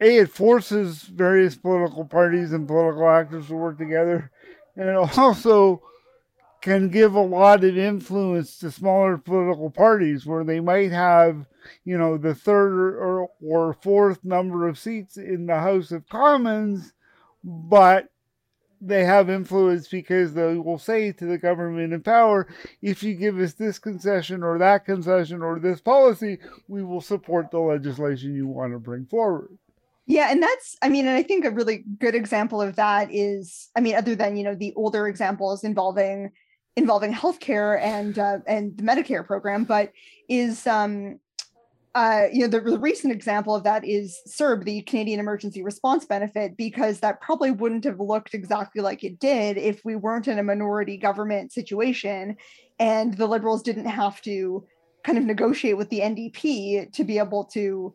a 0.00 0.18
it 0.18 0.30
forces 0.30 1.02
various 1.02 1.56
political 1.56 2.04
parties 2.04 2.52
and 2.52 2.66
political 2.66 3.08
actors 3.08 3.46
to 3.46 3.54
work 3.54 3.78
together, 3.78 4.30
and 4.76 4.88
it 4.88 5.18
also 5.18 5.82
can 6.60 6.88
give 6.88 7.14
a 7.14 7.20
lot 7.20 7.62
of 7.62 7.76
influence 7.76 8.58
to 8.58 8.70
smaller 8.70 9.18
political 9.18 9.70
parties 9.70 10.24
where 10.24 10.44
they 10.44 10.60
might 10.60 10.90
have, 10.90 11.46
you 11.84 11.98
know, 11.98 12.16
the 12.16 12.34
third 12.34 12.72
or, 12.72 13.28
or 13.42 13.74
fourth 13.82 14.24
number 14.24 14.66
of 14.66 14.78
seats 14.78 15.18
in 15.18 15.46
the 15.46 15.54
House 15.54 15.92
of 15.92 16.08
Commons, 16.08 16.94
but 17.44 18.08
they 18.80 19.04
have 19.04 19.30
influence 19.30 19.88
because 19.88 20.34
they 20.34 20.56
will 20.56 20.78
say 20.78 21.12
to 21.12 21.24
the 21.24 21.38
government 21.38 21.92
in 21.92 22.02
power, 22.02 22.46
if 22.82 23.02
you 23.02 23.14
give 23.14 23.38
us 23.38 23.54
this 23.54 23.78
concession 23.78 24.42
or 24.42 24.58
that 24.58 24.84
concession 24.84 25.42
or 25.42 25.58
this 25.58 25.80
policy, 25.80 26.38
we 26.68 26.82
will 26.82 27.00
support 27.00 27.50
the 27.50 27.58
legislation 27.58 28.34
you 28.34 28.46
want 28.46 28.72
to 28.72 28.78
bring 28.78 29.06
forward. 29.06 29.56
Yeah, 30.06 30.30
and 30.30 30.42
that's 30.42 30.76
I 30.82 30.90
mean, 30.90 31.06
and 31.06 31.16
I 31.16 31.22
think 31.22 31.44
a 31.44 31.50
really 31.50 31.84
good 31.98 32.14
example 32.14 32.60
of 32.60 32.76
that 32.76 33.08
is 33.10 33.70
I 33.74 33.80
mean, 33.80 33.94
other 33.94 34.14
than 34.14 34.36
you 34.36 34.44
know 34.44 34.54
the 34.54 34.74
older 34.76 35.08
examples 35.08 35.64
involving 35.64 36.30
involving 36.76 37.12
healthcare 37.12 37.80
and 37.80 38.18
uh, 38.18 38.38
and 38.46 38.76
the 38.76 38.82
Medicare 38.82 39.26
program, 39.26 39.64
but 39.64 39.92
is 40.28 40.66
um 40.66 41.18
uh, 41.94 42.26
you 42.32 42.40
know, 42.40 42.48
the, 42.48 42.60
the 42.60 42.78
recent 42.78 43.12
example 43.12 43.54
of 43.54 43.62
that 43.62 43.84
is 43.84 44.20
CERB, 44.28 44.64
the 44.64 44.82
Canadian 44.82 45.20
Emergency 45.20 45.62
Response 45.62 46.04
Benefit, 46.04 46.56
because 46.56 46.98
that 47.00 47.20
probably 47.20 47.52
wouldn't 47.52 47.84
have 47.84 48.00
looked 48.00 48.34
exactly 48.34 48.82
like 48.82 49.04
it 49.04 49.20
did 49.20 49.56
if 49.56 49.84
we 49.84 49.94
weren't 49.94 50.26
in 50.26 50.40
a 50.40 50.42
minority 50.42 50.96
government 50.96 51.52
situation 51.52 52.36
and 52.80 53.16
the 53.16 53.26
Liberals 53.26 53.62
didn't 53.62 53.86
have 53.86 54.20
to 54.22 54.66
kind 55.04 55.18
of 55.18 55.24
negotiate 55.24 55.76
with 55.76 55.88
the 55.90 56.00
NDP 56.00 56.92
to 56.92 57.04
be 57.04 57.18
able 57.18 57.44
to, 57.44 57.94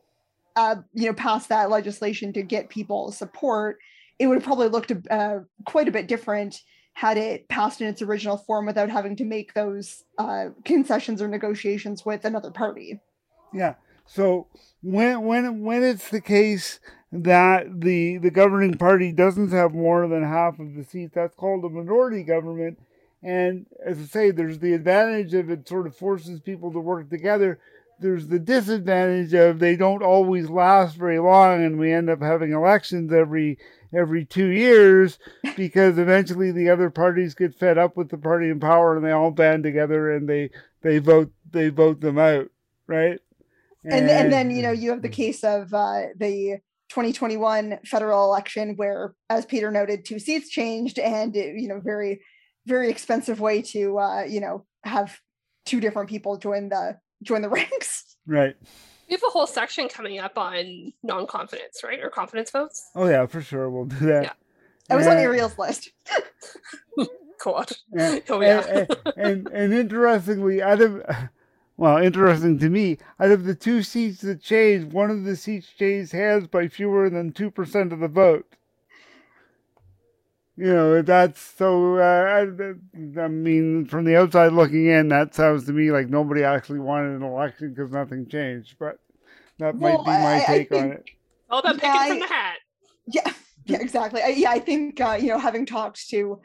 uh, 0.55 0.75
you 0.93 1.07
know, 1.07 1.13
pass 1.13 1.47
that 1.47 1.69
legislation 1.69 2.31
to 2.33 2.43
get 2.43 2.69
people 2.69 3.11
support. 3.11 3.79
It 4.17 4.27
would 4.27 4.35
have 4.35 4.43
probably 4.43 4.69
looked 4.69 4.93
uh, 5.11 5.39
quite 5.65 5.89
a 5.89 5.91
bit 5.91 6.07
different 6.07 6.61
had 6.93 7.17
it 7.17 7.47
passed 7.49 7.81
in 7.81 7.87
its 7.87 8.01
original 8.01 8.37
form 8.37 8.65
without 8.65 8.89
having 8.89 9.15
to 9.15 9.25
make 9.25 9.53
those 9.53 10.03
uh, 10.17 10.47
concessions 10.65 11.21
or 11.21 11.27
negotiations 11.27 12.05
with 12.05 12.25
another 12.25 12.51
party. 12.51 12.99
Yeah. 13.53 13.75
So 14.09 14.47
when 14.81 15.23
when 15.23 15.63
when 15.63 15.83
it's 15.83 16.09
the 16.09 16.21
case 16.21 16.79
that 17.11 17.81
the 17.81 18.17
the 18.17 18.31
governing 18.31 18.73
party 18.75 19.11
doesn't 19.11 19.51
have 19.51 19.73
more 19.73 20.07
than 20.07 20.23
half 20.23 20.59
of 20.59 20.73
the 20.73 20.83
seats, 20.83 21.13
that's 21.13 21.35
called 21.35 21.63
a 21.63 21.69
minority 21.69 22.23
government. 22.23 22.79
And 23.21 23.67
as 23.85 23.99
I 23.99 24.05
say, 24.05 24.31
there's 24.31 24.59
the 24.59 24.73
advantage 24.73 25.33
of 25.35 25.51
it 25.51 25.67
sort 25.67 25.85
of 25.85 25.95
forces 25.95 26.39
people 26.39 26.71
to 26.71 26.79
work 26.79 27.09
together. 27.09 27.59
There's 27.99 28.27
the 28.27 28.39
disadvantage 28.39 29.33
of 29.33 29.59
they 29.59 29.75
don't 29.75 30.01
always 30.01 30.49
last 30.49 30.95
very 30.95 31.19
long, 31.19 31.63
and 31.63 31.77
we 31.77 31.91
end 31.91 32.09
up 32.09 32.21
having 32.21 32.51
elections 32.51 33.13
every 33.13 33.59
every 33.93 34.25
two 34.25 34.47
years 34.47 35.19
because 35.55 35.99
eventually 35.99 36.51
the 36.51 36.69
other 36.69 36.89
parties 36.89 37.35
get 37.35 37.53
fed 37.53 37.77
up 37.77 37.95
with 37.95 38.09
the 38.09 38.17
party 38.17 38.49
in 38.49 38.59
power 38.59 38.95
and 38.95 39.05
they 39.05 39.11
all 39.11 39.31
band 39.31 39.63
together 39.63 40.11
and 40.11 40.27
they 40.27 40.49
they 40.81 40.97
vote 40.97 41.31
they 41.51 41.69
vote 41.69 41.99
them 42.01 42.17
out, 42.17 42.47
right? 42.87 43.19
And 43.85 44.09
and 44.09 44.31
then 44.31 44.51
you 44.51 44.61
know 44.61 44.71
you 44.71 44.89
have 44.91 45.01
the 45.01 45.09
case 45.09 45.43
of 45.43 45.73
uh, 45.73 46.03
the 46.17 46.57
2021 46.89 47.79
federal 47.85 48.25
election 48.25 48.75
where 48.75 49.13
as 49.29 49.45
peter 49.45 49.69
noted 49.71 50.03
two 50.05 50.17
seats 50.19 50.49
changed 50.49 50.97
and 50.99 51.35
it, 51.35 51.55
you 51.59 51.67
know 51.67 51.79
very 51.79 52.21
very 52.65 52.89
expensive 52.89 53.39
way 53.39 53.61
to 53.61 53.97
uh, 53.99 54.23
you 54.23 54.41
know 54.41 54.65
have 54.83 55.17
two 55.65 55.79
different 55.79 56.09
people 56.09 56.37
join 56.37 56.69
the 56.69 56.97
join 57.23 57.41
the 57.41 57.49
ranks 57.59 58.15
right 58.25 58.55
We 59.07 59.13
have 59.13 59.23
a 59.27 59.29
whole 59.31 59.47
section 59.47 59.87
coming 59.87 60.19
up 60.19 60.37
on 60.37 60.93
non-confidence, 61.03 61.83
right? 61.83 61.99
Or 62.03 62.09
confidence 62.09 62.51
votes. 62.51 62.89
oh 62.95 63.07
yeah 63.07 63.25
for 63.27 63.41
sure 63.41 63.69
we'll 63.69 63.85
do 63.85 64.05
that 64.07 64.23
Yeah. 64.23 64.33
that 64.89 64.95
was 64.97 65.05
on 65.07 65.13
And- 65.13 65.21
ariel's 65.21 65.57
list 65.57 65.89
God. 67.43 67.71
And, 67.97 68.21
Oh, 68.29 68.41
yeah. 68.41 68.59
and, 68.67 68.97
and, 69.15 69.47
and 69.47 69.73
interestingly, 69.73 70.61
out 70.61 70.81
of 70.81 71.01
well, 71.79 71.97
interesting 71.97 72.59
to 72.59 72.69
me, 72.69 72.97
out 73.21 73.31
of 73.31 73.45
the 73.45 73.55
two 73.55 73.83
seats 73.83 74.19
that 74.19 74.41
changed, 74.41 74.91
one 74.91 75.09
of 75.09 75.23
the 75.23 75.37
seats 75.37 75.69
changed 75.69 76.11
hands 76.11 76.45
by 76.45 76.67
fewer 76.67 77.09
than 77.09 77.31
two 77.31 77.49
percent 77.49 77.93
of 77.93 77.99
the 78.01 78.09
vote. 78.09 78.45
You 80.57 80.65
know, 80.65 81.01
that's 81.01 81.39
so. 81.39 81.95
Uh, 81.99 82.01
I, 82.01 83.21
I 83.21 83.27
mean, 83.29 83.85
from 83.85 84.03
the 84.03 84.17
outside 84.17 84.51
looking 84.51 84.87
in, 84.87 85.07
that 85.07 85.33
sounds 85.33 85.65
to 85.67 85.71
me 85.71 85.89
like 85.89 86.09
nobody 86.09 86.43
actually 86.43 86.79
wanted 86.79 87.15
an 87.15 87.23
election 87.23 87.73
because 87.73 87.91
nothing 87.93 88.27
changed. 88.27 88.75
But 88.77 88.99
that 89.59 89.79
Well, 89.79 89.99
might 89.99 90.05
be 90.05 90.11
my 90.21 90.35
I- 90.35 90.43
I 90.43 90.57
take 90.57 90.73
on 90.73 90.91
it. 90.91 91.05
All 91.49 91.59
about 91.59 91.81
Yeah, 91.81 91.93
picking 91.93 92.07
from 92.09 92.19
the 92.19 92.33
hat. 92.33 92.57
Yeah, 93.07 93.33
yeah, 93.67 93.77
exactly. 93.79 94.21
I, 94.21 94.27
yeah, 94.27 94.51
I 94.51 94.59
think 94.59 94.99
uh, 94.99 95.17
you 95.17 95.29
know, 95.29 95.39
having 95.39 95.65
talked 95.65 96.09
to, 96.09 96.41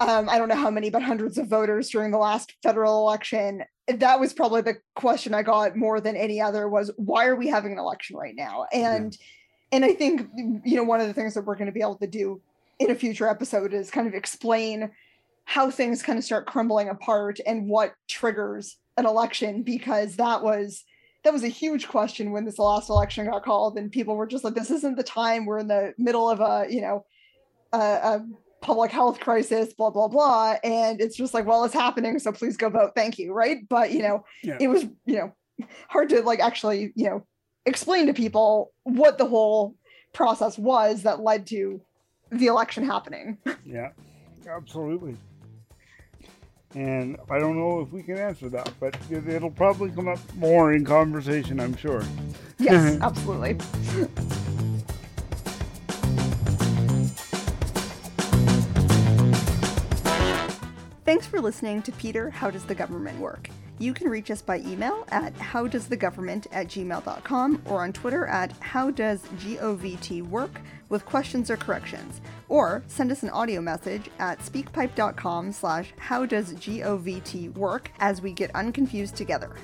um, 0.00 0.28
I 0.28 0.36
don't 0.36 0.48
know 0.50 0.54
how 0.54 0.70
many, 0.70 0.90
but 0.90 1.02
hundreds 1.02 1.38
of 1.38 1.48
voters 1.48 1.88
during 1.88 2.10
the 2.10 2.18
last 2.18 2.52
federal 2.62 2.98
election, 3.08 3.62
that 3.88 4.20
was 4.20 4.32
probably 4.32 4.60
the 4.60 4.76
question 4.94 5.34
I 5.34 5.42
got 5.42 5.76
more 5.76 6.00
than 6.00 6.16
any 6.16 6.40
other 6.40 6.68
was 6.68 6.90
why 6.96 7.26
are 7.26 7.36
we 7.36 7.48
having 7.48 7.72
an 7.72 7.78
election 7.78 8.16
right 8.16 8.34
now? 8.36 8.66
And 8.72 9.16
and 9.72 9.84
I 9.84 9.94
think 9.94 10.28
you 10.64 10.76
know 10.76 10.84
one 10.84 11.00
of 11.00 11.06
the 11.06 11.14
things 11.14 11.34
that 11.34 11.44
we're 11.44 11.56
going 11.56 11.66
to 11.66 11.72
be 11.72 11.80
able 11.80 11.96
to 11.96 12.06
do 12.06 12.40
in 12.78 12.90
a 12.90 12.94
future 12.94 13.28
episode 13.28 13.72
is 13.72 13.90
kind 13.90 14.06
of 14.06 14.14
explain 14.14 14.90
how 15.44 15.70
things 15.70 16.02
kind 16.02 16.18
of 16.18 16.24
start 16.24 16.46
crumbling 16.46 16.88
apart 16.88 17.40
and 17.46 17.66
what 17.68 17.94
triggers 18.06 18.76
an 18.98 19.06
election 19.06 19.62
because 19.62 20.16
that 20.16 20.42
was 20.42 20.84
that 21.24 21.32
was 21.32 21.42
a 21.42 21.48
huge 21.48 21.88
question 21.88 22.32
when 22.32 22.44
this 22.44 22.58
last 22.58 22.90
election 22.90 23.26
got 23.26 23.44
called 23.44 23.78
and 23.78 23.90
people 23.90 24.14
were 24.14 24.26
just 24.26 24.44
like 24.44 24.54
this 24.54 24.70
isn't 24.70 24.96
the 24.96 25.02
time 25.02 25.46
we're 25.46 25.58
in 25.58 25.68
the 25.68 25.94
middle 25.98 26.28
of 26.28 26.40
a 26.40 26.66
you 26.70 26.80
know 26.80 27.04
a, 27.72 27.78
a 27.78 28.26
public 28.60 28.90
health 28.90 29.20
crisis 29.20 29.72
blah 29.74 29.90
blah 29.90 30.08
blah 30.08 30.56
and 30.64 31.00
it's 31.00 31.16
just 31.16 31.32
like 31.34 31.46
well 31.46 31.64
it's 31.64 31.74
happening 31.74 32.18
so 32.18 32.32
please 32.32 32.56
go 32.56 32.68
vote 32.68 32.90
thank 32.96 33.18
you 33.18 33.32
right 33.32 33.68
but 33.68 33.92
you 33.92 34.02
know 34.02 34.24
Yeah. 34.42 34.56
it 34.60 34.68
was 34.68 34.82
you 35.06 35.16
know 35.18 35.32
hard 35.88 36.08
to 36.10 36.22
like 36.22 36.40
actually 36.40 36.92
you 36.96 37.08
know 37.08 37.24
explain 37.66 38.06
to 38.06 38.14
people 38.14 38.72
what 38.84 39.16
the 39.18 39.26
whole 39.26 39.76
process 40.12 40.58
was 40.58 41.02
that 41.04 41.20
led 41.20 41.46
to 41.48 41.80
the 42.30 42.46
election 42.46 42.84
happening 42.84 43.38
Yeah, 43.64 43.90
absolutely. 44.50 45.16
And 46.74 47.16
I 47.30 47.38
don't 47.38 47.56
know 47.56 47.80
if 47.80 47.90
we 47.92 48.02
can 48.02 48.18
answer 48.18 48.50
that, 48.50 48.70
but 48.78 48.94
it, 49.10 49.26
it'll 49.26 49.50
probably 49.50 49.90
come 49.90 50.06
up 50.06 50.18
more 50.36 50.74
in 50.74 50.84
conversation, 50.84 51.60
I'm 51.60 51.74
sure. 51.76 52.02
yes 52.58 52.98
absolutely 53.02 53.56
Thanks 61.08 61.26
for 61.26 61.40
listening 61.40 61.80
to 61.84 61.92
Peter, 61.92 62.28
How 62.28 62.50
Does 62.50 62.66
the 62.66 62.74
Government 62.74 63.18
Work? 63.18 63.48
You 63.78 63.94
can 63.94 64.10
reach 64.10 64.30
us 64.30 64.42
by 64.42 64.58
email 64.58 65.06
at 65.08 65.34
howdoesthegovernment 65.36 66.48
at 66.52 66.66
gmail.com 66.66 67.62
or 67.64 67.82
on 67.82 67.94
Twitter 67.94 68.26
at 68.26 68.52
howdoesgovt 68.60 70.28
work 70.28 70.60
with 70.90 71.06
questions 71.06 71.50
or 71.50 71.56
corrections. 71.56 72.20
Or 72.50 72.82
send 72.88 73.10
us 73.10 73.22
an 73.22 73.30
audio 73.30 73.62
message 73.62 74.10
at 74.18 74.40
speakpipe.com 74.40 75.52
slash 75.52 75.94
howdoesgovt 75.98 77.56
work 77.56 77.90
as 78.00 78.20
we 78.20 78.32
get 78.34 78.54
unconfused 78.54 79.16
together. 79.16 79.56